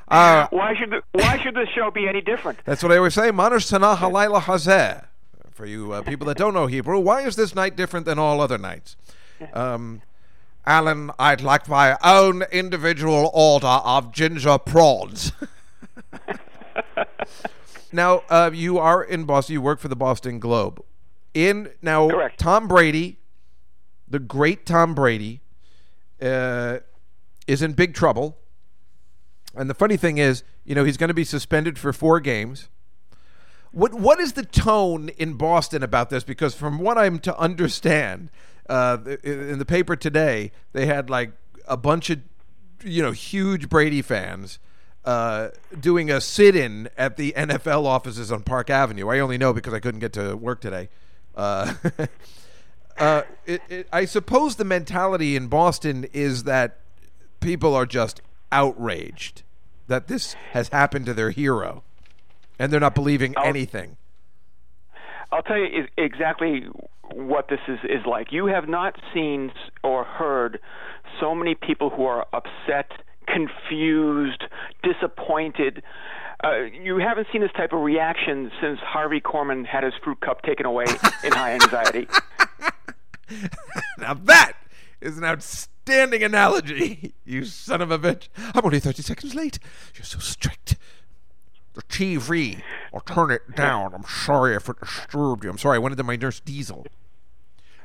uh, 0.07 0.47
Why 0.49 0.73
should 0.75 0.89
the, 0.89 1.03
why 1.11 1.37
should 1.37 1.53
this 1.53 1.69
show 1.69 1.91
be 1.91 2.07
any 2.07 2.21
different? 2.21 2.59
That's 2.65 2.81
what 2.81 2.91
I 2.91 2.97
always 2.97 3.13
say. 3.13 3.29
Manash 3.29 3.63
Sana 3.63 3.95
Halayla 3.95 4.41
Hazeh. 4.41 5.05
For 5.51 5.65
you 5.67 5.91
uh, 5.91 6.01
people 6.01 6.25
that 6.27 6.37
don't 6.37 6.53
know 6.55 6.65
Hebrew, 6.65 6.99
why 6.99 7.21
is 7.21 7.35
this 7.35 7.53
night 7.53 7.75
different 7.75 8.05
than 8.07 8.17
all 8.17 8.41
other 8.41 8.57
nights? 8.57 8.95
Um, 9.53 10.01
Alan, 10.65 11.11
I'd 11.19 11.41
like 11.41 11.67
my 11.67 11.97
own 12.03 12.43
individual 12.51 13.29
order 13.33 13.67
of 13.67 14.11
ginger 14.11 14.57
prawns. 14.57 15.31
now, 17.91 18.23
uh, 18.29 18.49
you 18.53 18.79
are 18.79 19.03
in 19.03 19.25
Boston. 19.25 19.53
You 19.53 19.61
work 19.61 19.79
for 19.79 19.87
the 19.87 19.95
Boston 19.95 20.39
Globe. 20.39 20.83
In 21.33 21.71
now, 21.81 22.09
Correct. 22.09 22.39
Tom 22.39 22.67
Brady, 22.67 23.17
the 24.11 24.19
great 24.19 24.65
Tom 24.65 24.93
Brady, 24.93 25.41
uh, 26.21 26.79
is 27.47 27.61
in 27.61 27.73
big 27.73 27.93
trouble. 27.93 28.37
And 29.55 29.69
the 29.69 29.73
funny 29.73 29.97
thing 29.97 30.17
is, 30.17 30.43
you 30.63 30.75
know, 30.75 30.83
he's 30.83 30.97
going 30.97 31.09
to 31.09 31.13
be 31.13 31.23
suspended 31.23 31.77
for 31.77 31.91
four 31.91 32.19
games. 32.19 32.69
What 33.71 33.93
what 33.93 34.19
is 34.19 34.33
the 34.33 34.43
tone 34.43 35.09
in 35.09 35.33
Boston 35.33 35.81
about 35.81 36.09
this? 36.09 36.23
Because 36.23 36.55
from 36.55 36.79
what 36.79 36.97
I'm 36.97 37.19
to 37.19 37.37
understand, 37.37 38.29
uh, 38.69 38.97
in 39.23 39.59
the 39.59 39.65
paper 39.65 39.95
today, 39.95 40.51
they 40.73 40.85
had 40.85 41.09
like 41.09 41.31
a 41.67 41.77
bunch 41.77 42.09
of, 42.09 42.19
you 42.83 43.01
know, 43.01 43.11
huge 43.11 43.69
Brady 43.69 44.01
fans 44.01 44.59
uh, 45.05 45.49
doing 45.79 46.11
a 46.11 46.21
sit-in 46.21 46.89
at 46.97 47.17
the 47.17 47.33
NFL 47.35 47.85
offices 47.85 48.31
on 48.31 48.43
Park 48.43 48.69
Avenue. 48.69 49.09
I 49.09 49.19
only 49.19 49.37
know 49.37 49.53
because 49.53 49.73
I 49.73 49.79
couldn't 49.79 49.99
get 49.99 50.13
to 50.13 50.35
work 50.35 50.61
today. 50.61 50.89
Uh, 51.35 51.73
uh, 52.97 53.23
it, 53.45 53.61
it, 53.69 53.87
I 53.91 54.05
suppose 54.05 54.55
the 54.55 54.65
mentality 54.65 55.35
in 55.35 55.47
Boston 55.47 56.05
is 56.13 56.43
that 56.43 56.77
people 57.39 57.75
are 57.75 57.85
just 57.85 58.21
outraged 58.51 59.43
that 59.87 60.07
this 60.07 60.33
has 60.53 60.69
happened 60.69 61.05
to 61.05 61.13
their 61.13 61.31
hero, 61.31 61.83
and 62.57 62.71
they're 62.71 62.79
not 62.79 62.95
believing 62.95 63.33
I'll- 63.37 63.47
anything. 63.47 63.97
I'll 65.33 65.43
tell 65.43 65.57
you 65.57 65.87
exactly 65.97 66.65
what 67.13 67.47
this 67.47 67.59
is, 67.67 67.79
is 67.83 68.05
like. 68.05 68.31
You 68.31 68.47
have 68.47 68.67
not 68.67 68.95
seen 69.13 69.51
or 69.83 70.03
heard 70.03 70.59
so 71.19 71.33
many 71.33 71.55
people 71.55 71.89
who 71.89 72.03
are 72.05 72.25
upset, 72.33 72.91
confused, 73.27 74.43
disappointed. 74.83 75.83
Uh, 76.43 76.63
you 76.83 76.97
haven't 76.97 77.27
seen 77.31 77.41
this 77.41 77.51
type 77.55 77.71
of 77.71 77.81
reaction 77.81 78.51
since 78.61 78.79
Harvey 78.79 79.21
Korman 79.21 79.65
had 79.65 79.83
his 79.83 79.93
fruit 80.03 80.19
cup 80.19 80.41
taken 80.41 80.65
away 80.65 80.85
in 81.23 81.31
high 81.31 81.53
anxiety. 81.53 82.07
Now 83.97 84.13
that 84.13 84.53
is 84.99 85.17
an 85.17 85.23
outstanding 85.23 86.23
analogy, 86.23 87.13
you 87.25 87.45
son 87.45 87.81
of 87.81 87.91
a 87.91 87.99
bitch. 87.99 88.27
I'm 88.37 88.65
only 88.65 88.79
30 88.79 89.01
seconds 89.01 89.35
late. 89.35 89.59
You're 89.95 90.03
so 90.05 90.19
strict. 90.19 90.77
The 91.73 91.83
TV. 91.83 92.61
I'll 92.93 92.99
turn 93.01 93.31
it 93.31 93.55
down. 93.55 93.93
I'm 93.93 94.03
sorry 94.03 94.55
if 94.55 94.67
it 94.67 94.79
disturbed 94.79 95.43
you. 95.43 95.49
I'm 95.49 95.57
sorry. 95.57 95.75
I 95.75 95.79
went 95.79 95.93
into 95.93 96.03
my 96.03 96.15
nurse 96.17 96.39
Diesel. 96.39 96.85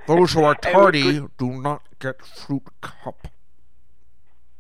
Those 0.07 0.33
who 0.33 0.43
are 0.45 0.55
tardy 0.55 1.21
good- 1.21 1.37
do 1.39 1.51
not 1.61 1.83
get 2.01 2.25
fruit 2.25 2.65
cup. 2.81 3.29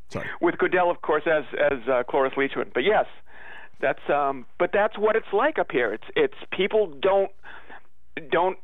Sorry. 0.08 0.28
with 0.40 0.56
Goodell, 0.58 0.90
of 0.90 1.02
course, 1.02 1.24
as 1.26 1.44
as 1.58 1.80
uh, 1.88 2.04
Cloris 2.04 2.34
Leachman. 2.34 2.72
But 2.72 2.84
yes, 2.84 3.06
that's 3.80 4.08
um, 4.08 4.46
but 4.58 4.70
that's 4.72 4.96
what 4.96 5.16
it's 5.16 5.32
like 5.32 5.58
up 5.58 5.72
here. 5.72 5.92
It's 5.92 6.04
it's 6.14 6.36
people 6.52 6.86
don't 7.00 7.30
don't 8.30 8.58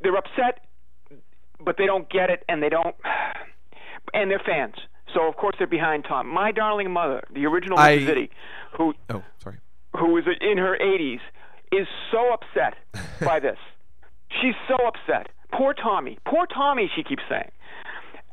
they're 0.00 0.16
upset, 0.16 0.64
but 1.64 1.76
they 1.78 1.86
don't 1.86 2.08
get 2.10 2.30
it, 2.30 2.44
and 2.48 2.62
they 2.62 2.68
don't, 2.68 2.94
and 4.14 4.30
they're 4.30 4.42
fans. 4.44 4.74
So 5.14 5.26
of 5.28 5.36
course 5.36 5.54
they're 5.58 5.66
behind 5.66 6.04
Tom. 6.08 6.26
My 6.28 6.52
darling 6.52 6.90
mother, 6.90 7.22
the 7.32 7.46
original 7.46 7.78
I-. 7.78 7.98
Zitty, 7.98 8.28
who 8.76 8.94
Oh, 9.10 9.22
sorry. 9.42 9.58
who 9.96 10.16
is 10.18 10.24
in 10.40 10.58
her 10.58 10.76
80s, 10.80 11.20
is 11.72 11.86
so 12.12 12.32
upset 12.32 12.74
by 13.24 13.40
this. 13.40 13.58
She's 14.40 14.54
so 14.68 14.76
upset. 14.86 15.28
Poor 15.52 15.72
Tommy. 15.74 16.18
Poor 16.26 16.46
Tommy. 16.46 16.90
She 16.94 17.02
keeps 17.02 17.22
saying, 17.28 17.50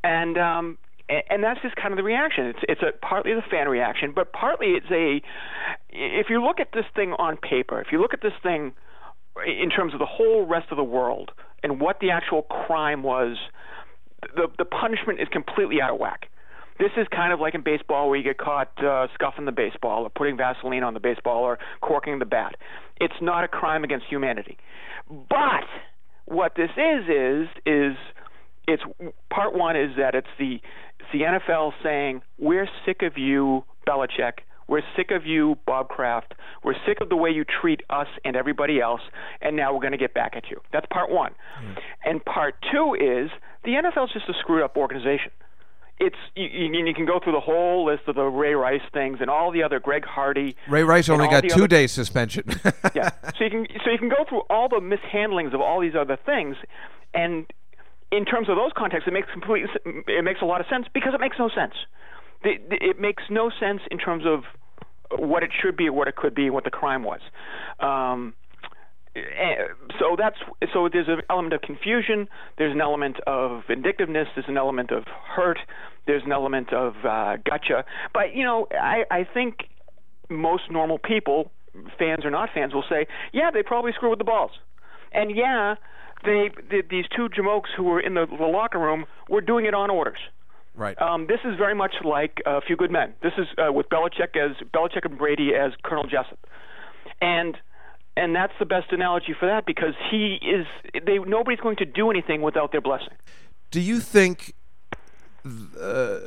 and 0.03 0.37
um, 0.37 0.77
and 1.29 1.43
that's 1.43 1.61
just 1.61 1.75
kind 1.75 1.93
of 1.93 1.97
the 1.97 2.03
reaction. 2.03 2.47
It's 2.47 2.59
it's 2.67 2.81
a 2.81 2.91
partly 3.05 3.33
the 3.33 3.43
fan 3.49 3.67
reaction, 3.69 4.11
but 4.13 4.33
partly 4.33 4.69
it's 4.71 4.89
a. 4.91 5.21
If 5.89 6.27
you 6.29 6.43
look 6.43 6.59
at 6.59 6.69
this 6.73 6.85
thing 6.95 7.13
on 7.13 7.37
paper, 7.37 7.79
if 7.79 7.87
you 7.91 8.01
look 8.01 8.13
at 8.13 8.21
this 8.21 8.33
thing 8.41 8.73
in 9.45 9.69
terms 9.69 9.93
of 9.93 9.99
the 9.99 10.05
whole 10.05 10.45
rest 10.45 10.67
of 10.71 10.77
the 10.77 10.83
world 10.83 11.31
and 11.63 11.79
what 11.79 11.99
the 11.99 12.11
actual 12.11 12.43
crime 12.43 13.03
was, 13.03 13.37
the 14.35 14.47
the 14.57 14.65
punishment 14.65 15.19
is 15.19 15.27
completely 15.31 15.81
out 15.81 15.91
of 15.91 15.99
whack. 15.99 16.29
This 16.79 16.91
is 16.97 17.07
kind 17.13 17.31
of 17.31 17.39
like 17.39 17.53
in 17.53 17.61
baseball 17.61 18.09
where 18.09 18.17
you 18.17 18.23
get 18.23 18.37
caught 18.37 18.71
uh, 18.83 19.07
scuffing 19.13 19.45
the 19.45 19.51
baseball 19.51 20.03
or 20.03 20.09
putting 20.09 20.37
Vaseline 20.37 20.83
on 20.83 20.93
the 20.93 20.99
baseball 20.99 21.43
or 21.43 21.59
corking 21.81 22.19
the 22.19 22.25
bat. 22.25 22.55
It's 22.99 23.13
not 23.21 23.43
a 23.43 23.47
crime 23.47 23.83
against 23.83 24.07
humanity. 24.07 24.57
But 25.07 25.67
what 26.25 26.53
this 26.55 26.71
is 26.71 27.03
is 27.07 27.47
is 27.65 27.95
it's 28.67 28.83
part 29.29 29.53
one 29.53 29.75
is 29.75 29.91
that 29.97 30.15
it's 30.15 30.27
the 30.39 30.59
it's 30.99 31.09
the 31.11 31.21
NFL 31.21 31.73
saying 31.83 32.21
we're 32.39 32.67
sick 32.85 33.01
of 33.01 33.17
you, 33.17 33.63
Belichick. 33.87 34.39
We're 34.67 34.81
sick 34.95 35.11
of 35.11 35.25
you, 35.25 35.57
Bob 35.65 35.89
Kraft. 35.89 36.33
We're 36.63 36.75
sick 36.85 36.99
of 37.01 37.09
the 37.09 37.15
way 37.15 37.29
you 37.29 37.43
treat 37.45 37.81
us 37.89 38.07
and 38.23 38.35
everybody 38.35 38.79
else, 38.79 39.01
and 39.41 39.55
now 39.55 39.73
we're 39.73 39.81
going 39.81 39.91
to 39.91 39.97
get 39.97 40.13
back 40.13 40.33
at 40.35 40.49
you. 40.49 40.61
That's 40.71 40.85
part 40.91 41.09
one. 41.11 41.33
Hmm. 41.59 41.71
And 42.05 42.25
part 42.25 42.55
two 42.71 42.93
is 42.95 43.29
the 43.63 43.71
NFL 43.71 44.05
is 44.05 44.11
just 44.13 44.29
a 44.29 44.33
screwed 44.39 44.63
up 44.63 44.75
organization. 44.77 45.31
it's 45.99 46.15
you, 46.35 46.47
you, 46.47 46.85
you 46.85 46.93
can 46.93 47.05
go 47.05 47.19
through 47.23 47.33
the 47.33 47.39
whole 47.39 47.85
list 47.85 48.03
of 48.07 48.15
the 48.15 48.23
Ray 48.23 48.55
Rice 48.55 48.81
things 48.93 49.17
and 49.21 49.29
all 49.29 49.51
the 49.51 49.63
other 49.63 49.79
Greg 49.79 50.05
Hardy. 50.05 50.55
Ray 50.67 50.83
Rice 50.83 51.07
only 51.09 51.27
got 51.27 51.43
two 51.43 51.53
other- 51.55 51.67
days 51.67 51.91
suspension. 51.91 52.43
yeah. 52.95 53.11
So 53.37 53.43
you 53.45 53.49
can 53.49 53.65
so 53.83 53.89
you 53.91 53.97
can 53.97 54.09
go 54.09 54.23
through 54.27 54.41
all 54.49 54.69
the 54.69 54.79
mishandlings 54.79 55.53
of 55.53 55.61
all 55.61 55.79
these 55.81 55.95
other 55.99 56.17
things, 56.25 56.55
and 57.13 57.45
in 58.11 58.25
terms 58.25 58.47
of 58.47 58.55
those 58.55 58.71
contexts, 58.77 59.07
it 59.07 59.11
makes 59.13 59.27
complete 59.33 59.65
it 59.85 60.23
makes 60.23 60.41
a 60.41 60.45
lot 60.45 60.61
of 60.61 60.67
sense 60.69 60.85
because 60.93 61.13
it 61.15 61.19
makes 61.19 61.37
no 61.39 61.49
sense. 61.49 61.73
The, 62.43 62.53
the, 62.69 62.77
it 62.81 62.99
makes 62.99 63.23
no 63.29 63.49
sense 63.59 63.81
in 63.89 63.97
terms 63.97 64.23
of 64.25 64.43
what 65.17 65.43
it 65.43 65.51
should 65.61 65.77
be, 65.77 65.89
what 65.89 66.07
it 66.07 66.15
could 66.15 66.35
be, 66.35 66.49
what 66.49 66.63
the 66.63 66.71
crime 66.71 67.03
was. 67.03 67.19
Um, 67.79 68.33
eh, 69.15 69.21
so 69.99 70.15
that's 70.17 70.37
so 70.73 70.89
there's 70.91 71.07
an 71.07 71.21
element 71.29 71.53
of 71.53 71.61
confusion. 71.61 72.27
There's 72.57 72.73
an 72.73 72.81
element 72.81 73.17
of 73.27 73.63
vindictiveness. 73.67 74.27
There's 74.35 74.47
an 74.47 74.57
element 74.57 74.91
of 74.91 75.03
hurt. 75.35 75.59
There's 76.07 76.23
an 76.25 76.31
element 76.31 76.73
of 76.73 76.93
uh, 77.07 77.37
gotcha. 77.45 77.85
But 78.13 78.35
you 78.35 78.43
know, 78.43 78.67
I, 78.71 79.03
I 79.09 79.27
think 79.31 79.69
most 80.29 80.63
normal 80.71 80.97
people, 80.97 81.51
fans 81.97 82.25
or 82.25 82.31
not 82.31 82.49
fans, 82.53 82.73
will 82.73 82.85
say, 82.89 83.07
yeah, 83.31 83.51
they 83.51 83.63
probably 83.63 83.91
screw 83.93 84.09
with 84.09 84.19
the 84.19 84.25
balls, 84.25 84.51
and 85.11 85.35
yeah, 85.35 85.75
they, 86.25 86.49
the 86.69 86.81
these 86.89 87.05
two 87.15 87.29
jamokes 87.29 87.69
who 87.75 87.83
were 87.83 87.99
in 87.99 88.13
the, 88.15 88.25
the 88.25 88.45
locker 88.45 88.79
room 88.79 89.05
were 89.29 89.41
doing 89.41 89.65
it 89.65 89.73
on 89.73 89.89
orders. 89.89 90.19
Right. 90.75 90.99
Um, 91.01 91.27
this 91.27 91.39
is 91.45 91.57
very 91.57 91.75
much 91.75 91.95
like 92.03 92.41
A 92.45 92.61
Few 92.61 92.75
Good 92.75 92.91
Men. 92.91 93.13
This 93.21 93.33
is 93.37 93.47
uh, 93.57 93.71
with 93.71 93.89
Belichick 93.89 94.35
as 94.37 94.55
Belichick 94.73 95.05
and 95.05 95.17
Brady 95.17 95.51
as 95.55 95.71
Colonel 95.83 96.05
Jessup, 96.05 96.39
and 97.21 97.57
and 98.15 98.35
that's 98.35 98.53
the 98.59 98.65
best 98.65 98.91
analogy 98.91 99.33
for 99.39 99.47
that 99.47 99.65
because 99.65 99.93
he 100.11 100.39
is. 100.41 100.65
They 101.05 101.17
nobody's 101.19 101.59
going 101.59 101.77
to 101.77 101.85
do 101.85 102.09
anything 102.11 102.41
without 102.41 102.71
their 102.71 102.81
blessing. 102.81 103.13
Do 103.71 103.79
you 103.81 103.99
think 103.99 104.53
uh, 105.45 106.19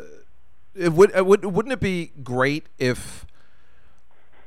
it 0.75 0.93
would, 0.93 1.17
uh, 1.17 1.25
would 1.25 1.45
wouldn't 1.45 1.73
it 1.73 1.81
be 1.81 2.11
great 2.23 2.67
if 2.79 3.25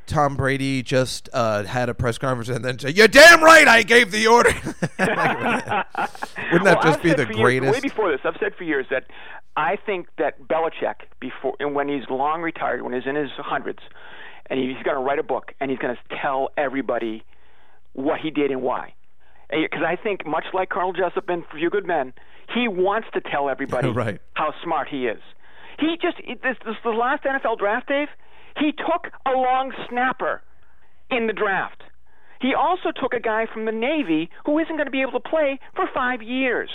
Tom 0.06 0.36
Brady 0.36 0.84
just 0.84 1.30
uh, 1.34 1.64
had 1.64 1.88
a 1.88 1.94
press 1.94 2.18
conference 2.18 2.50
and 2.50 2.64
then 2.66 2.78
say, 2.78 2.90
"You're 2.90 3.08
damn 3.08 3.42
right, 3.44 3.68
I 3.68 3.84
gave 3.84 4.12
the 4.12 4.28
order." 4.28 4.50
wouldn't 6.52 6.66
that 6.66 6.80
Well, 6.80 6.82
just 6.84 6.98
I've 6.98 7.04
be 7.04 7.10
the 7.14 7.26
for 7.26 7.32
years- 7.34 7.42
greatest? 7.42 7.74
way 7.74 7.80
before 7.80 8.12
this, 8.12 8.20
I've 8.26 8.38
said 8.40 8.56
for 8.56 8.64
years 8.64 8.86
that 8.90 9.06
I 9.60 9.78
think 9.86 10.08
that 10.18 10.48
Belichick, 10.48 10.96
before 11.20 11.56
and 11.60 11.76
when 11.76 11.88
he's 11.90 12.04
long 12.10 12.42
retired, 12.42 12.82
when 12.82 12.94
he's 12.94 13.06
in 13.06 13.16
his 13.16 13.32
hundreds, 13.38 13.80
and 14.50 14.60
he's 14.60 14.82
going 14.84 14.96
to 14.98 15.02
write 15.02 15.20
a 15.20 15.24
book 15.24 15.54
and 15.60 15.70
he's 15.70 15.80
going 15.80 15.96
to 15.96 16.16
tell 16.22 16.50
everybody 16.58 17.24
what 17.94 18.20
he 18.20 18.32
did 18.32 18.52
and 18.52 18.62
why. 18.62 18.94
Because 19.50 19.84
I 19.86 19.96
think, 19.96 20.26
much 20.28 20.46
like 20.54 20.70
Colonel 20.70 20.94
Jessup 20.94 21.30
in 21.30 21.44
Few 21.56 21.70
Good 21.70 21.86
Men, 21.88 22.14
he 22.54 22.68
wants 22.68 23.08
to 23.14 23.22
tell 23.22 23.50
everybody 23.50 23.90
Right. 24.04 24.20
how 24.34 24.54
smart 24.64 24.88
he 24.90 25.08
is. 25.08 25.22
He 25.80 25.98
just 26.02 26.18
this, 26.18 26.58
this 26.66 26.76
the 26.84 26.90
last 26.92 27.24
NFL 27.24 27.58
draft, 27.58 27.88
Dave. 27.88 28.10
He 28.58 28.72
took 28.72 29.12
a 29.26 29.32
long 29.32 29.72
snapper 29.90 30.42
in 31.10 31.28
the 31.28 31.34
draft. 31.34 31.84
He 32.42 32.54
also 32.54 32.92
took 32.92 33.14
a 33.14 33.20
guy 33.20 33.46
from 33.52 33.66
the 33.66 33.72
Navy 33.72 34.30
who 34.46 34.60
isn't 34.60 34.76
going 34.76 34.86
to 34.86 34.92
be 34.92 35.02
able 35.02 35.14
to 35.14 35.20
play 35.30 35.60
for 35.76 35.88
five 35.94 36.22
years. 36.22 36.70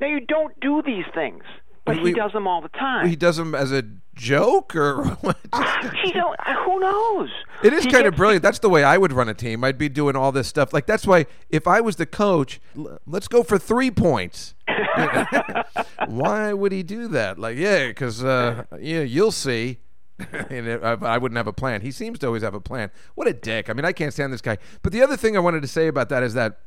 Now 0.00 0.06
you 0.06 0.20
don't 0.20 0.58
do 0.60 0.82
these 0.82 1.04
things, 1.14 1.42
but 1.84 2.00
We- 2.00 2.10
he 2.10 2.14
does 2.14 2.32
them 2.32 2.46
all 2.46 2.60
the 2.62 2.68
time. 2.70 3.08
he 3.08 3.16
does 3.16 3.36
them 3.36 3.54
as 3.54 3.70
a 3.72 3.82
joke, 4.14 4.74
or 4.76 5.04
what? 5.20 5.36
Just- 5.54 5.96
he 6.04 6.12
don't. 6.12 6.38
Who 6.64 6.80
knows? 6.80 7.30
It 7.62 7.72
is 7.72 7.84
He 7.84 7.90
kind 7.90 8.06
of 8.06 8.16
brilliant. 8.16 8.42
That's 8.42 8.58
the 8.60 8.68
way 8.70 8.82
I 8.84 8.96
would 8.96 9.12
run 9.12 9.28
a 9.28 9.34
team. 9.34 9.62
I'd 9.64 9.76
be 9.78 9.88
doing 9.88 10.16
all 10.16 10.32
this 10.32 10.48
stuff. 10.48 10.72
Like 10.72 10.86
that's 10.86 11.06
why 11.06 11.26
if 11.50 11.66
I 11.66 11.80
was 11.80 11.96
the 11.96 12.06
coach, 12.06 12.60
let's 13.06 13.28
go 13.28 13.42
for 13.42 13.58
three 13.58 13.90
points. 13.90 14.54
why 16.06 16.52
would 16.52 16.72
he 16.72 16.82
do 16.82 17.08
that? 17.08 17.38
Like, 17.38 17.56
yeah, 17.56 17.88
because 17.88 18.24
uh, 18.24 18.64
yeah, 18.80 19.00
you'll 19.00 19.32
see. 19.32 19.78
and 20.18 20.66
it, 20.66 20.82
I, 20.82 20.92
I 20.92 21.18
wouldn't 21.18 21.36
have 21.36 21.46
a 21.46 21.52
plan. 21.52 21.80
He 21.80 21.90
seems 21.90 22.18
to 22.20 22.26
always 22.26 22.42
have 22.42 22.54
a 22.54 22.60
plan. 22.60 22.90
What 23.14 23.26
a 23.26 23.32
dick. 23.32 23.70
I 23.70 23.72
mean, 23.72 23.84
I 23.86 23.92
can't 23.92 24.12
stand 24.12 24.32
this 24.32 24.42
guy. 24.42 24.58
But 24.82 24.92
the 24.92 25.02
other 25.02 25.16
thing 25.16 25.34
I 25.36 25.40
wanted 25.40 25.62
to 25.62 25.68
say 25.68 25.86
about 25.88 26.08
that 26.10 26.22
is 26.22 26.34
that 26.34 26.60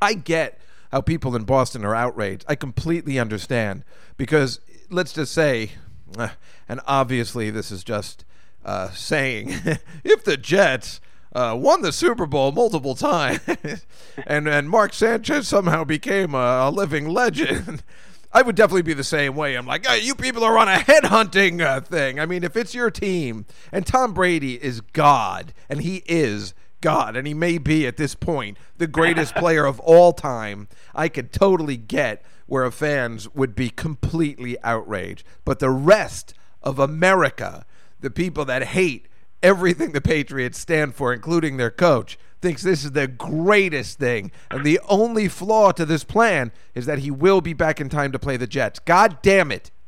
I 0.00 0.14
get 0.14 0.60
how 0.92 1.00
people 1.00 1.36
in 1.36 1.44
Boston 1.44 1.84
are 1.84 1.94
outraged. 1.94 2.44
I 2.48 2.54
completely 2.54 3.18
understand 3.18 3.84
because 4.16 4.60
let's 4.90 5.12
just 5.12 5.32
say, 5.32 5.72
uh, 6.16 6.30
and 6.68 6.80
obviously 6.86 7.50
this 7.50 7.70
is 7.70 7.84
just 7.84 8.24
uh, 8.64 8.90
saying, 8.90 9.54
if 10.04 10.24
the 10.24 10.36
Jets 10.36 11.00
uh, 11.32 11.56
won 11.58 11.82
the 11.82 11.92
Super 11.92 12.26
Bowl 12.26 12.52
multiple 12.52 12.94
times, 12.94 13.40
and 14.26 14.48
and 14.48 14.70
Mark 14.70 14.94
Sanchez 14.94 15.48
somehow 15.48 15.84
became 15.84 16.34
a, 16.34 16.68
a 16.68 16.70
living 16.70 17.08
legend. 17.08 17.82
I 18.30 18.42
would 18.42 18.56
definitely 18.56 18.82
be 18.82 18.92
the 18.92 19.04
same 19.04 19.36
way. 19.36 19.54
I'm 19.54 19.66
like, 19.66 19.86
"Hey, 19.86 20.00
you 20.00 20.14
people 20.14 20.44
are 20.44 20.58
on 20.58 20.68
a 20.68 20.76
headhunting 20.76 21.64
uh, 21.64 21.80
thing. 21.80 22.20
I 22.20 22.26
mean, 22.26 22.44
if 22.44 22.56
it's 22.56 22.74
your 22.74 22.90
team, 22.90 23.46
and 23.72 23.86
Tom 23.86 24.12
Brady 24.12 24.62
is 24.62 24.80
God, 24.80 25.54
and 25.68 25.80
he 25.80 26.02
is 26.06 26.52
God, 26.80 27.16
and 27.16 27.26
he 27.26 27.34
may 27.34 27.58
be 27.58 27.86
at 27.86 27.96
this 27.96 28.14
point 28.14 28.56
the 28.76 28.86
greatest 28.86 29.34
player 29.34 29.64
of 29.64 29.80
all 29.80 30.12
time, 30.12 30.68
I 30.94 31.08
could 31.08 31.32
totally 31.32 31.76
get 31.76 32.22
where 32.46 32.70
fans 32.70 33.28
would 33.34 33.54
be 33.54 33.70
completely 33.70 34.56
outraged. 34.62 35.24
But 35.44 35.58
the 35.58 35.70
rest 35.70 36.34
of 36.62 36.78
America, 36.78 37.66
the 38.00 38.10
people 38.10 38.44
that 38.46 38.64
hate 38.64 39.06
everything 39.42 39.92
the 39.92 40.00
Patriots 40.00 40.58
stand 40.58 40.94
for, 40.94 41.12
including 41.12 41.56
their 41.56 41.70
coach, 41.70 42.18
thinks 42.40 42.62
this 42.62 42.84
is 42.84 42.92
the 42.92 43.06
greatest 43.06 43.98
thing. 43.98 44.30
And 44.50 44.64
the 44.64 44.80
only 44.88 45.28
flaw 45.28 45.72
to 45.72 45.84
this 45.84 46.04
plan 46.04 46.52
is 46.74 46.86
that 46.86 47.00
he 47.00 47.10
will 47.10 47.40
be 47.40 47.52
back 47.52 47.80
in 47.80 47.88
time 47.88 48.12
to 48.12 48.18
play 48.18 48.36
the 48.36 48.46
Jets. 48.46 48.78
God 48.78 49.18
damn 49.22 49.50
it. 49.52 49.70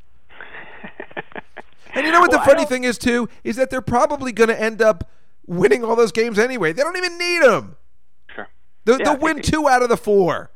And 1.93 2.07
you 2.07 2.13
know 2.13 2.21
what 2.21 2.31
Well, 2.31 2.39
the 2.39 2.47
funny 2.47 2.65
thing 2.65 2.85
is 2.85 2.99
too 2.99 3.29
is 3.43 3.57
that 3.57 3.71
they're 3.71 3.81
probably 3.81 4.31
going 4.31 4.49
to 4.49 4.61
end 4.61 4.81
up 4.81 5.11
winning 5.51 5.85
all 5.85 5.97
those 5.97 6.13
games 6.13 6.39
anyway. 6.39 6.73
They 6.73 6.83
don't 6.83 6.97
even 6.97 7.19
need 7.19 7.43
them. 7.43 7.77
Sure. 8.35 8.49
They'll, 8.85 8.99
Yeah, 8.99 9.05
they'll 9.05 9.19
win 9.19 9.43
two 9.43 9.69
out 9.69 9.83
of 9.83 9.89
the 9.89 9.97
four. 9.97 10.51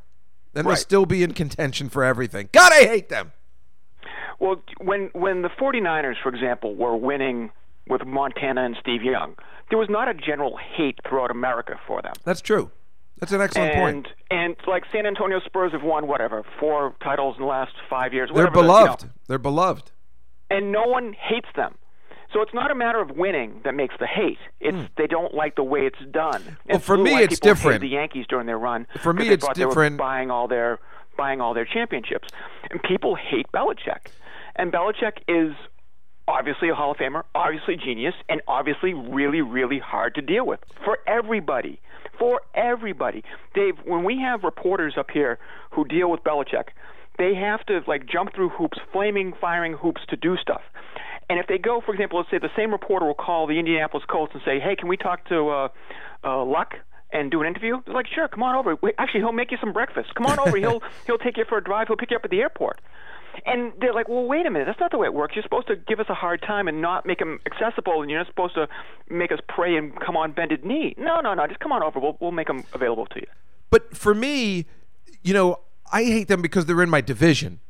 Then 0.53 0.65
they'll 0.67 0.77
still 0.77 1.05
be 1.05 1.23
in 1.25 1.33
contention 1.35 1.89
for 1.89 2.05
everything. 2.05 2.49
God, 2.53 2.73
I 2.73 2.85
hate 2.85 3.09
them. 3.09 3.33
Well, 4.39 4.63
when 4.81 5.11
when 5.13 5.43
the 5.43 5.49
49ers, 5.49 6.15
for 6.23 6.29
example, 6.29 6.75
were 6.75 6.97
winning 6.97 7.51
with 7.89 8.05
Montana 8.07 8.65
and 8.65 8.77
Steve 8.81 9.03
Young, 9.03 9.35
there 9.71 9.79
was 9.79 9.89
not 9.91 10.09
a 10.09 10.15
general 10.15 10.57
hate 10.57 10.99
throughout 11.09 11.31
America 11.31 11.79
for 11.87 12.01
them. 12.03 12.13
That's 12.25 12.41
true. 12.41 12.71
That's 13.21 13.33
an 13.33 13.41
excellent 13.41 13.73
and 13.75 14.05
point. 14.05 14.09
and 14.31 14.57
like 14.67 14.85
San 14.93 15.07
Antonio 15.07 15.41
Spurs 15.47 15.73
have 15.73 15.83
won 15.83 16.07
whatever 16.07 16.45
four 16.61 16.95
titles 17.03 17.37
in 17.37 17.43
the 17.43 17.49
last 17.49 17.73
five 17.89 18.13
years. 18.13 18.29
They're 18.35 18.45
whatever 18.47 18.55
the- 18.55 18.61
you 18.63 18.67
know. 18.69 18.85
beloved. 18.85 19.11
They're 19.29 19.39
beloved. 19.39 19.91
and 20.51 20.73
no 20.73 20.83
one 20.85 21.15
hates 21.19 21.49
them. 21.57 21.75
So 22.35 22.43
it's 22.43 22.53
not 22.53 22.73
a 22.73 22.75
matter 22.75 23.01
of 23.01 23.13
winning 23.13 23.61
that 23.65 23.75
makes 23.77 23.95
the 24.01 24.09
hate. 24.09 24.39
It's 24.61 24.77
they 24.97 25.07
don't 25.07 25.33
like 25.33 25.55
the 25.55 25.63
way 25.63 25.87
it's 25.87 26.05
done. 26.11 26.43
Hmm. 26.43 26.55
Well, 26.69 26.79
for 26.81 26.99
me, 26.99 27.15
it's 27.23 27.39
different. 27.39 27.81
The 27.81 27.89
Yankees 27.89 28.27
during 28.29 28.47
their 28.47 28.59
run. 28.59 28.89
For 29.01 29.13
me, 29.13 29.29
it's 29.29 29.47
thought 29.47 29.55
they 29.55 29.65
were 29.65 29.71
different. 29.71 29.99
buying 29.99 30.33
all 30.33 30.49
their 30.49 30.81
buying 31.17 31.41
all 31.41 31.55
their 31.55 31.65
championships, 31.65 32.29
and 32.71 32.83
people 32.83 33.15
hate 33.15 33.47
Belichick. 33.55 34.11
And 34.57 34.73
Belichick 34.73 35.19
is 35.29 35.55
obviously 36.27 36.71
a 36.71 36.75
Hall 36.75 36.91
of 36.91 36.97
Famer, 36.97 37.23
obviously 37.37 37.77
genius, 37.77 38.15
and 38.29 38.43
obviously 38.49 38.95
really, 38.95 39.41
really 39.41 39.79
hard 39.79 40.17
to 40.17 40.23
deal 40.23 40.45
with 40.45 40.59
for 40.85 40.99
everybody. 41.07 41.81
For 42.19 42.41
everybody, 42.55 43.23
Dave. 43.55 43.75
When 43.85 44.03
we 44.03 44.19
have 44.19 44.43
reporters 44.43 44.95
up 44.99 45.11
here 45.13 45.39
who 45.71 45.85
deal 45.85 46.11
with 46.11 46.25
Belichick, 46.25 46.69
they 47.17 47.35
have 47.35 47.65
to 47.67 47.81
like 47.87 48.07
jump 48.07 48.35
through 48.35 48.49
hoops, 48.49 48.79
flaming, 48.93 49.35
firing 49.41 49.75
hoops 49.75 50.03
to 50.09 50.17
do 50.17 50.37
stuff. 50.37 50.63
And 51.29 51.39
if 51.39 51.47
they 51.47 51.59
go, 51.59 51.81
for 51.81 51.93
example, 51.93 52.19
let's 52.19 52.31
say 52.31 52.39
the 52.39 52.51
same 52.57 52.71
reporter 52.73 53.07
will 53.07 53.15
call 53.15 53.47
the 53.47 53.59
Indianapolis 53.59 54.05
Colts 54.09 54.33
and 54.35 54.43
say, 54.45 54.61
"Hey, 54.61 54.77
can 54.77 54.89
we 54.89 54.97
talk 54.97 55.27
to 55.29 55.49
uh, 55.49 55.69
uh, 56.23 56.45
Luck 56.45 56.75
and 57.13 57.31
do 57.31 57.41
an 57.41 57.47
interview?" 57.47 57.81
They're 57.87 57.95
like, 57.95 58.07
"Sure, 58.07 58.29
come 58.29 58.43
on 58.43 58.55
over. 58.55 58.77
Wait, 58.83 58.95
actually, 58.99 59.21
he'll 59.21 59.33
make 59.33 59.51
you 59.51 59.59
some 59.61 59.73
breakfast. 59.73 60.15
Come 60.15 60.27
on 60.27 60.39
over. 60.39 60.57
he'll 60.57 60.83
he'll 61.07 61.19
take 61.19 61.37
you 61.37 61.45
for 61.49 61.59
a 61.59 61.65
drive. 61.65 61.89
He'll 61.89 61.97
pick 61.97 62.11
you 62.11 62.17
up 62.17 62.25
at 62.25 62.31
the 62.31 62.41
airport." 62.41 62.81
And 63.47 63.73
they're 63.81 63.93
like, 63.95 64.09
"Well, 64.09 64.25
wait 64.27 64.47
a 64.47 64.51
minute. 64.51 64.67
That's 64.67 64.79
not 64.79 64.91
the 64.91 64.99
way 64.99 65.07
it 65.07 65.15
works. 65.15 65.35
You're 65.35 65.43
supposed 65.43 65.67
to 65.69 65.77
give 65.77 65.99
us 65.99 66.07
a 66.09 66.15
hard 66.15 66.43
time 66.43 66.69
and 66.69 66.81
not 66.81 67.05
make 67.07 67.21
him 67.21 67.41
accessible, 67.47 68.01
and 68.03 68.11
you're 68.11 68.21
not 68.21 68.29
supposed 68.29 68.55
to 68.55 68.69
make 69.09 69.33
us 69.33 69.41
pray 69.49 69.77
and 69.77 69.99
come 70.01 70.17
on 70.17 70.33
bended 70.33 70.65
knee. 70.65 70.95
No, 70.99 71.21
no, 71.21 71.35
no. 71.35 71.47
Just 71.47 71.61
come 71.61 71.73
on 71.73 71.83
over. 71.83 71.99
We'll 71.99 72.17
we'll 72.21 72.31
make 72.33 72.47
them 72.47 72.65
available 72.73 73.07
to 73.07 73.21
you." 73.21 73.27
But 73.71 73.97
for 73.97 74.15
me, 74.15 74.67
you 75.23 75.35
know, 75.35 75.61
I 75.91 76.05
hate 76.05 76.29
them 76.29 76.43
because 76.43 76.67
they're 76.67 76.83
in 76.83 76.91
my 76.91 77.01
division. 77.01 77.61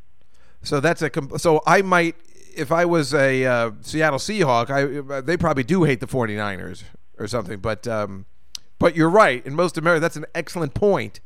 So 0.62 0.80
that's 0.80 1.02
a 1.02 1.10
com- 1.10 1.38
so 1.38 1.62
I 1.66 1.82
might 1.82 2.16
if 2.56 2.72
I 2.72 2.84
was 2.84 3.12
a 3.14 3.44
uh, 3.44 3.70
Seattle 3.80 4.18
Seahawk, 4.18 4.70
I 4.70 5.20
they 5.20 5.36
probably 5.36 5.64
do 5.64 5.84
hate 5.84 6.00
the 6.00 6.06
49ers 6.06 6.84
or 7.18 7.26
something, 7.28 7.58
but 7.60 7.86
um, 7.86 8.26
but 8.78 8.96
you're 8.96 9.10
right. 9.10 9.44
In 9.46 9.54
most 9.54 9.78
America, 9.78 10.00
that's 10.00 10.16
an 10.16 10.26
excellent 10.34 10.74
point 10.74 11.20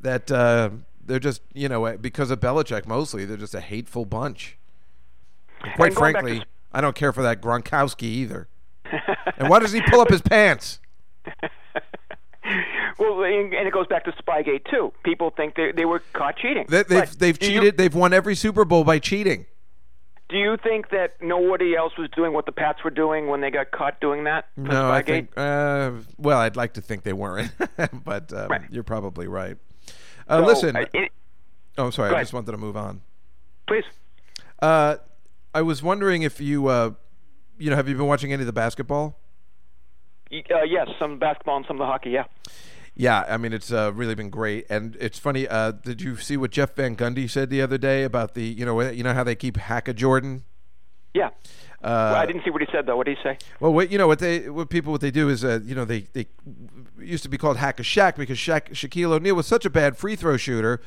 that 0.00 0.30
uh, 0.30 0.70
they're 1.04 1.18
just, 1.20 1.42
you 1.54 1.68
know, 1.68 1.96
because 1.96 2.30
of 2.30 2.40
Belichick 2.40 2.86
mostly, 2.86 3.24
they're 3.24 3.36
just 3.36 3.54
a 3.54 3.60
hateful 3.60 4.04
bunch. 4.04 4.58
Quite 5.76 5.90
to 5.90 5.94
frankly, 5.96 6.38
s- 6.40 6.44
I 6.72 6.80
don't 6.80 6.96
care 6.96 7.12
for 7.12 7.22
that 7.22 7.40
Gronkowski 7.40 8.02
either. 8.02 8.48
and 9.38 9.48
why 9.48 9.58
does 9.60 9.72
he 9.72 9.80
pull 9.82 10.00
up 10.00 10.10
his 10.10 10.22
pants? 10.22 10.80
Well, 12.98 13.22
and 13.24 13.52
it 13.54 13.72
goes 13.72 13.86
back 13.86 14.04
to 14.04 14.12
Spygate 14.12 14.64
too. 14.70 14.92
People 15.04 15.30
think 15.30 15.54
they 15.54 15.72
they 15.72 15.84
were 15.84 16.00
caught 16.12 16.36
cheating. 16.36 16.66
They, 16.68 16.82
they've 16.82 17.00
But 17.08 17.18
they've 17.18 17.42
you- 17.42 17.48
cheated. 17.48 17.76
They've 17.76 17.94
won 17.94 18.12
every 18.12 18.34
Super 18.34 18.64
Bowl 18.64 18.84
by 18.84 18.98
cheating. 18.98 19.46
Do 20.32 20.38
you 20.38 20.56
think 20.56 20.88
that 20.90 21.16
nobody 21.20 21.76
else 21.76 21.92
was 21.98 22.08
doing 22.16 22.32
what 22.32 22.46
the 22.46 22.52
Pats 22.52 22.82
were 22.82 22.90
doing 22.90 23.26
when 23.28 23.42
they 23.42 23.50
got 23.50 23.70
caught 23.70 24.00
doing 24.00 24.24
that? 24.24 24.46
No, 24.56 24.90
I 24.90 25.02
think. 25.02 25.30
Uh, 25.36 25.92
well, 26.16 26.38
I'd 26.38 26.56
like 26.56 26.72
to 26.74 26.80
think 26.80 27.02
they 27.02 27.12
weren't, 27.12 27.52
but 28.04 28.32
um, 28.32 28.48
Right. 28.48 28.62
you're 28.70 28.82
probably 28.82 29.26
right. 29.28 29.58
Uh, 30.26 30.40
So, 30.40 30.46
listen. 30.46 30.76
uh, 30.76 30.84
it- 30.94 31.12
oh, 31.76 31.90
sorry. 31.90 32.08
I 32.08 32.12
ahead. 32.14 32.22
just 32.24 32.32
wanted 32.32 32.50
to 32.52 32.56
move 32.58 32.76
on. 32.78 33.02
please. 33.68 33.84
Uh, 34.62 34.96
I 35.54 35.60
was 35.60 35.82
wondering 35.82 36.22
if 36.22 36.40
you, 36.40 36.66
uh, 36.68 36.92
you 37.58 37.68
know, 37.68 37.76
have 37.76 37.88
you 37.88 37.94
been 37.96 38.06
watching 38.06 38.32
any 38.32 38.40
of 38.42 38.46
the 38.46 38.52
basketball? 38.54 39.18
Uh, 40.32 40.62
yes, 40.66 40.88
some 40.98 41.18
basketball 41.18 41.58
and 41.58 41.66
some 41.66 41.76
of 41.76 41.80
the 41.80 41.86
hockey. 41.86 42.08
Yeah. 42.10 42.24
Yeah, 42.94 43.24
I 43.28 43.36
mean 43.38 43.52
it's 43.52 43.72
uh, 43.72 43.92
really 43.94 44.14
been 44.14 44.30
great, 44.30 44.66
and 44.68 44.96
it's 45.00 45.18
funny. 45.18 45.48
Uh, 45.48 45.70
did 45.72 46.02
you 46.02 46.16
see 46.16 46.36
what 46.36 46.50
Jeff 46.50 46.74
Van 46.74 46.94
Gundy 46.94 47.28
said 47.28 47.48
the 47.48 47.62
other 47.62 47.78
day 47.78 48.04
about 48.04 48.34
the, 48.34 48.44
you 48.44 48.66
know, 48.66 48.80
you 48.82 49.02
know 49.02 49.14
how 49.14 49.24
they 49.24 49.34
keep 49.34 49.56
Hacka 49.56 49.94
Jordan? 49.94 50.44
Yeah. 51.14 51.28
Uh, 51.82 52.12
Well, 52.12 52.14
I 52.16 52.26
didn't 52.26 52.44
see 52.44 52.50
what 52.50 52.62
he 52.62 52.68
said 52.70 52.86
though. 52.86 52.96
What 52.96 53.06
did 53.06 53.16
he 53.16 53.22
say? 53.22 53.38
Well, 53.60 53.72
what 53.72 53.90
you 53.90 53.98
know 53.98 54.06
what 54.06 54.18
they 54.18 54.48
what 54.48 54.68
people 54.70 54.92
what 54.92 55.00
they 55.00 55.10
do 55.10 55.28
is 55.28 55.44
uh, 55.44 55.60
you 55.64 55.74
know 55.74 55.84
they 55.84 56.06
they 56.12 56.26
used 56.98 57.22
to 57.24 57.28
be 57.28 57.38
called 57.38 57.56
hack 57.56 57.80
a 57.80 57.82
Shaq 57.82 58.16
because 58.16 58.38
Shaq, 58.38 58.70
Shaquille 58.70 59.12
O'Neal 59.12 59.34
was 59.34 59.46
such 59.46 59.64
a 59.64 59.70
bad 59.70 59.96
free 59.96 60.14
throw 60.14 60.36
shooter. 60.36 60.80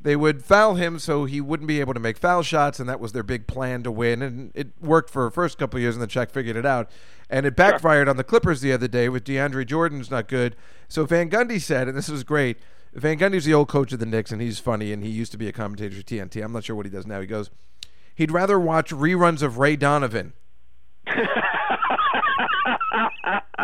They 0.00 0.16
would 0.16 0.44
foul 0.44 0.74
him 0.74 0.98
so 0.98 1.26
he 1.26 1.40
wouldn't 1.40 1.68
be 1.68 1.78
able 1.78 1.94
to 1.94 2.00
make 2.00 2.18
foul 2.18 2.42
shots, 2.42 2.80
and 2.80 2.88
that 2.88 2.98
was 2.98 3.12
their 3.12 3.22
big 3.22 3.46
plan 3.46 3.84
to 3.84 3.90
win. 3.92 4.20
And 4.20 4.50
it 4.52 4.72
worked 4.80 5.10
for 5.10 5.24
the 5.24 5.30
first 5.30 5.58
couple 5.58 5.78
of 5.78 5.82
years, 5.82 5.94
and 5.94 6.02
then 6.02 6.08
Shaq 6.08 6.32
figured 6.32 6.56
it 6.56 6.66
out. 6.66 6.90
And 7.30 7.46
it 7.46 7.54
backfired 7.54 8.08
on 8.08 8.16
the 8.16 8.24
Clippers 8.24 8.60
the 8.60 8.72
other 8.72 8.88
day 8.88 9.08
with 9.08 9.24
DeAndre 9.24 9.64
Jordan's 9.64 10.10
not 10.10 10.26
good. 10.28 10.56
So 10.92 11.06
Van 11.06 11.30
Gundy 11.30 11.58
said, 11.58 11.88
and 11.88 11.96
this 11.96 12.10
was 12.10 12.22
great. 12.22 12.58
Van 12.92 13.18
Gundy's 13.18 13.46
the 13.46 13.54
old 13.54 13.68
coach 13.68 13.94
of 13.94 13.98
the 13.98 14.04
Knicks, 14.04 14.30
and 14.30 14.42
he's 14.42 14.58
funny, 14.58 14.92
and 14.92 15.02
he 15.02 15.08
used 15.08 15.32
to 15.32 15.38
be 15.38 15.48
a 15.48 15.52
commentator 15.52 15.96
for 15.96 16.02
TNT. 16.02 16.44
I'm 16.44 16.52
not 16.52 16.64
sure 16.64 16.76
what 16.76 16.84
he 16.84 16.92
does 16.92 17.06
now. 17.06 17.18
He 17.18 17.26
goes, 17.26 17.48
he'd 18.14 18.30
rather 18.30 18.60
watch 18.60 18.90
reruns 18.90 19.40
of 19.40 19.56
Ray 19.56 19.74
Donovan 19.76 20.34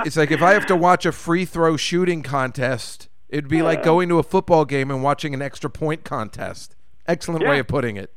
it's 0.06 0.16
like 0.16 0.30
if 0.30 0.40
I 0.40 0.52
have 0.54 0.64
to 0.66 0.76
watch 0.76 1.04
a 1.04 1.12
free 1.12 1.44
throw 1.44 1.76
shooting 1.76 2.22
contest, 2.22 3.08
it'd 3.28 3.46
be 3.46 3.60
like 3.60 3.82
going 3.82 4.08
to 4.08 4.18
a 4.18 4.22
football 4.22 4.64
game 4.64 4.90
and 4.90 5.02
watching 5.02 5.34
an 5.34 5.42
extra 5.42 5.68
point 5.68 6.04
contest. 6.04 6.76
Excellent 7.06 7.46
way 7.46 7.58
of 7.58 7.68
putting 7.68 7.98
it. 7.98 8.10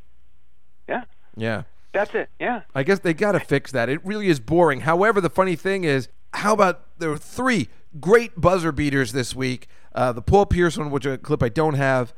Yeah. 0.88 1.04
Yeah. 1.36 1.64
That's 1.92 2.16
it. 2.16 2.30
Yeah. 2.40 2.62
I 2.74 2.84
guess 2.84 3.00
they 3.00 3.14
got 3.14 3.34
to 3.34 3.42
fix 3.42 3.74
that. 3.74 3.90
It 3.90 4.00
really 4.06 4.28
is 4.28 4.40
boring. 4.40 4.82
However, 4.82 5.20
the 5.20 5.30
funny 5.30 5.58
thing 5.58 5.84
is, 5.84 6.08
how 6.34 6.54
about 6.54 6.98
there 6.98 7.10
were 7.10 7.18
three 7.18 7.68
great 8.00 8.40
buzzer 8.40 8.72
beaters 8.72 9.12
this 9.12 9.36
week? 9.36 9.68
Uh, 9.94 10.12
the 10.12 10.22
Paul 10.22 10.46
Pierce 10.46 10.78
one, 10.78 10.92
which 10.92 11.06
a 11.06 11.18
clip 11.18 11.44
I 11.44 11.50
don't 11.50 11.76
have. 11.76 12.14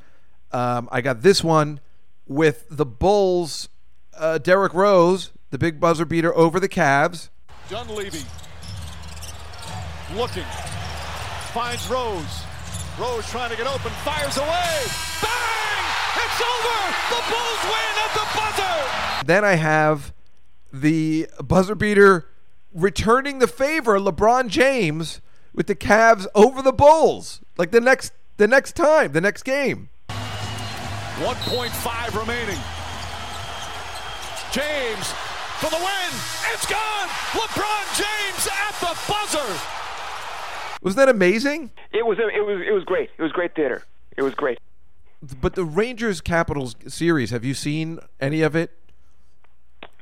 Um, 0.52 0.88
I 0.92 1.02
got 1.02 1.22
this 1.22 1.44
one 1.44 1.80
with 2.28 2.66
the 2.70 2.86
Bulls, 2.86 3.70
uh, 4.18 4.38
Derrick 4.38 4.74
Rose, 4.74 5.32
the 5.50 5.58
big 5.58 5.80
buzzer 5.80 6.06
beater 6.06 6.36
over 6.36 6.60
the 6.60 6.70
Cavs. 6.70 7.30
Dunleavy 7.70 8.24
looking, 10.16 10.44
finds 11.54 11.88
Rose. 11.90 12.44
Rose 13.00 13.28
trying 13.30 13.50
to 13.50 13.58
get 13.58 13.66
open, 13.66 13.92
fires 14.04 14.38
away. 14.38 14.84
Bang! 15.22 15.86
It's 16.16 16.42
over! 16.42 16.94
The 17.10 17.22
Bulls 17.32 17.64
win 17.64 17.94
at 17.98 18.14
the 18.14 18.28
buzzer! 18.38 19.26
Then 19.26 19.44
I 19.44 19.56
have 19.56 20.14
the 20.72 21.28
buzzer 21.44 21.74
beater 21.74 22.28
returning 22.74 23.40
the 23.40 23.48
favor, 23.48 23.98
LeBron 24.00 24.50
James, 24.50 25.22
with 25.54 25.68
the 25.68 25.76
Cavs 25.76 26.26
over 26.36 26.62
the 26.62 26.74
Bulls. 26.74 27.42
Like 27.58 27.72
the 27.72 27.82
next 27.82 28.14
the 28.38 28.48
next 28.48 28.76
time, 28.76 29.12
the 29.12 29.22
next 29.22 29.44
game. 29.44 29.90
1.5 30.10 32.20
remaining. 32.20 32.60
James 34.52 35.14
for 35.60 35.70
the 35.70 35.78
win. 35.78 36.12
It's 36.52 36.66
gone! 36.66 37.08
LeBron 37.32 37.96
James 37.96 38.48
at 38.48 38.74
the 38.80 38.98
buzzer! 39.08 39.60
Was 40.82 40.96
that 40.96 41.08
amazing? 41.08 41.70
It 41.92 42.04
was. 42.06 42.18
It 42.20 42.46
was. 42.46 42.62
It 42.68 42.74
was 42.74 42.84
great. 42.84 43.10
It 43.18 43.22
was 43.22 43.32
great 43.32 43.56
theater. 43.56 43.86
It 44.18 44.24
was 44.24 44.36
great. 44.36 44.60
But 45.40 45.56
the 45.56 45.64
Rangers 45.64 46.20
Capitals 46.20 46.76
series, 46.88 47.30
have 47.30 47.46
you 47.46 47.54
seen 47.54 48.00
any 48.20 48.42
of 48.42 48.54
it? 48.56 48.72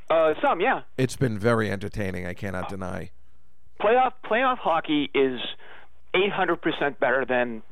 Uh, 0.10 0.34
some, 0.42 0.60
yeah. 0.60 0.82
It's 0.98 1.16
been 1.16 1.38
very 1.38 1.72
entertaining, 1.72 2.26
I 2.26 2.34
cannot 2.34 2.70
deny. 2.70 3.12
Playoff 3.82 4.14
playoff 4.26 4.58
hockey 4.58 5.10
is 5.14 5.40
800% 6.14 7.00
better 7.00 7.26
than 7.26 7.64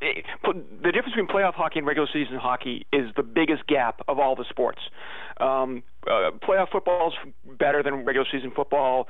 it, 0.00 0.24
the 0.44 0.92
difference 0.92 1.14
between 1.16 1.26
playoff 1.28 1.54
hockey 1.54 1.78
and 1.78 1.86
regular 1.86 2.08
season 2.12 2.36
hockey 2.36 2.86
is 2.92 3.10
the 3.16 3.22
biggest 3.22 3.66
gap 3.66 4.00
of 4.08 4.18
all 4.18 4.36
the 4.36 4.44
sports. 4.50 4.80
Um, 5.38 5.82
uh, 6.06 6.30
playoff 6.46 6.70
football 6.70 7.12
is 7.12 7.32
better 7.58 7.82
than 7.82 8.04
regular 8.04 8.26
season 8.30 8.52
football. 8.54 9.08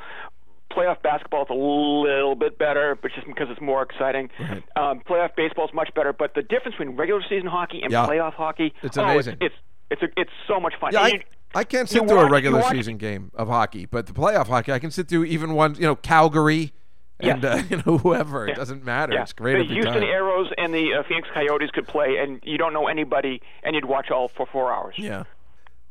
Playoff 0.72 1.02
basketball 1.02 1.42
is 1.42 1.50
a 1.50 1.54
little 1.54 2.34
bit 2.34 2.58
better, 2.58 2.96
but 3.00 3.12
just 3.14 3.26
because 3.26 3.48
it's 3.50 3.60
more 3.60 3.82
exciting. 3.82 4.30
Um, 4.76 5.00
playoff 5.08 5.36
baseball 5.36 5.66
is 5.68 5.74
much 5.74 5.90
better, 5.94 6.12
but 6.12 6.34
the 6.34 6.42
difference 6.42 6.76
between 6.76 6.96
regular 6.96 7.22
season 7.28 7.46
hockey 7.46 7.80
and 7.82 7.92
Yeah. 7.92 8.06
playoff 8.06 8.34
hockey, 8.34 8.72
It's 8.82 8.98
oh, 8.98 9.04
amazing. 9.04 9.36
It's 9.40 9.54
it's 9.90 10.02
it's, 10.02 10.02
a, 10.02 10.20
it's 10.20 10.30
so 10.48 10.58
much 10.58 10.74
fun. 10.80 10.92
Yeah, 10.92 11.10
I, 11.54 11.64
can't 11.64 11.90
you 11.90 12.00
sit 12.00 12.08
through 12.08 12.20
a 12.20 12.24
you 12.26 12.30
regular 12.30 12.62
season 12.62 12.96
game 12.96 13.30
of 13.34 13.48
hockey, 13.48 13.86
but 13.86 14.06
the 14.06 14.12
playoff 14.12 14.46
hockey, 14.48 14.72
I 14.72 14.78
can 14.78 14.90
sit 14.90 15.08
through 15.08 15.24
even 15.24 15.54
one, 15.54 15.74
you 15.76 15.82
know, 15.82 15.96
Calgary 15.96 16.72
and 17.20 17.42
Yeah. 17.42 17.54
uh, 17.54 17.62
you 17.70 17.76
know 17.86 17.98
whoever. 17.98 18.46
It 18.48 18.56
doesn't 18.56 18.84
matter. 18.84 19.14
Yeah. 19.14 19.22
It's 19.22 19.32
great 19.32 19.58
The 19.66 19.72
Houston 19.74 19.94
time. 19.94 20.02
Aeros 20.02 20.52
and 20.58 20.74
the 20.74 20.94
uh, 20.94 21.02
Phoenix 21.08 21.28
Coyotes 21.32 21.70
could 21.72 21.86
play, 21.86 22.16
and 22.18 22.40
you 22.44 22.58
don't 22.58 22.72
know 22.72 22.86
anybody, 22.88 23.40
and 23.62 23.74
you'd 23.74 23.84
watch 23.84 24.10
all 24.10 24.28
for 24.28 24.46
four 24.46 24.72
hours. 24.72 24.94
Yeah. 24.98 25.24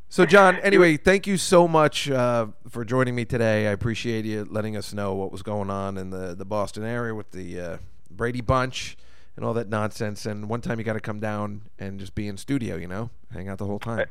So, 0.09 0.25
John, 0.25 0.55
anyway, 0.63 0.97
thank 0.97 1.25
you 1.25 1.37
so 1.37 1.67
much 1.67 2.09
uh, 2.09 2.47
for 2.69 2.85
joining 2.85 3.15
me 3.15 3.25
today. 3.25 3.67
I 3.67 3.71
appreciate 3.71 4.25
you 4.25 4.45
letting 4.49 4.77
us 4.77 4.93
know 4.93 5.15
what 5.15 5.31
was 5.31 5.41
going 5.41 5.69
on 5.69 5.97
in 5.97 6.09
the, 6.11 6.35
the 6.35 6.45
Boston 6.45 6.83
area 6.83 7.15
with 7.15 7.31
the 7.31 7.59
uh, 7.59 7.77
Brady 8.11 8.41
Bunch 8.41 8.95
and 9.35 9.43
all 9.43 9.53
that 9.55 9.69
nonsense. 9.69 10.25
And 10.27 10.47
one 10.49 10.61
time 10.61 10.77
you 10.77 10.85
got 10.85 10.93
to 10.93 10.99
come 10.99 11.19
down 11.19 11.63
and 11.79 11.99
just 11.99 12.13
be 12.13 12.27
in 12.27 12.37
studio, 12.37 12.75
you 12.75 12.87
know, 12.87 13.09
hang 13.31 13.47
out 13.49 13.57
the 13.57 13.65
whole 13.65 13.79
time. 13.79 14.05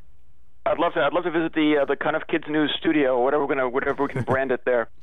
I'd 0.65 0.79
love 0.79 0.95
to. 0.95 1.01
I'd 1.01 1.13
love 1.13 1.25
to 1.25 1.31
visit 1.31 1.55
the 1.55 1.79
uh, 1.83 1.85
the 1.85 1.97
Cuniff 1.97 2.27
Kids 2.29 2.45
News 2.49 2.73
studio, 2.79 3.17
or 3.19 3.25
whatever 3.25 3.45
we're 3.45 3.55
gonna, 3.55 3.69
whatever 3.69 4.03
we 4.05 4.09
can 4.13 4.23
brand 4.23 4.51
it 4.53 4.65
there. 4.65 4.89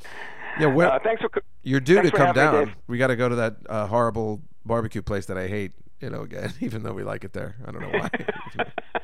Yeah, 0.59 0.65
well, 0.65 0.91
Uh, 0.91 0.99
thanks 1.01 1.21
for. 1.21 1.29
you're 1.63 1.79
due 1.79 2.01
to 2.01 2.09
come 2.11 2.35
having 2.35 2.59
me, 2.59 2.65
down. 2.65 2.75
We 2.87 2.97
got 2.97 3.07
to 3.07 3.15
go 3.15 3.29
to 3.29 3.35
that 3.35 3.57
uh, 3.69 3.85
horrible 3.85 4.41
barbecue 4.65 5.01
place 5.01 5.27
that 5.27 5.37
I 5.37 5.47
hate, 5.47 5.71
you 6.01 6.09
know, 6.09 6.23
again, 6.23 6.51
even 6.59 6.81
though 6.83 6.91
we 6.91 7.03
like 7.03 7.23
it 7.23 7.31
there. 7.33 7.55
I 7.65 7.71
don't 7.71 7.81
know 7.81 7.99
why. 7.99 8.09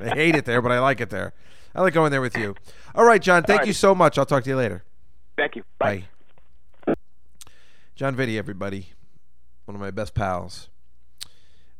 I 0.00 0.08
hate 0.14 0.34
it 0.34 0.44
there, 0.44 0.60
but 0.60 0.72
I 0.72 0.80
like 0.80 1.00
it 1.00 1.08
there. 1.08 1.32
I 1.74 1.80
like 1.82 1.94
going 1.94 2.10
there 2.10 2.20
with 2.20 2.36
you. 2.36 2.56
All 2.94 3.04
right, 3.04 3.22
John, 3.22 3.44
thank 3.44 3.60
right. 3.60 3.66
you 3.68 3.72
so 3.72 3.94
much. 3.94 4.18
I'll 4.18 4.26
talk 4.26 4.42
to 4.44 4.50
you 4.50 4.56
later. 4.56 4.84
Thank 5.38 5.54
you. 5.56 5.62
Bye. 5.78 6.04
Bye. 6.84 6.94
John 7.94 8.16
Vitti, 8.16 8.36
everybody. 8.36 8.88
One 9.66 9.76
of 9.76 9.80
my 9.80 9.92
best 9.92 10.14
pals. 10.14 10.68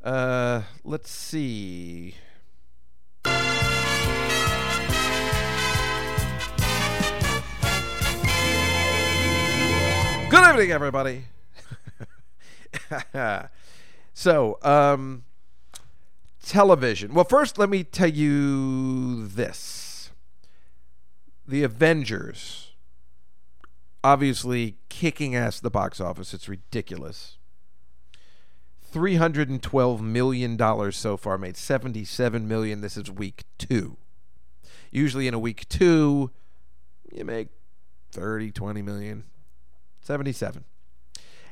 Uh, 0.03 0.63
let's 0.85 1.11
see. 1.11 2.15
Good 10.47 10.61
evening, 10.61 10.71
everybody. 10.71 11.25
so, 14.15 14.59
um, 14.63 15.25
television. 16.41 17.15
Well, 17.15 17.25
first, 17.25 17.59
let 17.59 17.69
me 17.69 17.83
tell 17.83 18.09
you 18.09 19.27
this 19.27 20.13
The 21.49 21.65
Avengers 21.65 22.75
obviously 24.05 24.77
kicking 24.89 25.35
ass 25.35 25.57
at 25.57 25.63
the 25.65 25.71
box 25.71 26.01
office. 26.01 26.33
It's 26.33 26.49
ridiculous. 26.49 27.39
$312 28.95 30.01
million 30.01 30.93
so 30.93 31.17
far, 31.17 31.39
made 31.39 31.57
77 31.57 32.47
million. 32.47 32.83
This 32.83 32.97
is 32.97 33.11
week 33.11 33.43
two. 33.59 33.97
Usually 34.93 35.27
in 35.27 35.35
a 35.35 35.41
week 35.41 35.69
two, 35.69 36.31
you 37.13 37.25
make 37.25 37.49
30, 38.13 38.53
20 38.53 38.83
million. 38.83 39.25
77. 40.07 40.65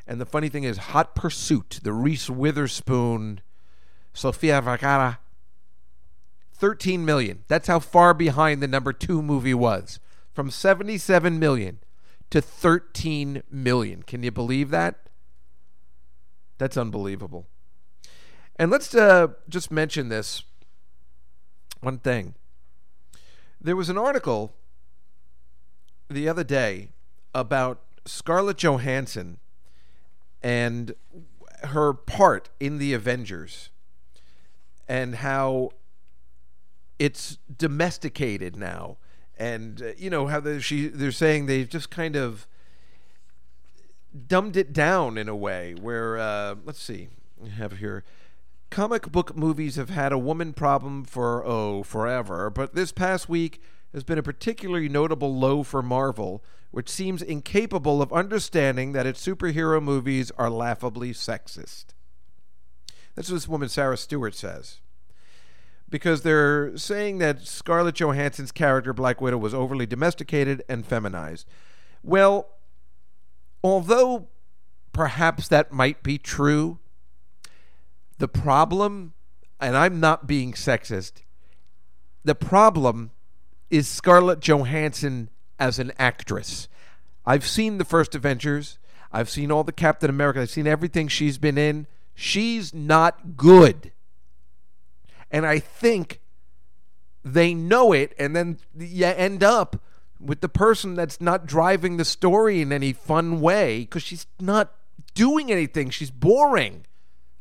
And 0.07 0.21
the 0.21 0.27
funny 0.27 0.49
thing 0.49 0.65
is, 0.65 0.79
Hot 0.79 1.15
Pursuit, 1.15 1.81
the 1.83 1.93
Reese 1.93 2.31
Witherspoon, 2.31 3.41
Sofia 4.13 4.61
Vergara, 4.61 5.19
13 6.53 7.05
million. 7.05 7.45
That's 7.49 7.67
how 7.67 7.81
far 7.81 8.15
behind 8.15 8.63
the 8.63 8.69
number 8.69 8.93
two 8.93 9.23
movie 9.23 9.55
was. 9.55 9.99
From 10.33 10.51
77 10.51 11.39
million 11.39 11.79
to 12.31 12.41
13 12.41 13.43
million. 13.51 14.03
Can 14.03 14.23
you 14.23 14.31
believe 14.31 14.71
that? 14.71 15.09
That's 16.59 16.77
unbelievable. 16.77 17.47
And 18.57 18.71
let's 18.71 18.95
uh, 18.95 19.29
just 19.49 19.71
mention 19.71 20.09
this 20.09 20.45
one 21.81 21.99
thing. 21.99 22.35
There 23.61 23.77
was 23.77 23.89
an 23.89 23.99
article 23.99 24.55
the 26.09 26.29
other 26.29 26.45
day 26.45 26.91
about 27.35 27.81
Scarlett 28.07 28.59
Johansson 28.59 29.39
and 30.43 30.95
her 31.65 31.93
part 31.93 32.51
in 32.61 32.79
the 32.79 32.93
Avengers 32.93 33.71
and 34.87 35.17
how 35.17 35.71
it's 36.99 37.39
domesticated 37.57 38.57
now 38.57 38.99
and 39.37 39.83
uh, 39.83 39.87
you 39.97 40.11
know 40.11 40.27
how 40.27 40.41
they 40.41 40.61
she 40.61 40.89
they're 40.89 41.11
saying 41.11 41.47
they've 41.47 41.69
just 41.69 41.91
kind 41.91 42.17
of 42.17 42.47
dumbed 44.27 44.57
it 44.57 44.73
down 44.73 45.19
in 45.19 45.29
a 45.29 45.35
way 45.35 45.75
where 45.81 46.19
uh, 46.19 46.55
let's 46.65 46.81
see 46.81 47.09
I 47.45 47.49
have 47.49 47.79
here 47.79 48.05
comic 48.71 49.11
book 49.11 49.37
movies 49.37 49.77
have 49.77 49.91
had 49.91 50.13
a 50.13 50.19
woman 50.19 50.53
problem 50.53 51.05
for 51.05 51.45
oh 51.45 51.83
forever 51.83 52.51
but 52.51 52.75
this 52.75 52.93
past 52.93 53.29
week 53.29 53.61
has 53.93 54.05
been 54.05 54.19
a 54.19 54.23
particularly 54.23 54.89
notable 54.89 55.37
low 55.37 55.63
for 55.63 55.83
marvel 55.83 56.45
which 56.75 56.89
seems 56.89 57.23
incapable 57.23 58.03
of 58.03 58.13
understanding 58.13 58.93
that 58.93 59.07
its 59.07 59.25
superhero 59.25 59.83
movies 59.83 60.33
are 60.37 60.51
laughably 60.51 61.13
sexist 61.13 61.87
that's 63.15 63.29
what 63.29 63.37
this 63.37 63.49
woman 63.49 63.69
sarah 63.69 63.97
stewart 63.97 64.35
says 64.35 64.81
because 65.95 66.23
they're 66.23 66.77
saying 66.77 67.19
that 67.19 67.47
Scarlett 67.47 67.95
Johansson's 67.95 68.51
character 68.51 68.93
Black 68.93 69.21
Widow 69.21 69.39
was 69.39 69.55
overly 69.55 69.87
domesticated 69.87 70.61
and 70.69 70.85
feminized. 70.85 71.47
Well, 72.03 72.49
although 73.63 74.27
perhaps 74.93 75.47
that 75.47 75.73
might 75.73 76.03
be 76.03 76.19
true, 76.19 76.81
the 78.19 78.27
problem, 78.27 79.13
and 79.61 79.77
I'm 79.77 80.01
not 80.01 80.27
being 80.27 80.53
sexist, 80.53 81.23
the 82.25 82.35
problem 82.35 83.13
is 83.71 83.87
Scarlett 83.87 84.41
Johansson 84.41 85.31
as 85.59 85.79
an 85.79 85.93
actress. 85.99 86.69
I've 87.27 87.47
seen 87.47 87.79
the 87.79 87.85
first 87.85 88.15
Avengers. 88.15 88.79
I've 89.13 89.31
seen 89.31 89.51
all 89.51 89.65
the 89.65 89.73
Captain 89.73 90.11
America. 90.11 90.41
I've 90.41 90.51
seen 90.51 90.67
everything 90.67 91.09
she's 91.09 91.39
been 91.39 91.57
in. 91.57 91.87
She's 92.15 92.75
not 92.75 93.37
good. 93.37 93.93
And 95.31 95.47
I 95.47 95.59
think 95.59 96.21
they 97.25 97.55
know 97.55 97.93
it, 97.93 98.15
and 98.19 98.37
then 98.37 98.59
you 98.79 99.07
end 99.07 99.43
up 99.43 99.81
with 100.21 100.41
the 100.41 100.49
person 100.49 100.95
that's 100.95 101.21
not 101.21 101.47
driving 101.47 101.97
the 101.97 102.05
story 102.05 102.61
in 102.61 102.73
any 102.73 102.93
fun 102.93 103.41
way 103.41 103.81
because 103.81 104.03
she's 104.03 104.27
not 104.41 104.75
doing 105.15 105.51
anything. 105.51 105.91
She's 105.91 106.11
boring. 106.11 106.87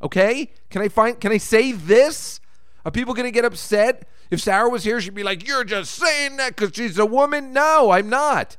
Okay? 0.02 0.52
Can 0.70 0.82
I 0.82 0.90
find 0.90 1.20
can 1.20 1.32
I 1.32 1.38
say 1.38 1.72
this? 1.72 2.40
Are 2.86 2.92
people 2.92 3.14
going 3.14 3.28
to 3.28 3.32
get 3.32 3.46
upset? 3.46 4.08
If 4.30 4.42
Sarah 4.42 4.70
was 4.70 4.84
here, 4.84 5.00
she'd 5.00 5.14
be 5.14 5.24
like, 5.24 5.48
"You're 5.48 5.64
just 5.64 5.94
saying 5.94 6.38
that 6.38 6.58
cuz 6.58 6.72
she's 6.74 6.98
a 6.98 7.06
woman." 7.06 7.54
No, 7.54 7.92
I'm 7.92 8.10
not. 8.10 8.58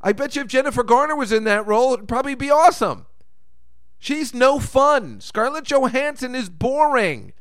I 0.00 0.12
bet 0.12 0.36
you 0.36 0.42
if 0.42 0.48
Jennifer 0.48 0.82
Garner 0.82 1.16
was 1.16 1.32
in 1.32 1.44
that 1.44 1.66
role, 1.66 1.92
it'd 1.94 2.08
probably 2.08 2.34
be 2.34 2.50
awesome. 2.50 3.06
She's 3.98 4.32
no 4.32 4.60
fun. 4.60 5.20
Scarlett 5.20 5.64
Johansson 5.64 6.34
is 6.34 6.48
boring. 6.48 7.32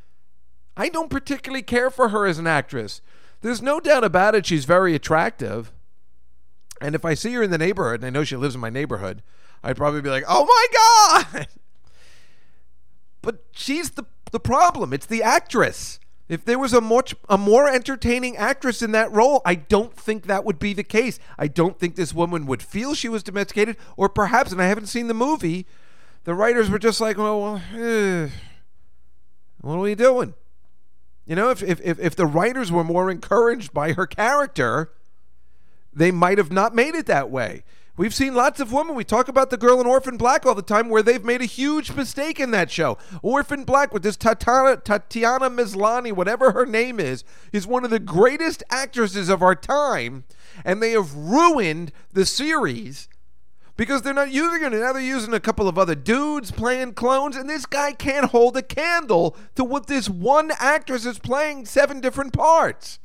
I 0.75 0.89
don't 0.89 1.09
particularly 1.09 1.63
care 1.63 1.89
for 1.89 2.09
her 2.09 2.25
as 2.25 2.39
an 2.39 2.47
actress. 2.47 3.01
There's 3.41 3.61
no 3.61 3.79
doubt 3.79 4.03
about 4.03 4.35
it, 4.35 4.45
she's 4.45 4.65
very 4.65 4.95
attractive. 4.95 5.71
And 6.81 6.95
if 6.95 7.05
I 7.05 7.13
see 7.13 7.33
her 7.33 7.43
in 7.43 7.51
the 7.51 7.57
neighborhood, 7.57 8.01
and 8.01 8.05
I 8.05 8.09
know 8.09 8.23
she 8.23 8.35
lives 8.35 8.55
in 8.55 8.61
my 8.61 8.69
neighborhood, 8.69 9.23
I'd 9.63 9.77
probably 9.77 10.01
be 10.01 10.09
like, 10.09 10.25
oh 10.27 10.45
my 10.45 11.33
God! 11.33 11.47
But 13.23 13.43
she's 13.51 13.89
the, 13.89 14.05
the 14.31 14.39
problem. 14.39 14.93
It's 14.93 15.05
the 15.05 15.21
actress. 15.21 15.99
If 16.29 16.43
there 16.43 16.59
was 16.59 16.73
a 16.73 16.81
much 16.81 17.15
a 17.29 17.37
more 17.37 17.69
entertaining 17.69 18.35
actress 18.35 18.81
in 18.81 18.91
that 18.91 19.11
role, 19.11 19.41
I 19.45 19.55
don't 19.55 19.93
think 19.95 20.25
that 20.25 20.43
would 20.43 20.59
be 20.59 20.73
the 20.73 20.83
case. 20.83 21.19
I 21.37 21.47
don't 21.47 21.79
think 21.79 21.95
this 21.95 22.13
woman 22.13 22.45
would 22.47 22.61
feel 22.61 22.93
she 22.93 23.07
was 23.07 23.23
domesticated, 23.23 23.77
or 23.95 24.09
perhaps, 24.09 24.51
and 24.51 24.61
I 24.61 24.65
haven't 24.65 24.87
seen 24.87 25.07
the 25.07 25.13
movie, 25.13 25.65
the 26.25 26.35
writers 26.35 26.69
were 26.69 26.79
just 26.79 26.99
like, 26.99 27.17
well, 27.17 27.61
eh, 27.73 28.27
what 29.61 29.75
are 29.75 29.79
we 29.79 29.95
doing? 29.95 30.33
You 31.25 31.35
know, 31.35 31.49
if, 31.49 31.63
if, 31.63 31.81
if 31.81 32.15
the 32.15 32.25
writers 32.25 32.71
were 32.71 32.83
more 32.83 33.09
encouraged 33.09 33.73
by 33.73 33.93
her 33.93 34.05
character, 34.05 34.91
they 35.93 36.11
might 36.11 36.37
have 36.37 36.51
not 36.51 36.75
made 36.75 36.95
it 36.95 37.05
that 37.05 37.29
way. 37.29 37.63
We've 37.97 38.13
seen 38.13 38.35
lots 38.35 38.59
of 38.59 38.71
women. 38.71 38.93
We 38.93 39.03
talk 39.03 39.27
about 39.27 39.49
the 39.49 39.57
girl 39.57 39.81
in 39.81 39.87
Orphan 39.87 40.17
Black 40.17 40.45
all 40.45 40.53
the 40.53 40.61
time 40.61 40.87
where 40.87 41.01
they've 41.01 41.25
made 41.25 41.41
a 41.41 41.45
huge 41.45 41.93
mistake 41.93 42.39
in 42.39 42.51
that 42.51 42.69
show. 42.69 42.99
Orphan 43.23 43.63
Black 43.63 43.91
with 43.91 44.03
this 44.03 44.15
Tatiana, 44.15 44.77
Tatiana 44.77 45.49
Maslany, 45.49 46.13
whatever 46.13 46.51
her 46.51 46.67
name 46.67 46.99
is, 46.99 47.23
is 47.51 47.65
one 47.65 47.83
of 47.83 47.89
the 47.89 47.99
greatest 47.99 48.63
actresses 48.69 49.29
of 49.29 49.41
our 49.41 49.55
time, 49.55 50.25
and 50.63 50.81
they 50.81 50.91
have 50.91 51.15
ruined 51.15 51.91
the 52.13 52.27
series 52.27 53.09
because 53.75 54.03
they're 54.03 54.13
not 54.13 54.31
using 54.31 54.61
her. 54.61 54.69
Now 54.69 54.93
they're 54.93 55.01
using 55.01 55.33
a 55.33 55.39
couple 55.39 55.67
of 55.67 55.79
other 55.79 55.95
dudes 55.95 56.51
playing 56.51 56.93
clones, 56.93 57.35
and 57.35 57.49
this 57.49 57.65
guy 57.65 57.93
can't 57.93 58.29
hold 58.29 58.55
a 58.57 58.61
candle 58.61 59.35
to 59.55 59.63
what 59.63 59.87
this 59.87 60.07
one 60.07 60.51
actress 60.59 61.03
is 61.07 61.17
playing 61.17 61.65
seven 61.65 61.99
different 61.99 62.31
parts. 62.31 62.99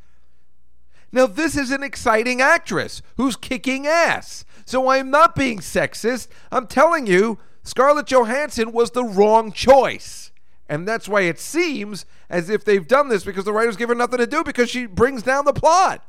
Now, 1.14 1.26
this 1.26 1.58
is 1.58 1.70
an 1.70 1.82
exciting 1.82 2.40
actress 2.40 3.02
who's 3.18 3.36
kicking 3.36 3.86
ass. 3.86 4.46
So 4.64 4.90
I'm 4.90 5.10
not 5.10 5.34
being 5.34 5.58
sexist. 5.58 6.28
I'm 6.50 6.66
telling 6.66 7.06
you, 7.06 7.38
Scarlett 7.62 8.06
Johansson 8.06 8.72
was 8.72 8.90
the 8.90 9.04
wrong 9.04 9.52
choice. 9.52 10.30
And 10.68 10.88
that's 10.88 11.08
why 11.08 11.22
it 11.22 11.38
seems 11.38 12.06
as 12.30 12.48
if 12.48 12.64
they've 12.64 12.86
done 12.86 13.08
this 13.08 13.24
because 13.24 13.44
the 13.44 13.52
writers 13.52 13.76
give 13.76 13.88
her 13.88 13.94
nothing 13.94 14.18
to 14.18 14.26
do 14.26 14.42
because 14.42 14.70
she 14.70 14.86
brings 14.86 15.22
down 15.22 15.44
the 15.44 15.52
plot. 15.52 16.04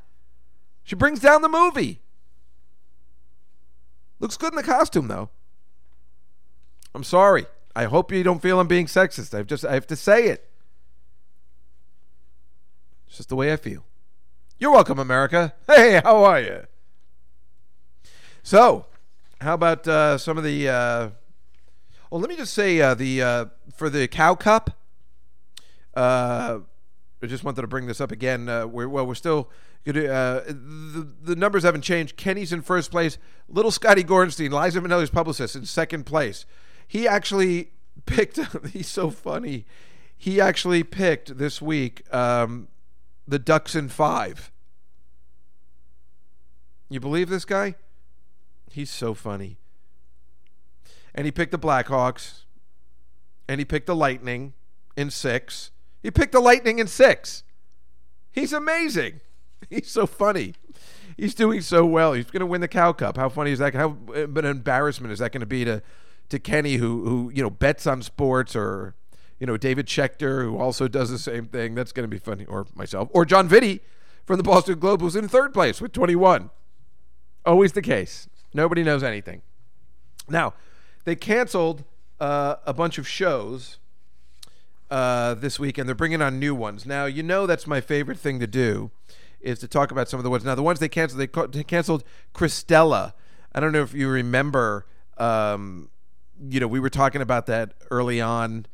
She 0.83 0.95
brings 0.95 1.19
down 1.19 1.41
the 1.41 1.49
movie. 1.49 2.01
Looks 4.19 4.37
good 4.37 4.53
in 4.53 4.57
the 4.57 4.63
costume, 4.63 5.07
though. 5.07 5.29
I'm 6.95 7.03
sorry. 7.03 7.45
I 7.75 7.85
hope 7.85 8.11
you 8.11 8.23
don't 8.23 8.41
feel 8.41 8.59
I'm 8.59 8.67
being 8.67 8.85
sexist. 8.85 9.37
I've 9.37 9.47
just 9.47 9.65
I 9.65 9.73
have 9.73 9.87
to 9.87 9.95
say 9.95 10.27
it. 10.27 10.49
It's 13.07 13.17
just 13.17 13.29
the 13.29 13.35
way 13.35 13.51
I 13.51 13.57
feel. 13.57 13.83
You're 14.59 14.71
welcome, 14.71 14.99
America. 14.99 15.53
Hey, 15.67 15.99
how 16.03 16.23
are 16.23 16.39
you? 16.39 16.63
So, 18.45 18.87
how 19.39 19.53
about 19.53 19.87
uh, 19.87 20.17
some 20.17 20.37
of 20.37 20.43
the? 20.43 20.67
Uh, 20.67 21.09
well, 22.11 22.19
let 22.19 22.29
me 22.29 22.35
just 22.35 22.53
say 22.53 22.81
uh, 22.81 22.93
the 22.93 23.21
uh, 23.21 23.45
for 23.73 23.89
the 23.89 24.05
Cow 24.09 24.35
Cup. 24.35 24.77
Uh, 25.95 26.59
I 27.21 27.25
just 27.25 27.45
wanted 27.45 27.61
to 27.61 27.67
bring 27.67 27.87
this 27.87 28.01
up 28.01 28.11
again. 28.11 28.49
Uh, 28.49 28.67
we're, 28.67 28.89
well, 28.89 29.07
we're 29.07 29.15
still 29.15 29.49
the, 29.85 31.07
the 31.21 31.37
numbers 31.37 31.63
haven't 31.63 31.83
changed. 31.83 32.17
Kenny's 32.17 32.51
in 32.51 32.61
first 32.61 32.91
place. 32.91 33.17
Little 33.47 33.71
Scotty 33.71 34.03
Gorenstein, 34.03 34.51
Liza 34.51 34.81
Minnelli's 34.81 35.09
publicist, 35.09 35.55
in 35.55 35.65
second 35.65 36.05
place. 36.05 36.45
He 36.85 37.07
actually 37.07 37.71
picked. 38.05 38.39
he's 38.73 38.89
so 38.89 39.09
funny. 39.09 39.65
He 40.17 40.41
actually 40.41 40.83
picked 40.83 41.37
this 41.37 41.61
week 41.61 42.13
um, 42.13 42.67
the 43.25 43.39
Ducks 43.39 43.73
in 43.73 43.87
five. 43.87 44.51
You 46.89 46.99
believe 46.99 47.29
this 47.29 47.45
guy? 47.45 47.75
He's 48.73 48.89
so 48.89 49.13
funny. 49.13 49.57
And 51.13 51.25
he 51.25 51.31
picked 51.31 51.51
the 51.51 51.59
Blackhawks. 51.59 52.41
And 53.47 53.59
he 53.59 53.65
picked 53.65 53.87
the 53.87 53.95
Lightning 53.95 54.53
in 54.97 55.11
six. 55.11 55.69
He 56.01 56.09
picked 56.09 56.31
the 56.31 56.39
Lightning 56.39 56.79
in 56.79 56.87
six. 56.87 57.43
He's 58.31 58.51
amazing. 58.51 59.19
He's 59.69 59.91
so 59.91 60.07
funny. 60.07 60.55
He's 61.15 61.35
doing 61.35 61.61
so 61.61 61.85
well. 61.85 62.13
He's 62.13 62.25
going 62.25 62.39
to 62.39 62.47
win 62.47 62.61
the 62.61 62.67
Cow 62.67 62.93
Cup. 62.93 63.17
How 63.17 63.29
funny 63.29 63.51
is 63.51 63.59
that? 63.59 63.75
How 63.75 63.89
but 63.89 64.43
an 64.43 64.51
embarrassment 64.51 65.13
is 65.13 65.19
that 65.19 65.31
going 65.31 65.41
to 65.41 65.45
be 65.45 65.63
to 65.65 65.83
to 66.29 66.39
Kenny, 66.39 66.75
who 66.77 67.05
who 67.05 67.31
you 67.33 67.43
know 67.43 67.51
bets 67.51 67.85
on 67.85 68.01
sports, 68.01 68.55
or 68.55 68.95
you 69.39 69.45
know 69.45 69.55
David 69.55 69.85
Schechter, 69.85 70.43
who 70.43 70.57
also 70.57 70.87
does 70.87 71.11
the 71.11 71.19
same 71.19 71.45
thing. 71.45 71.75
That's 71.75 71.91
going 71.91 72.05
to 72.05 72.07
be 72.07 72.17
funny. 72.17 72.45
Or 72.45 72.65
myself, 72.73 73.09
or 73.11 73.25
John 73.25 73.47
Vitti 73.47 73.81
from 74.25 74.37
the 74.37 74.43
Boston 74.43 74.79
Globe, 74.79 75.01
who's 75.01 75.15
in 75.15 75.27
third 75.27 75.53
place 75.53 75.79
with 75.79 75.91
21. 75.91 76.49
Always 77.45 77.73
the 77.73 77.81
case. 77.81 78.27
Nobody 78.53 78.83
knows 78.83 79.03
anything. 79.03 79.41
Now, 80.29 80.53
they 81.05 81.15
canceled 81.15 81.83
uh, 82.19 82.55
a 82.65 82.73
bunch 82.73 82.97
of 82.97 83.07
shows 83.07 83.77
uh, 84.89 85.33
this 85.33 85.59
week, 85.59 85.77
and 85.77 85.87
they're 85.87 85.95
bringing 85.95 86.21
on 86.21 86.39
new 86.39 86.55
ones. 86.55 86.85
Now, 86.85 87.05
you 87.05 87.23
know 87.23 87.45
that's 87.47 87.67
my 87.67 87.81
favorite 87.81 88.19
thing 88.19 88.39
to 88.39 88.47
do 88.47 88.91
is 89.41 89.59
to 89.59 89.67
talk 89.67 89.91
about 89.91 90.07
some 90.07 90.19
of 90.19 90.23
the 90.23 90.29
ones. 90.29 90.45
Now, 90.45 90.55
the 90.55 90.63
ones 90.63 90.79
they 90.79 90.89
canceled, 90.89 91.19
they, 91.19 91.27
ca- 91.27 91.47
they 91.47 91.63
canceled 91.63 92.03
Cristela. 92.33 93.13
I 93.53 93.59
don't 93.59 93.71
know 93.71 93.81
if 93.81 93.93
you 93.93 94.07
remember. 94.07 94.85
Um, 95.17 95.89
you 96.49 96.59
know, 96.59 96.67
we 96.67 96.79
were 96.79 96.89
talking 96.89 97.21
about 97.21 97.45
that 97.47 97.73
early 97.91 98.21
on. 98.21 98.65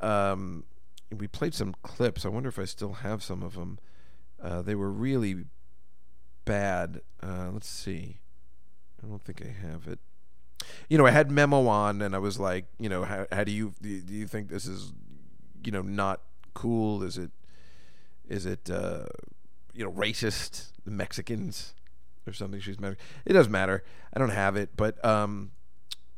Um, 0.00 0.64
we 1.16 1.26
played 1.26 1.54
some 1.54 1.74
clips. 1.82 2.24
I 2.24 2.28
wonder 2.28 2.48
if 2.48 2.58
I 2.58 2.64
still 2.64 2.94
have 2.94 3.22
some 3.22 3.42
of 3.42 3.54
them. 3.54 3.78
Uh, 4.42 4.62
they 4.62 4.74
were 4.74 4.90
really 4.90 5.44
bad. 6.44 7.00
Uh, 7.22 7.50
let's 7.52 7.68
see. 7.68 8.19
I 9.02 9.08
don't 9.08 9.24
think 9.24 9.42
I 9.42 9.48
have 9.66 9.86
it. 9.88 9.98
You 10.88 10.98
know, 10.98 11.06
I 11.06 11.10
had 11.10 11.30
Memo 11.30 11.66
on, 11.66 12.02
and 12.02 12.14
I 12.14 12.18
was 12.18 12.38
like, 12.38 12.66
you 12.78 12.88
know, 12.88 13.04
how, 13.04 13.26
how 13.32 13.44
do 13.44 13.52
you 13.52 13.72
do 13.80 13.88
you 13.88 14.26
think 14.26 14.48
this 14.48 14.66
is, 14.66 14.92
you 15.64 15.72
know, 15.72 15.82
not 15.82 16.20
cool? 16.54 17.02
Is 17.02 17.16
it, 17.16 17.30
is 18.28 18.46
it, 18.46 18.70
uh, 18.70 19.06
you 19.72 19.84
know, 19.84 19.92
racist? 19.92 20.68
The 20.84 20.90
Mexicans 20.90 21.74
or 22.26 22.32
something? 22.32 22.58
She's 22.58 22.80
Mexican. 22.80 23.04
It 23.26 23.34
doesn't 23.34 23.52
matter. 23.52 23.84
I 24.14 24.18
don't 24.18 24.30
have 24.30 24.56
it, 24.56 24.70
but 24.76 25.02
um, 25.04 25.50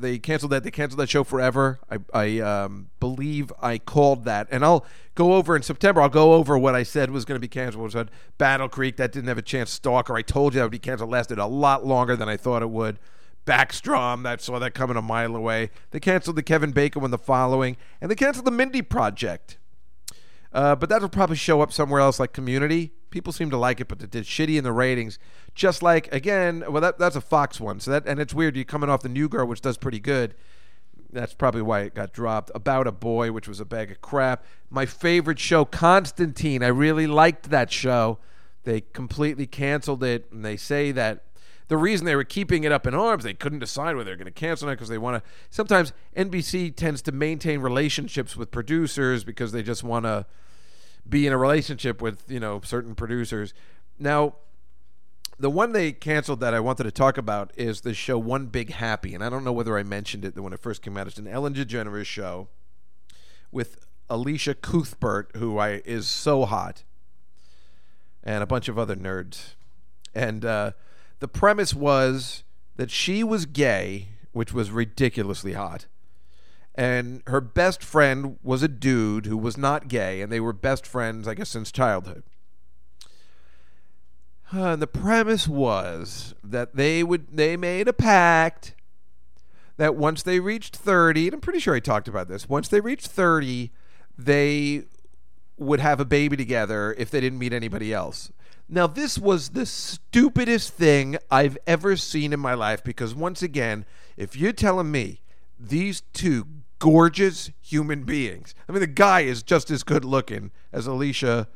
they 0.03 0.19
canceled 0.19 0.53
that. 0.53 0.65
They 0.65 0.71
canceled 0.71 1.01
that 1.01 1.09
show 1.09 1.25
forever. 1.25 1.81
I, 1.91 1.99
I 2.13 2.39
um, 2.41 2.91
believe 3.01 3.53
I 3.61 3.79
called 3.79 4.25
that, 4.25 4.49
and 4.51 4.65
I'll 4.65 4.85
go 5.15 5.35
over 5.35 5.57
in 5.57 5.63
September. 5.63 6.03
I'll 6.03 6.09
go 6.09 6.35
over 6.35 6.59
what 6.59 6.75
I 6.75 6.83
said 6.83 7.11
was 7.11 7.25
going 7.25 7.37
to 7.37 7.41
be 7.41 7.49
canceled. 7.49 7.83
Was 7.83 7.97
on 7.97 8.11
Battle 8.39 8.69
Creek 8.69 8.97
that 8.97 9.13
didn't 9.13 9.29
have 9.29 9.39
a 9.39 9.43
chance. 9.43 9.71
Stalker, 9.71 10.15
I 10.17 10.23
told 10.23 10.55
you 10.55 10.59
that 10.59 10.65
would 10.65 10.73
be 10.73 10.79
canceled. 10.79 11.11
Lasted 11.11 11.39
a 11.39 11.47
lot 11.47 11.87
longer 11.87 12.17
than 12.17 12.29
I 12.29 12.37
thought 12.37 12.63
it 12.63 12.71
would. 12.71 12.99
Backstrom, 13.47 14.23
that 14.23 14.41
saw 14.41 14.59
that 14.59 14.75
coming 14.75 14.97
a 14.97 15.03
mile 15.03 15.35
away. 15.35 15.71
They 15.91 15.99
canceled 15.99 16.37
the 16.37 16.43
Kevin 16.43 16.71
Bacon 16.71 17.03
one 17.03 17.11
the 17.11 17.19
following, 17.19 17.77
and 18.01 18.11
they 18.11 18.15
canceled 18.15 18.47
the 18.47 18.53
Mindy 18.53 18.83
Project. 18.83 19.59
Uh, 20.53 20.77
but 20.77 20.89
that'll 20.89 21.09
probably 21.09 21.37
show 21.37 21.63
up 21.63 21.73
somewhere 21.73 22.01
else 22.01 22.21
like 22.21 22.33
Community. 22.33 22.93
People 23.11 23.33
seem 23.33 23.51
to 23.51 23.57
like 23.57 23.81
it, 23.81 23.89
but 23.89 24.03
it 24.03 24.11
did 24.11 24.25
shitty 24.25 24.57
in 24.57 24.65
the 24.65 24.73
ratings. 24.73 25.19
Just 25.55 25.83
like 25.83 26.13
again, 26.13 26.65
well, 26.69 26.81
that 26.81 26.99
that's 26.99 27.17
a 27.17 27.21
Fox 27.21 27.61
one. 27.61 27.81
So 27.81 27.91
that 27.91 28.07
and 28.07 28.21
it's 28.21 28.35
weird. 28.35 28.57
You're 28.57 28.65
coming 28.65 28.91
off 28.91 29.03
the 29.03 29.09
New 29.09 29.29
Girl, 29.29 29.47
which 29.47 29.61
does 29.61 29.77
pretty 29.77 30.01
good. 30.01 30.35
That's 31.11 31.35
probably 31.35 31.63
why 31.63 31.81
it 31.81 31.95
got 31.95 32.13
dropped. 32.13 32.51
About 32.55 32.87
a 32.87 32.93
Boy, 32.93 33.33
which 33.33 33.47
was 33.47 33.61
a 33.61 33.67
bag 33.67 33.91
of 33.91 34.01
crap. 34.01 34.45
My 34.71 34.87
favorite 34.87 35.39
show, 35.39 35.65
Constantine. 35.65 36.63
I 36.63 36.69
really 36.69 37.07
liked 37.07 37.51
that 37.51 37.71
show. 37.71 38.19
They 38.65 38.81
completely 38.81 39.47
canceled 39.47 40.03
it, 40.05 40.29
and 40.31 40.45
they 40.45 40.57
say 40.57 40.93
that 40.93 41.25
the 41.73 41.79
reason 41.79 42.05
they 42.05 42.15
were 42.15 42.23
keeping 42.23 42.65
it 42.65 42.71
up 42.71 42.87
in 42.87 42.95
arms, 42.95 43.25
they 43.25 43.33
couldn't 43.33 43.61
decide 43.61 43.97
whether 43.97 44.05
they're 44.05 44.17
going 44.17 44.27
to 44.27 44.31
cancel 44.31 44.69
it 44.69 44.73
because 44.73 44.91
they 44.91 44.99
want 44.99 45.25
to. 45.25 45.31
Sometimes 45.49 45.95
NBC 46.15 46.77
tends 46.77 47.01
to 47.01 47.13
maintain 47.13 47.61
relationships 47.61 48.37
with 48.37 48.51
producers 48.51 49.25
because 49.25 49.53
they 49.53 49.63
just 49.63 49.83
want 49.83 50.05
to 50.05 50.27
be 51.09 51.27
in 51.27 51.33
a 51.33 51.39
relationship 51.39 52.03
with 52.03 52.31
you 52.31 52.39
know 52.39 52.61
certain 52.63 52.95
producers. 52.95 53.55
Now, 53.99 54.35
the 55.39 55.49
one 55.49 55.73
they 55.73 55.93
canceled 55.93 56.41
that 56.41 56.53
I 56.53 56.61
wanted 56.61 56.83
to 56.83 56.91
talk 56.91 57.17
about 57.17 57.53
is 57.57 57.81
the 57.81 57.95
show 57.95 58.19
One 58.19 58.49
Big 58.49 58.73
Happy, 58.73 59.15
and 59.15 59.25
I 59.25 59.31
don't 59.31 59.43
know 59.43 59.51
whether 59.55 59.79
I 59.79 59.83
mentioned 59.83 60.27
it 60.27 60.39
when 60.39 60.53
it 60.53 60.61
first 60.61 60.83
came 60.83 60.99
out. 60.99 61.07
It's 61.07 61.17
an 61.17 61.27
Ellen 61.27 61.55
DeGeneres 61.55 62.05
show 62.05 62.49
with 63.51 63.79
Elisha 64.11 64.53
Cuthbert, 64.57 65.31
who 65.37 65.57
I 65.57 65.81
is 65.87 66.07
so 66.07 66.45
hot, 66.45 66.83
and 68.23 68.43
a 68.43 68.47
bunch 68.47 68.69
of 68.69 68.79
other 68.79 68.95
nerds, 68.95 69.55
and. 70.15 70.45
uh 70.45 70.73
the 71.23 71.29
premise 71.29 71.73
was 71.73 72.43
that 72.75 72.91
she 72.91 73.23
was 73.23 73.47
gay, 73.47 74.09
which 74.33 74.53
was 74.53 74.73
ridiculously 74.73 75.53
hot. 75.53 75.87
And 76.75 77.23
her 77.29 77.41
best 77.41 77.85
friend 77.85 78.41
was 78.43 78.65
a 78.65 78.69
dude 78.69 79.27
who 79.27 79.37
was 79.37 79.57
not 79.57 79.87
gay, 79.87 80.21
and 80.21 80.33
they 80.33 80.41
were 80.41 80.53
best 80.53 80.85
friends, 80.85 81.29
I 81.29 81.35
guess, 81.35 81.51
since 81.51 81.71
childhood. 81.71 82.25
And 84.51 84.83
the 84.83 84.89
premise 84.89 85.47
was 85.47 86.35
that 86.43 86.75
they 86.75 87.05
would 87.05 87.37
they 87.37 87.57
made 87.57 87.87
a 87.87 87.93
pact 87.93 88.75
that 89.77 89.95
once 89.95 90.25
they 90.25 90.41
reached 90.41 90.75
30, 90.75 91.29
and 91.29 91.35
I'm 91.35 91.41
pretty 91.41 91.61
sure 91.61 91.77
I 91.77 91.81
talked 91.81 92.09
about 92.09 92.27
this, 92.27 92.49
once 92.49 92.67
they 92.67 92.81
reached 92.81 93.07
30, 93.07 93.71
they 94.19 94.87
would 95.57 95.79
have 95.79 96.01
a 96.01 96.05
baby 96.05 96.37
together 96.37 96.97
if 96.99 97.13
they 97.13 97.21
didn't 97.21 97.39
meet 97.39 97.53
anybody 97.53 97.95
else. 97.95 98.33
Now, 98.75 98.87
this 98.87 99.19
was 99.19 99.51
the 99.51 99.67
stupidest 99.67 100.73
thing 100.73 101.19
I've 101.31 101.59
ever 101.67 101.95
seen 101.95 102.33
in 102.33 102.41
my 102.41 102.55
life 102.55 102.83
because, 102.83 103.15
once 103.15 103.43
again, 103.43 103.85
if 104.17 104.35
you're 104.35 104.55
telling 104.55 104.91
me 104.91 105.21
these 105.61 106.01
two 106.15 106.47
gorgeous 106.79 107.51
human 107.61 108.05
beings, 108.05 108.55
I 108.67 108.73
mean, 108.73 108.81
the 108.81 108.87
guy 108.87 109.21
is 109.21 109.43
just 109.43 109.71
as 109.71 109.83
good 109.83 110.07
looking 110.07 110.53
as 110.73 110.89
Elisha 110.89 111.49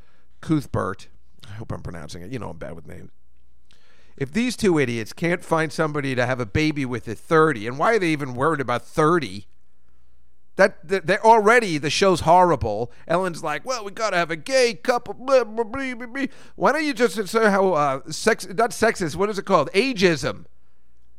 Cuthbert. 0.42 1.08
I 1.48 1.54
hope 1.54 1.72
I'm 1.72 1.80
pronouncing 1.80 2.20
it. 2.20 2.30
You 2.30 2.38
know, 2.38 2.50
I'm 2.50 2.58
bad 2.58 2.76
with 2.76 2.86
names. 2.86 3.12
If 4.18 4.30
these 4.30 4.54
two 4.54 4.78
idiots 4.78 5.14
can't 5.14 5.42
find 5.42 5.72
somebody 5.72 6.14
to 6.14 6.26
have 6.26 6.38
a 6.38 6.44
baby 6.44 6.84
with 6.84 7.08
at 7.08 7.16
30, 7.16 7.66
and 7.66 7.78
why 7.78 7.94
are 7.94 7.98
they 7.98 8.08
even 8.08 8.34
worried 8.34 8.60
about 8.60 8.82
30? 8.84 9.46
That, 10.56 10.78
they're 10.82 11.24
already 11.24 11.76
the 11.76 11.90
show's 11.90 12.20
horrible. 12.20 12.90
Ellen's 13.06 13.42
like, 13.42 13.66
well, 13.66 13.84
we 13.84 13.90
gotta 13.90 14.16
have 14.16 14.30
a 14.30 14.36
gay 14.36 14.72
couple. 14.72 15.14
Why 15.14 16.72
don't 16.72 16.84
you 16.84 16.94
just 16.94 17.28
say 17.28 17.50
how 17.50 17.74
uh, 17.74 18.00
sex? 18.10 18.48
Not 18.48 18.70
sexist. 18.70 19.16
What 19.16 19.28
is 19.28 19.38
it 19.38 19.44
called? 19.44 19.70
Ageism. 19.72 20.46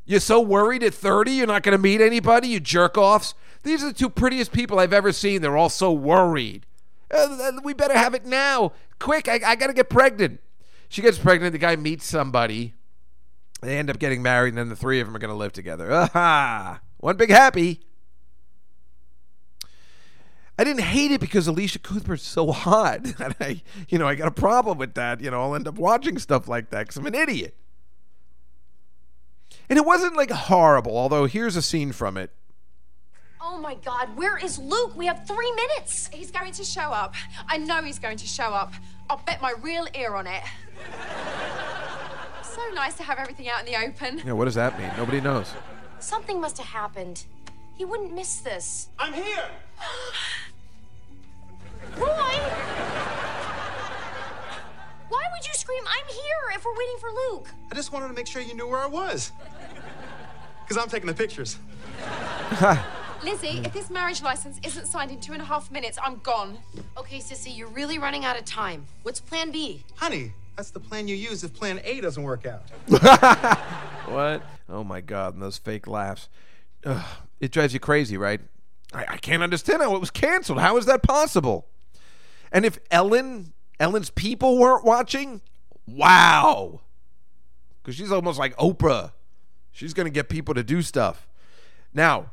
You're 0.05 0.21
so 0.21 0.41
worried 0.41 0.83
at 0.83 0.93
30 0.93 1.31
you're 1.31 1.47
not 1.47 1.61
gonna 1.61 1.77
meet 1.77 2.01
anybody. 2.01 2.47
You 2.47 2.59
jerk 2.59 2.97
offs. 2.97 3.35
These 3.61 3.83
are 3.83 3.88
the 3.88 3.93
two 3.93 4.09
prettiest 4.09 4.51
people 4.51 4.79
I've 4.79 4.93
ever 4.93 5.11
seen. 5.11 5.41
They're 5.41 5.57
all 5.57 5.69
so 5.69 5.91
worried. 5.91 6.65
Uh, 7.11 7.51
we 7.63 7.73
better 7.73 7.97
have 7.97 8.13
it 8.13 8.25
now. 8.25 8.71
Quick! 8.99 9.27
I, 9.27 9.39
I 9.45 9.55
gotta 9.55 9.73
get 9.73 9.89
pregnant. 9.89 10.39
She 10.89 11.01
gets 11.01 11.17
pregnant. 11.17 11.51
The 11.51 11.59
guy 11.59 11.75
meets 11.75 12.05
somebody. 12.05 12.73
They 13.61 13.77
end 13.77 13.89
up 13.89 13.99
getting 13.99 14.21
married, 14.21 14.49
and 14.49 14.57
then 14.57 14.69
the 14.69 14.75
three 14.75 14.99
of 14.99 15.07
them 15.07 15.15
are 15.15 15.19
gonna 15.19 15.35
live 15.35 15.53
together. 15.53 15.91
Aha! 15.93 16.79
One 16.97 17.17
big 17.17 17.29
happy. 17.29 17.81
I 20.58 20.64
didn't 20.64 20.82
hate 20.82 21.12
it 21.12 21.22
because 21.22 21.47
Elisha 21.47 21.80
Cuthbert's 21.80 22.24
so 22.24 22.51
hot. 22.51 23.01
And 23.20 23.36
I, 23.39 23.62
you 23.89 23.97
know, 23.97 24.08
I 24.08 24.16
got 24.16 24.28
a 24.28 24.32
problem 24.32 24.78
with 24.78 24.95
that. 24.95 25.22
You 25.22 25.32
know, 25.32 25.41
I'll 25.41 25.55
end 25.55 25.68
up 25.68 25.76
watching 25.76 26.18
stuff 26.18 26.47
like 26.47 26.70
that 26.72 26.88
because 26.88 26.97
I'm 26.97 27.05
an 27.05 27.16
idiot. 27.16 27.55
And 29.70 29.78
it 29.78 29.86
wasn't 29.86 30.16
like 30.16 30.32
horrible, 30.32 30.97
although 30.97 31.26
here's 31.26 31.55
a 31.55 31.62
scene 31.62 31.91
from 31.91 32.18
it. 32.18 32.32
Oh 33.41 33.58
my 33.58 33.76
god, 33.76 34.18
where 34.18 34.38
is 34.38 34.58
Luke? 34.58 34.95
We 34.95 35.05
have 35.05 35.28
three 35.28 35.51
minutes. 35.53 36.10
He's 36.12 36.32
going 36.32 36.51
to 36.53 36.64
show 36.64 36.82
up. 36.82 37.14
I 37.47 37.58
know 37.58 37.82
he's 37.82 37.99
going 37.99 38.18
to 38.18 38.28
show 38.28 38.49
up. 38.49 38.74
I'll 39.10 39.22
bet 39.26 39.41
my 39.41 39.53
real 39.62 39.88
ear 39.95 40.16
on 40.16 40.28
it. 40.28 40.41
so 42.41 42.62
nice 42.74 42.95
to 42.95 43.03
have 43.03 43.20
everything 43.20 43.47
out 43.47 43.66
in 43.66 43.72
the 43.72 43.80
open. 43.80 44.22
Yeah, 44.26 44.34
what 44.34 44.45
does 44.45 44.55
that 44.55 44.80
mean? 44.80 44.91
Nobody 44.97 45.22
knows. 45.22 45.53
Something 45.99 46.41
must 46.41 46.58
have 46.58 46.68
happened. 46.68 47.26
He 47.78 47.86
wouldn't 47.86 48.13
miss 48.13 48.39
this. 48.39 48.89
I'm 48.97 49.13
here. 49.13 49.45
Roy! 51.97 52.07
Why 55.09 55.23
would 55.32 55.47
you 55.47 55.53
scream, 55.53 55.84
I'm 55.88 56.07
here, 56.07 56.55
if 56.55 56.65
we're 56.65 56.75
waiting 56.75 56.97
for 56.99 57.09
Luke? 57.11 57.49
I 57.71 57.75
just 57.75 57.93
wanted 57.93 58.07
to 58.07 58.13
make 58.13 58.28
sure 58.28 58.41
you 58.41 58.55
knew 58.55 58.67
where 58.67 58.80
I 58.80 58.88
was. 58.88 59.32
Because 60.63 60.82
I'm 60.82 60.89
taking 60.89 61.07
the 61.07 61.13
pictures. 61.13 61.57
Lizzie, 63.23 63.61
if 63.63 63.73
this 63.73 63.89
marriage 63.89 64.21
license 64.21 64.59
isn't 64.65 64.88
signed 64.88 65.11
in 65.11 65.19
two 65.19 65.34
and 65.34 65.41
a 65.41 65.45
half 65.45 65.71
minutes, 65.71 65.97
I'm 66.03 66.17
gone. 66.17 66.57
Okay, 66.97 67.19
Sissy, 67.19 67.55
you're 67.55 67.69
really 67.69 67.99
running 67.99 68.25
out 68.25 68.38
of 68.38 68.45
time. 68.45 68.86
What's 69.03 69.19
plan 69.19 69.51
B? 69.51 69.84
Honey, 69.95 70.34
that's 70.55 70.71
the 70.71 70.80
plan 70.80 71.07
you 71.07 71.15
use 71.15 71.43
if 71.43 71.53
plan 71.53 71.80
A 71.84 72.01
doesn't 72.01 72.23
work 72.23 72.45
out. 72.45 72.63
What? 74.07 74.41
Oh 74.69 74.86
my 74.86 75.01
God, 75.01 75.34
and 75.34 75.43
those 75.43 75.57
fake 75.57 75.86
laughs. 75.86 76.30
Ugh, 76.86 77.03
it 77.39 77.51
drives 77.51 77.73
you 77.73 77.79
crazy, 77.79 78.17
right? 78.17 78.41
I, 78.93 79.05
I 79.09 79.17
can't 79.17 79.43
understand 79.43 79.81
how 79.81 79.95
it 79.95 79.99
was 79.99 80.11
canceled. 80.11 80.59
How 80.59 80.77
is 80.77 80.85
that 80.85 81.03
possible? 81.03 81.67
And 82.51 82.65
if 82.65 82.79
Ellen, 82.89 83.53
Ellen's 83.79 84.09
people 84.09 84.57
weren't 84.57 84.85
watching, 84.85 85.41
wow. 85.85 86.81
Because 87.81 87.95
she's 87.95 88.11
almost 88.11 88.39
like 88.39 88.55
Oprah. 88.57 89.11
She's 89.71 89.93
going 89.93 90.07
to 90.07 90.11
get 90.11 90.29
people 90.29 90.53
to 90.55 90.63
do 90.63 90.81
stuff. 90.81 91.27
Now, 91.93 92.31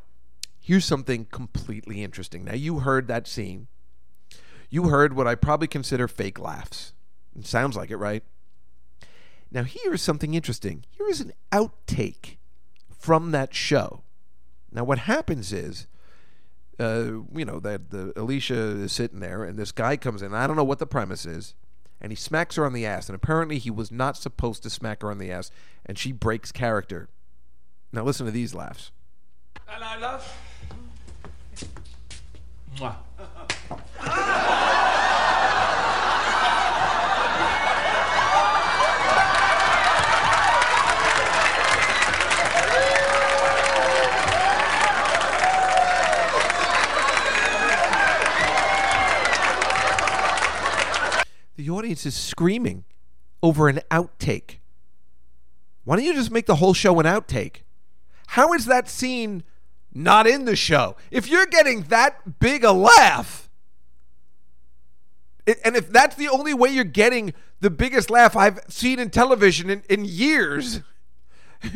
here's 0.61 0.84
something 0.84 1.26
completely 1.26 2.02
interesting. 2.02 2.44
Now, 2.44 2.55
you 2.55 2.80
heard 2.80 3.09
that 3.09 3.26
scene. 3.26 3.66
You 4.70 4.84
heard 4.84 5.14
what 5.14 5.26
I 5.26 5.34
probably 5.34 5.68
consider 5.68 6.09
fake 6.09 6.38
laughs. 6.38 6.92
It 7.38 7.46
sounds 7.46 7.76
like 7.76 7.90
it, 7.90 7.96
right? 7.96 8.22
Now, 9.50 9.64
here 9.64 9.92
is 9.92 10.02
something 10.02 10.34
interesting. 10.34 10.84
Here 10.90 11.09
is 11.09 11.20
an 11.20 11.32
outtake 11.52 12.36
from 12.98 13.30
that 13.32 13.55
show. 13.55 14.03
Now, 14.75 14.83
what 14.85 14.99
happens 14.99 15.53
is, 15.53 15.87
uh, 16.81 17.22
you 17.33 17.45
know, 17.45 17.61
that 17.61 17.91
the 17.91 18.12
Elisha 18.16 18.55
is 18.55 18.93
sitting 18.93 19.20
there, 19.20 19.45
and 19.45 19.57
this 19.57 19.70
guy 19.70 19.97
comes 19.97 20.20
in. 20.20 20.35
I 20.35 20.49
don't 20.49 20.57
know 20.57 20.64
what 20.64 20.81
the 20.81 20.87
premise 20.87 21.25
is, 21.25 21.55
and 22.01 22.11
he 22.11 22.16
smacks 22.16 22.57
her 22.57 22.66
on 22.66 22.72
the 22.72 22.85
ass. 22.85 23.09
And 23.09 23.14
apparently, 23.14 23.59
he 23.59 23.70
was 23.70 23.93
not 23.93 24.16
supposed 24.16 24.64
to 24.64 24.70
smack 24.70 25.03
her 25.03 25.11
on 25.12 25.18
the 25.18 25.31
ass, 25.31 25.53
and 25.87 25.97
she 25.97 26.11
breaks 26.11 26.51
character. 26.51 27.09
Now, 27.93 28.03
listen 28.03 28.27
to 28.27 28.33
these 28.33 28.53
laughs. 28.53 28.91
Hello, 29.66 30.01
love. 30.01 30.37
Mwah. 32.77 34.51
The 51.57 51.70
audience 51.70 52.05
is 52.05 52.14
screaming 52.14 52.84
over 53.42 53.68
an 53.68 53.80
outtake. 53.90 54.59
Why 55.84 55.96
don't 55.96 56.05
you 56.05 56.14
just 56.14 56.30
make 56.30 56.46
the 56.46 56.57
whole 56.57 56.74
show 56.74 56.98
an 56.98 57.07
outtake? 57.07 57.59
How 58.28 58.52
is 58.55 58.66
that 58.66 58.88
scene 58.88 59.44
not 59.92 60.26
in 60.26 60.46
the 60.46 60.57
show? 60.57 60.96
If 61.11 61.28
you're 61.28 61.46
getting 61.46 61.82
that 61.84 62.40
big 62.40 62.64
a 62.64 62.72
laugh, 62.72 63.48
and 65.46 65.76
if 65.76 65.90
that's 65.90 66.16
the 66.16 66.28
only 66.28 66.55
way 66.55 66.70
you're 66.70 66.84
getting 66.84 67.34
the 67.61 67.70
biggest 67.70 68.11
laugh 68.11 68.36
I've 68.36 68.61
seen 68.68 68.98
in 68.98 69.11
television 69.11 69.68
in, 69.68 69.82
in 69.90 70.05
years, 70.05 70.80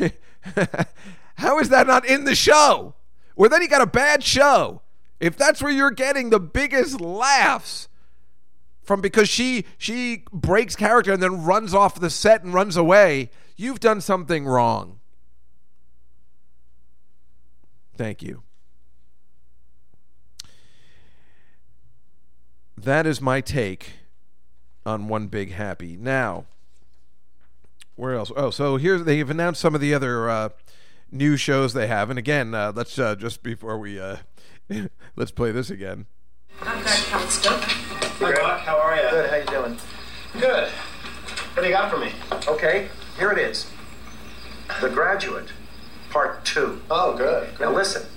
how 1.35 1.59
is 1.59 1.69
that 1.69 1.85
not 1.85 2.05
in 2.05 2.25
the 2.25 2.35
show? 2.35 2.95
Or 3.35 3.47
then 3.47 3.61
you 3.61 3.69
got 3.69 3.81
a 3.81 3.87
bad 3.87 4.23
show. 4.23 4.81
If 5.19 5.37
that's 5.37 5.61
where 5.61 5.71
you're 5.71 5.91
getting 5.91 6.29
the 6.29 6.39
biggest 6.39 6.99
laughs 6.99 7.88
from 8.89 9.01
because 9.01 9.29
she 9.29 9.65
she 9.77 10.23
breaks 10.33 10.75
character 10.75 11.13
and 11.13 11.21
then 11.21 11.43
runs 11.43 11.75
off 11.75 11.99
the 11.99 12.09
set 12.09 12.43
and 12.43 12.55
runs 12.55 12.75
away, 12.75 13.29
you've 13.55 13.79
done 13.79 14.01
something 14.01 14.47
wrong. 14.47 14.99
Thank 17.95 18.23
you. 18.23 18.41
That 22.75 23.05
is 23.05 23.21
my 23.21 23.41
take 23.41 23.91
on 24.87 25.07
One 25.07 25.27
Big 25.27 25.51
Happy. 25.51 25.95
Now, 25.95 26.45
where 27.95 28.15
else? 28.15 28.31
Oh, 28.35 28.49
so 28.49 28.77
here 28.77 28.97
they've 28.97 29.29
announced 29.29 29.61
some 29.61 29.75
of 29.75 29.81
the 29.81 29.93
other 29.93 30.31
uh, 30.31 30.49
new 31.11 31.37
shows 31.37 31.73
they 31.73 31.85
have, 31.85 32.09
and 32.09 32.17
again, 32.17 32.55
uh, 32.55 32.71
let's 32.75 32.97
uh, 32.97 33.13
just 33.13 33.43
before 33.43 33.77
we 33.77 33.99
uh, 33.99 34.17
let's 35.15 35.29
play 35.29 35.51
this 35.51 35.69
again. 35.69 36.07
I'm. 36.59 37.88
Hi, 38.19 38.33
Buck. 38.33 38.59
How 38.59 38.77
are 38.77 38.97
you? 38.97 39.09
Good. 39.09 39.29
How 39.29 39.35
you 39.37 39.45
doing? 39.45 39.77
Good. 40.33 40.67
What 41.53 41.61
do 41.61 41.67
you 41.69 41.73
got 41.73 41.89
for 41.89 41.97
me? 41.97 42.11
Okay, 42.49 42.89
here 43.17 43.31
it 43.31 43.37
is. 43.37 43.71
The 44.81 44.89
Graduate, 44.89 45.53
Part 46.09 46.43
Two. 46.43 46.81
Oh, 46.91 47.15
good. 47.15 47.57
Now 47.61 47.71
listen. 47.73 48.07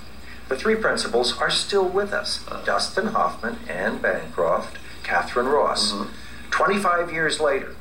The 0.49 0.57
three 0.57 0.75
principals 0.75 1.39
are 1.39 1.51
still 1.51 1.89
with 1.89 2.13
us: 2.13 2.45
Dustin 2.65 3.09
Hoffman, 3.09 3.59
Anne 3.69 3.99
Bancroft, 3.99 4.77
Katharine 5.05 5.47
Ross. 5.47 5.93
Mm-hmm. 5.93 6.13
25 6.51 7.13
years 7.13 7.39
later, 7.39 7.77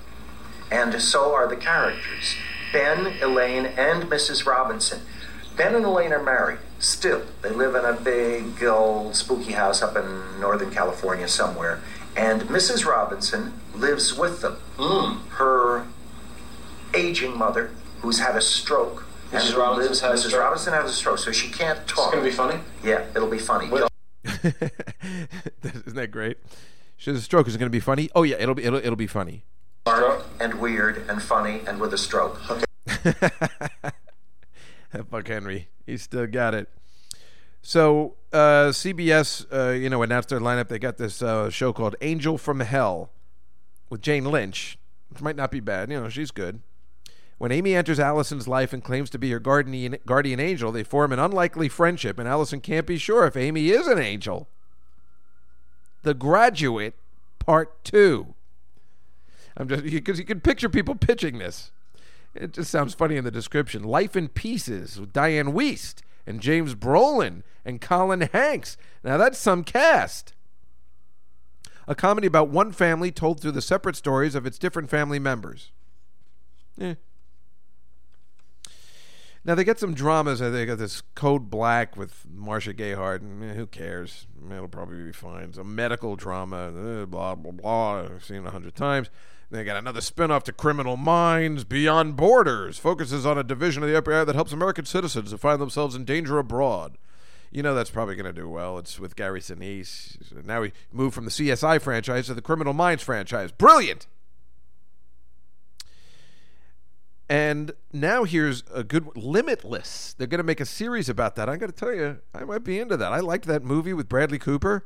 and 0.71 1.01
so 1.01 1.33
are 1.33 1.47
the 1.47 1.57
characters 1.57 2.35
Ben, 2.71 3.17
Elaine, 3.21 3.65
and 3.65 4.03
Mrs. 4.03 4.45
Robinson. 4.45 5.01
Ben 5.57 5.75
and 5.75 5.83
Elaine 5.83 6.13
are 6.13 6.23
married. 6.23 6.59
Still, 6.79 7.23
they 7.41 7.49
live 7.49 7.75
in 7.75 7.83
a 7.83 7.93
big, 7.93 8.63
old, 8.63 9.15
spooky 9.15 9.51
house 9.51 9.81
up 9.81 9.95
in 9.97 10.39
Northern 10.39 10.71
California 10.71 11.27
somewhere. 11.27 11.81
And 12.15 12.41
Mrs. 12.43 12.85
Robinson 12.85 13.53
lives 13.73 14.13
with 14.17 14.41
them. 14.41 14.53
Hmm. 14.77 15.27
Her 15.35 15.87
aging 16.93 17.37
mother, 17.37 17.71
who's 18.01 18.19
had 18.19 18.35
a 18.35 18.41
stroke. 18.41 19.05
Mrs. 19.31 19.51
who 19.53 19.59
Robinson 19.61 19.87
lives- 19.87 20.01
had 20.01 20.11
a 20.11 20.15
Mrs. 20.15 20.27
stroke? 20.27 20.41
Robinson 20.43 20.73
has 20.73 20.89
a 20.91 20.93
stroke, 20.93 21.19
so 21.19 21.31
she 21.31 21.49
can't 21.49 21.87
talk. 21.87 22.07
It's 22.07 22.15
gonna 22.15 22.23
be 22.23 22.31
funny? 22.31 22.59
Yeah, 22.83 23.05
it'll 23.15 23.29
be 23.29 23.37
funny. 23.39 23.67
Isn't 24.43 25.95
that 25.95 26.11
great? 26.11 26.37
She 26.97 27.09
has 27.11 27.19
a 27.19 27.23
stroke. 27.23 27.47
Is 27.47 27.55
it 27.55 27.57
going 27.57 27.69
to 27.71 27.75
be 27.75 27.79
funny? 27.79 28.09
Oh 28.13 28.23
yeah, 28.23 28.35
it'll 28.39 28.53
be 28.55 28.63
it'll, 28.63 28.79
it'll 28.79 28.95
be 28.95 29.07
funny. 29.07 29.43
Dark 29.85 30.23
and 30.39 30.55
weird 30.55 31.03
and 31.09 31.21
funny 31.21 31.61
and 31.65 31.79
with 31.79 31.93
a 31.93 31.97
stroke. 31.97 32.39
Okay. 32.51 32.63
Buck 35.09 35.27
Henry. 35.27 35.69
he 35.85 35.97
still 35.97 36.27
got 36.27 36.53
it. 36.53 36.69
So 37.61 38.15
uh, 38.33 38.69
CBS, 38.69 39.45
uh, 39.51 39.71
you 39.71 39.89
know, 39.89 40.01
announced 40.01 40.29
their 40.29 40.39
lineup. 40.39 40.67
They 40.67 40.79
got 40.79 40.97
this 40.97 41.21
uh, 41.21 41.49
show 41.49 41.73
called 41.73 41.95
Angel 42.01 42.37
from 42.37 42.61
Hell 42.61 43.11
with 43.89 44.01
Jane 44.01 44.25
Lynch, 44.25 44.77
which 45.09 45.21
might 45.21 45.35
not 45.35 45.51
be 45.51 45.59
bad. 45.59 45.91
You 45.91 46.01
know, 46.01 46.09
she's 46.09 46.31
good. 46.31 46.61
When 47.37 47.51
Amy 47.51 47.73
enters 47.73 47.99
Allison's 47.99 48.47
life 48.47 48.71
and 48.71 48.83
claims 48.83 49.09
to 49.09 49.17
be 49.17 49.31
her 49.31 49.39
guardian, 49.39 49.97
guardian 50.05 50.39
angel, 50.39 50.71
they 50.71 50.83
form 50.83 51.11
an 51.11 51.19
unlikely 51.19 51.69
friendship, 51.69 52.19
and 52.19 52.27
Allison 52.27 52.61
can't 52.61 52.85
be 52.85 52.97
sure 52.97 53.25
if 53.25 53.35
Amy 53.35 53.69
is 53.69 53.87
an 53.87 53.97
angel. 53.97 54.47
The 56.03 56.13
Graduate, 56.13 56.93
Part 57.39 57.83
Two. 57.83 58.35
I'm 59.57 59.67
just 59.67 59.83
because 59.83 60.19
you 60.19 60.25
can 60.25 60.39
picture 60.39 60.69
people 60.69 60.95
pitching 60.95 61.39
this. 61.39 61.71
It 62.33 62.53
just 62.53 62.71
sounds 62.71 62.93
funny 62.93 63.17
in 63.17 63.23
the 63.23 63.31
description. 63.31 63.83
Life 63.83 64.15
in 64.15 64.29
Pieces 64.29 64.99
with 64.99 65.11
Dianne 65.11 65.53
Wiest 65.53 66.01
and 66.25 66.39
James 66.41 66.75
Brolin 66.75 67.43
and 67.65 67.81
Colin 67.81 68.21
Hanks. 68.21 68.77
Now 69.03 69.17
that's 69.17 69.37
some 69.37 69.63
cast. 69.63 70.33
A 71.87 71.95
comedy 71.95 72.27
about 72.27 72.49
one 72.49 72.71
family 72.71 73.11
told 73.11 73.39
through 73.41 73.51
the 73.51 73.61
separate 73.61 73.95
stories 73.95 74.35
of 74.35 74.45
its 74.45 74.57
different 74.59 74.89
family 74.89 75.19
members. 75.19 75.71
Eh. 76.79 76.95
Now 79.43 79.55
they 79.55 79.63
get 79.63 79.79
some 79.79 79.95
dramas. 79.95 80.41
uh, 80.41 80.51
They 80.51 80.65
got 80.67 80.77
this 80.77 81.01
Code 81.15 81.49
Black 81.49 81.97
with 81.97 82.25
Marcia 82.31 82.73
Gay 82.73 82.93
Harden, 82.93 83.41
and 83.41 83.51
eh, 83.51 83.55
who 83.55 83.65
cares? 83.65 84.27
It'll 84.51 84.67
probably 84.67 85.03
be 85.03 85.11
fine. 85.11 85.45
It's 85.45 85.57
a 85.57 85.63
medical 85.63 86.15
drama, 86.15 86.67
eh, 87.01 87.05
blah 87.05 87.33
blah 87.35 87.51
blah. 87.51 88.01
I've 88.01 88.23
seen 88.23 88.43
it 88.43 88.47
a 88.47 88.51
hundred 88.51 88.75
times. 88.75 89.09
They 89.51 89.65
got 89.65 89.75
another 89.75 89.99
spin-off 89.99 90.45
to 90.45 90.53
Criminal 90.53 90.95
Minds 90.95 91.65
Beyond 91.65 92.15
Borders. 92.15 92.77
Focuses 92.77 93.25
on 93.25 93.37
a 93.37 93.43
division 93.43 93.83
of 93.83 93.89
the 93.89 94.01
FBI 94.01 94.25
that 94.25 94.33
helps 94.33 94.53
American 94.53 94.85
citizens 94.85 95.31
who 95.31 95.37
find 95.37 95.61
themselves 95.61 95.93
in 95.93 96.05
danger 96.05 96.39
abroad. 96.39 96.97
You 97.51 97.61
know 97.61 97.75
that's 97.75 97.89
probably 97.89 98.15
going 98.15 98.33
to 98.33 98.41
do 98.41 98.47
well. 98.47 98.77
It's 98.77 98.97
with 98.97 99.17
Gary 99.17 99.41
Sinise. 99.41 100.45
Now 100.45 100.61
we 100.61 100.71
move 100.93 101.13
from 101.13 101.25
the 101.25 101.31
CSI 101.31 101.81
franchise 101.81 102.27
to 102.27 102.33
the 102.33 102.41
Criminal 102.41 102.71
Minds 102.71 103.03
franchise. 103.03 103.51
Brilliant. 103.51 104.07
And 107.27 107.73
now 107.91 108.23
here's 108.23 108.63
a 108.73 108.85
good 108.85 109.05
Limitless. 109.17 110.15
They're 110.17 110.27
going 110.27 110.39
to 110.39 110.45
make 110.45 110.61
a 110.61 110.65
series 110.65 111.09
about 111.09 111.35
that. 111.35 111.49
I 111.49 111.57
got 111.57 111.65
to 111.65 111.73
tell 111.73 111.93
you, 111.93 112.19
I 112.33 112.45
might 112.45 112.63
be 112.63 112.79
into 112.79 112.95
that. 112.95 113.11
I 113.11 113.19
liked 113.19 113.47
that 113.47 113.65
movie 113.65 113.93
with 113.93 114.07
Bradley 114.07 114.39
Cooper. 114.39 114.85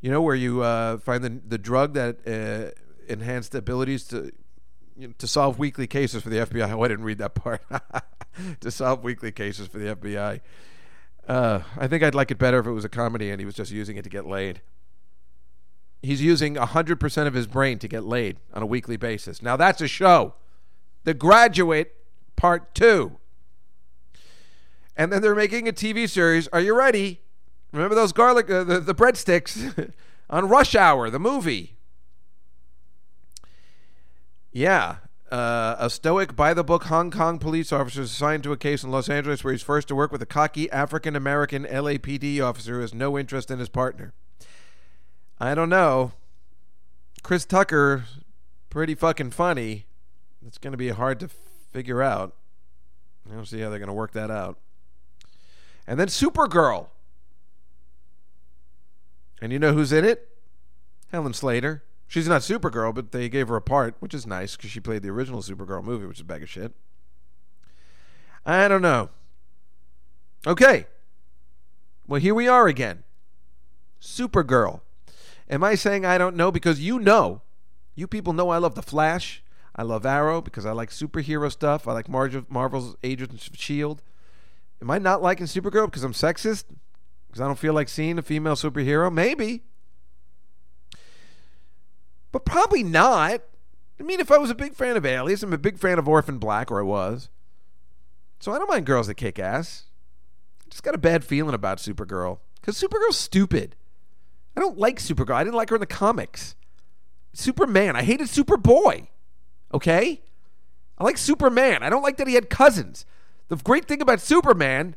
You 0.00 0.10
know 0.10 0.20
where 0.20 0.34
you 0.34 0.62
uh, 0.62 0.98
find 0.98 1.22
the 1.22 1.40
the 1.46 1.58
drug 1.58 1.94
that 1.94 2.18
uh, 2.26 2.78
enhanced 3.08 3.54
abilities 3.54 4.04
to 4.08 4.32
you 4.96 5.08
know, 5.08 5.14
to 5.18 5.26
solve 5.26 5.58
weekly 5.58 5.86
cases 5.86 6.22
for 6.22 6.30
the 6.30 6.38
FBI. 6.38 6.70
Oh, 6.74 6.82
I 6.82 6.88
didn't 6.88 7.04
read 7.04 7.18
that 7.18 7.34
part. 7.34 7.62
to 8.60 8.70
solve 8.70 9.02
weekly 9.02 9.32
cases 9.32 9.68
for 9.68 9.78
the 9.78 9.94
FBI. 9.94 10.40
Uh, 11.28 11.60
I 11.76 11.86
think 11.86 12.02
I'd 12.02 12.14
like 12.14 12.30
it 12.30 12.38
better 12.38 12.58
if 12.58 12.66
it 12.66 12.72
was 12.72 12.84
a 12.84 12.88
comedy 12.88 13.30
and 13.30 13.40
he 13.40 13.46
was 13.46 13.54
just 13.54 13.70
using 13.70 13.96
it 13.96 14.02
to 14.02 14.10
get 14.10 14.26
laid. 14.26 14.60
He's 16.02 16.20
using 16.20 16.56
100% 16.56 17.26
of 17.26 17.34
his 17.34 17.46
brain 17.46 17.78
to 17.78 17.88
get 17.88 18.04
laid 18.04 18.38
on 18.52 18.62
a 18.62 18.66
weekly 18.66 18.96
basis. 18.96 19.40
Now 19.40 19.56
that's 19.56 19.80
a 19.80 19.88
show. 19.88 20.34
The 21.04 21.14
Graduate 21.14 21.94
Part 22.36 22.74
2. 22.74 23.16
And 24.96 25.12
then 25.12 25.22
they're 25.22 25.34
making 25.34 25.66
a 25.66 25.72
TV 25.72 26.08
series. 26.08 26.46
Are 26.48 26.60
you 26.60 26.76
ready? 26.76 27.20
Remember 27.72 27.94
those 27.94 28.12
garlic, 28.12 28.50
uh, 28.50 28.64
the, 28.64 28.80
the 28.80 28.94
breadsticks 28.94 29.92
on 30.30 30.48
Rush 30.48 30.74
Hour, 30.74 31.10
the 31.10 31.18
movie? 31.18 31.76
Yeah. 34.54 34.98
Uh, 35.32 35.74
a 35.80 35.90
stoic, 35.90 36.36
by 36.36 36.54
the 36.54 36.62
book 36.62 36.84
Hong 36.84 37.10
Kong 37.10 37.40
police 37.40 37.72
officer 37.72 38.02
is 38.02 38.12
assigned 38.12 38.44
to 38.44 38.52
a 38.52 38.56
case 38.56 38.84
in 38.84 38.90
Los 38.92 39.08
Angeles 39.08 39.42
where 39.42 39.52
he's 39.52 39.62
forced 39.62 39.88
to 39.88 39.96
work 39.96 40.12
with 40.12 40.22
a 40.22 40.26
cocky 40.26 40.70
African 40.70 41.16
American 41.16 41.64
LAPD 41.64 42.40
officer 42.40 42.76
who 42.76 42.80
has 42.80 42.94
no 42.94 43.18
interest 43.18 43.50
in 43.50 43.58
his 43.58 43.68
partner. 43.68 44.14
I 45.40 45.56
don't 45.56 45.68
know. 45.68 46.12
Chris 47.24 47.44
Tucker, 47.44 48.04
pretty 48.70 48.94
fucking 48.94 49.32
funny. 49.32 49.86
It's 50.46 50.58
going 50.58 50.72
to 50.72 50.78
be 50.78 50.90
hard 50.90 51.18
to 51.20 51.28
figure 51.72 52.00
out. 52.00 52.36
I 53.28 53.34
don't 53.34 53.48
see 53.48 53.60
how 53.60 53.70
they're 53.70 53.80
going 53.80 53.88
to 53.88 53.92
work 53.92 54.12
that 54.12 54.30
out. 54.30 54.58
And 55.84 55.98
then 55.98 56.06
Supergirl. 56.06 56.88
And 59.42 59.52
you 59.52 59.58
know 59.58 59.72
who's 59.72 59.92
in 59.92 60.04
it? 60.04 60.28
Helen 61.10 61.34
Slater. 61.34 61.82
She's 62.06 62.28
not 62.28 62.42
Supergirl, 62.42 62.94
but 62.94 63.12
they 63.12 63.28
gave 63.28 63.48
her 63.48 63.56
a 63.56 63.62
part, 63.62 63.96
which 63.98 64.14
is 64.14 64.26
nice 64.26 64.56
because 64.56 64.70
she 64.70 64.80
played 64.80 65.02
the 65.02 65.10
original 65.10 65.42
Supergirl 65.42 65.82
movie, 65.82 66.06
which 66.06 66.18
is 66.18 66.22
a 66.22 66.24
bag 66.24 66.42
of 66.42 66.50
shit. 66.50 66.72
I 68.46 68.68
don't 68.68 68.82
know. 68.82 69.10
Okay. 70.46 70.86
Well, 72.06 72.20
here 72.20 72.34
we 72.34 72.46
are 72.46 72.68
again. 72.68 73.04
Supergirl. 74.00 74.82
Am 75.48 75.64
I 75.64 75.74
saying 75.74 76.04
I 76.04 76.18
don't 76.18 76.36
know? 76.36 76.52
Because 76.52 76.80
you 76.80 76.98
know. 76.98 77.42
You 77.94 78.06
people 78.06 78.32
know 78.32 78.50
I 78.50 78.58
love 78.58 78.74
The 78.74 78.82
Flash. 78.82 79.42
I 79.76 79.82
love 79.82 80.06
Arrow 80.06 80.40
because 80.40 80.66
I 80.66 80.72
like 80.72 80.90
superhero 80.90 81.50
stuff. 81.50 81.88
I 81.88 81.92
like 81.92 82.08
Marge- 82.08 82.48
Marvel's 82.48 82.96
Agents 83.02 83.48
of 83.48 83.54
S.H.I.E.L.D. 83.54 84.02
Am 84.80 84.90
I 84.90 84.98
not 84.98 85.22
liking 85.22 85.46
Supergirl 85.46 85.86
because 85.86 86.04
I'm 86.04 86.12
sexist? 86.12 86.64
Because 87.26 87.40
I 87.40 87.46
don't 87.46 87.58
feel 87.58 87.72
like 87.72 87.88
seeing 87.88 88.18
a 88.18 88.22
female 88.22 88.54
superhero? 88.54 89.12
Maybe. 89.12 89.62
But 92.34 92.44
probably 92.44 92.82
not. 92.82 93.42
I 94.00 94.02
mean, 94.02 94.18
if 94.18 94.32
I 94.32 94.38
was 94.38 94.50
a 94.50 94.56
big 94.56 94.74
fan 94.74 94.96
of 94.96 95.06
Alias, 95.06 95.44
I'm 95.44 95.52
a 95.52 95.56
big 95.56 95.78
fan 95.78 96.00
of 96.00 96.08
Orphan 96.08 96.38
Black, 96.38 96.68
or 96.68 96.80
I 96.80 96.82
was. 96.82 97.28
So 98.40 98.50
I 98.50 98.58
don't 98.58 98.68
mind 98.68 98.86
girls 98.86 99.06
that 99.06 99.14
kick 99.14 99.38
ass. 99.38 99.84
I 100.60 100.68
just 100.68 100.82
got 100.82 100.96
a 100.96 100.98
bad 100.98 101.24
feeling 101.24 101.54
about 101.54 101.78
Supergirl. 101.78 102.40
Because 102.60 102.76
Supergirl's 102.76 103.18
stupid. 103.18 103.76
I 104.56 104.60
don't 104.60 104.76
like 104.76 104.98
Supergirl. 104.98 105.36
I 105.36 105.44
didn't 105.44 105.54
like 105.54 105.70
her 105.70 105.76
in 105.76 105.80
the 105.80 105.86
comics. 105.86 106.56
Superman. 107.34 107.94
I 107.94 108.02
hated 108.02 108.26
Superboy. 108.26 109.06
Okay? 109.72 110.20
I 110.98 111.04
like 111.04 111.18
Superman. 111.18 111.84
I 111.84 111.88
don't 111.88 112.02
like 112.02 112.16
that 112.16 112.26
he 112.26 112.34
had 112.34 112.50
cousins. 112.50 113.06
The 113.46 113.54
great 113.58 113.84
thing 113.84 114.02
about 114.02 114.20
Superman 114.20 114.96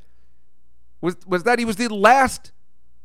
was 1.02 1.18
was 1.28 1.44
that 1.44 1.60
he 1.60 1.66
was 1.66 1.76
the 1.76 1.94
last 1.94 2.52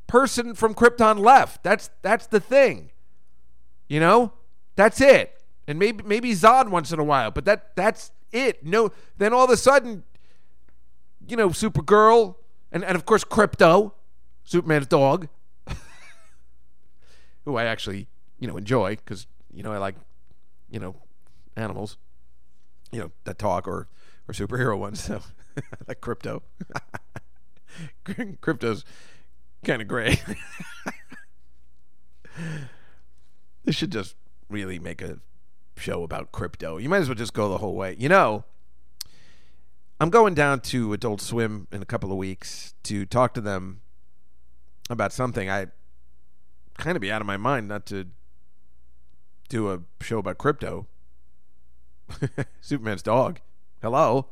person 0.07 0.55
from 0.55 0.75
Krypton 0.75 1.19
left. 1.19 1.63
That's 1.63 1.91
that's 2.01 2.27
the 2.27 2.41
thing. 2.41 2.92
You 3.93 4.01
know? 4.01 4.33
That's 4.77 5.01
it. 5.01 5.43
And 5.69 5.79
maybe 5.79 6.03
maybe 6.05 6.33
Zod 6.33 6.69
once 6.69 6.93
in 6.93 6.99
a 6.99 7.05
while, 7.05 7.31
but 7.31 7.45
that 7.45 7.77
that's 7.77 8.11
it. 8.33 8.65
No 8.65 8.91
then 9.19 9.33
all 9.33 9.45
of 9.45 9.51
a 9.51 9.57
sudden 9.57 10.03
you 11.29 11.37
know, 11.37 11.49
Supergirl 11.51 12.37
And, 12.71 12.85
and 12.85 12.97
of 12.97 13.05
course, 13.05 13.25
Krypto, 13.25 13.93
Superman's 14.45 14.87
dog, 14.87 15.29
who 17.45 17.57
I 17.57 17.65
actually, 17.65 18.07
you 18.39 18.49
know, 18.49 18.57
enjoy 18.57 18.97
because, 18.97 19.27
you 19.53 19.63
know, 19.63 19.73
I 19.73 19.79
like, 19.79 19.95
you 20.71 20.81
know, 20.81 20.97
animals, 21.55 21.99
you 22.91 23.01
know, 23.01 23.13
that 23.25 23.39
talk 23.39 23.69
or, 23.69 23.89
or 24.27 24.33
superhero 24.33 24.79
ones. 24.79 25.03
So 25.05 25.21
like 25.87 26.01
Krypto. 26.01 26.41
Krypto's 28.07 28.85
kind 29.65 29.83
of 29.83 29.89
gray. 29.89 30.19
They 33.65 33.73
should 33.73 33.93
just 33.93 34.17
really 34.49 34.79
make 34.79 35.01
a 35.03 35.19
show 35.77 36.03
about 36.03 36.33
Krypto. 36.33 36.81
You 36.83 36.89
might 36.89 36.99
as 36.99 37.09
well 37.09 37.15
just 37.15 37.35
go 37.35 37.49
the 37.49 37.59
whole 37.59 37.75
way. 37.75 37.97
You 37.99 38.09
know, 38.09 38.45
I'm 40.01 40.11
going 40.11 40.35
down 40.35 40.61
to 40.61 40.93
Adult 40.93 41.21
Swim 41.21 41.69
in 41.71 41.83
a 41.83 41.87
couple 41.87 42.11
of 42.11 42.19
weeks 42.19 42.75
to 42.85 43.07
talk 43.07 43.35
to 43.35 43.41
them 43.41 43.81
about 44.91 45.13
something. 45.13 45.49
I 45.49 45.69
kind 46.79 46.97
of 46.97 47.01
be 47.01 47.13
out 47.13 47.21
of 47.21 47.27
my 47.27 47.37
mind 47.37 47.69
not 47.69 47.87
to 47.87 48.07
do 49.49 49.71
a 49.71 49.81
show 50.01 50.19
about 50.19 50.39
Krypto. 50.39 50.87
Superman's 52.61 53.03
dog. 53.03 53.41
Hello. 53.81 54.29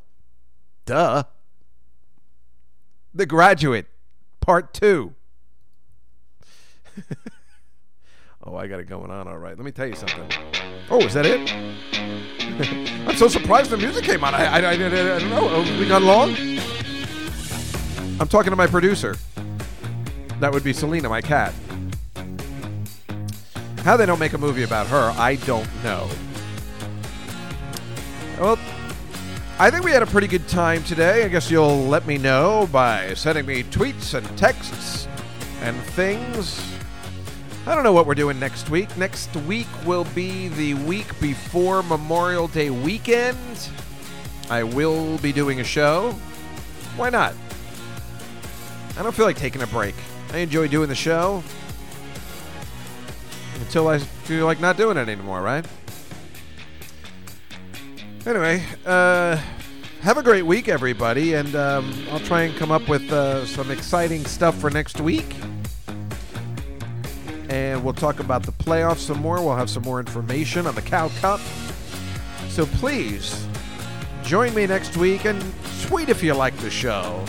Duh. 0.87 1.25
The 3.15 3.27
Graduate, 3.27 3.87
Part 4.41 4.73
2. 4.75 5.15
oh, 8.51 8.57
I 8.57 8.67
got 8.67 8.81
it 8.81 8.89
going 8.89 9.11
on 9.11 9.29
all 9.29 9.39
right. 9.39 9.57
Let 9.57 9.65
me 9.65 9.71
tell 9.71 9.87
you 9.87 9.95
something. 9.95 10.29
Oh, 10.91 10.99
is 11.01 11.15
that 11.15 11.27
it? 11.27 11.51
I'm 13.09 13.17
so 13.17 13.29
surprised 13.29 13.71
the 13.71 13.77
music 13.77 14.05
came 14.05 14.25
on. 14.25 14.35
I, 14.35 14.45
I, 14.45 14.61
I, 14.61 14.73
I 14.73 14.77
don't 14.77 15.31
know. 15.31 15.63
Have 15.63 15.79
we 15.79 15.87
gone 15.87 16.05
long? 16.05 16.35
I'm 18.21 18.29
talking 18.29 18.51
to 18.51 18.57
my 18.57 18.67
producer. 18.67 19.17
That 20.41 20.53
would 20.53 20.65
be 20.65 20.73
Selena, 20.73 21.09
my 21.09 21.21
cat. 21.21 21.55
How 23.79 23.97
they 23.97 24.05
don't 24.05 24.19
make 24.19 24.35
a 24.35 24.39
movie 24.39 24.63
about 24.63 24.87
her, 24.89 25.13
I 25.17 25.37
don't 25.37 25.69
know. 25.83 26.09
Well, 28.39 28.59
I 29.59 29.71
think 29.71 29.85
we 29.85 29.91
had 29.91 30.03
a 30.03 30.07
pretty 30.07 30.27
good 30.27 30.47
time 30.49 30.83
today. 30.85 31.25
I 31.25 31.29
guess 31.29 31.51
you'll 31.51 31.85
let 31.85 32.07
me 32.07 32.19
know 32.19 32.69
by 32.73 33.15
sending 33.15 33.47
me 33.47 33.63
tweets 33.63 34.15
and 34.15 34.27
texts 34.37 35.09
and 35.63 35.77
things. 35.79 36.80
I 37.67 37.75
don't 37.75 37.85
know 37.85 37.93
what 37.93 38.07
we're 38.07 38.15
doing 38.15 38.41
next 38.41 38.71
week. 38.71 38.97
Next 38.97 39.35
week 39.37 39.69
will 39.85 40.05
be 40.15 40.49
the 40.49 40.75
week 40.75 41.19
before 41.21 41.83
Memorial 41.83 42.49
Day 42.49 42.71
weekend. 42.71 43.69
I 44.49 44.63
will 44.63 45.19
be 45.19 45.31
doing 45.31 45.61
a 45.61 45.65
show. 45.65 46.13
Why 46.97 47.11
not? 47.11 47.35
I 48.99 49.03
don't 49.03 49.15
feel 49.15 49.27
like 49.27 49.37
taking 49.37 49.63
a 49.63 49.67
break. 49.67 49.95
I 50.33 50.39
enjoy 50.39 50.69
doing 50.69 50.89
the 50.89 50.95
show 50.95 51.43
until 53.61 53.89
I 53.89 53.99
feel 53.99 54.47
like 54.47 54.59
not 54.59 54.77
doing 54.77 54.97
it 54.97 55.09
anymore, 55.09 55.43
right? 55.43 55.65
Anyway, 58.27 58.65
uh, 58.87 59.37
have 60.01 60.17
a 60.17 60.23
great 60.23 60.47
week, 60.47 60.69
everybody, 60.69 61.35
and 61.35 61.55
um, 61.55 61.93
I'll 62.11 62.21
try 62.21 62.43
and 62.43 62.57
come 62.57 62.71
up 62.71 62.89
with 62.89 63.11
uh, 63.13 63.45
some 63.47 63.71
exciting 63.71 64.25
stuff 64.25 64.59
for 64.59 64.71
next 64.71 65.01
week. 65.01 65.35
And 67.51 67.83
we'll 67.83 67.95
talk 67.95 68.21
about 68.21 68.45
the 68.45 68.53
playoffs 68.53 68.99
some 68.99 69.19
more. 69.19 69.43
We'll 69.45 69.57
have 69.57 69.69
some 69.69 69.83
more 69.83 69.99
information 69.99 70.69
on 70.69 70.77
the 70.77 70.83
Cow 70.83 71.09
Cup. 71.21 71.41
So 72.49 72.65
please 72.65 73.45
join 74.23 74.55
me 74.55 74.69
next 74.69 74.97
week 74.97 75.25
and 75.25 75.45
tweet 75.83 76.09
if 76.09 76.23
you 76.23 76.33
like 76.35 76.57
the 76.59 76.71
show 76.71 77.25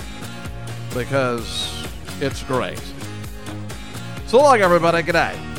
because 0.94 1.86
it's 2.22 2.44
great. 2.44 2.82
So 4.28 4.38
long, 4.38 4.62
everybody. 4.62 5.02
Good 5.02 5.16
night. 5.16 5.51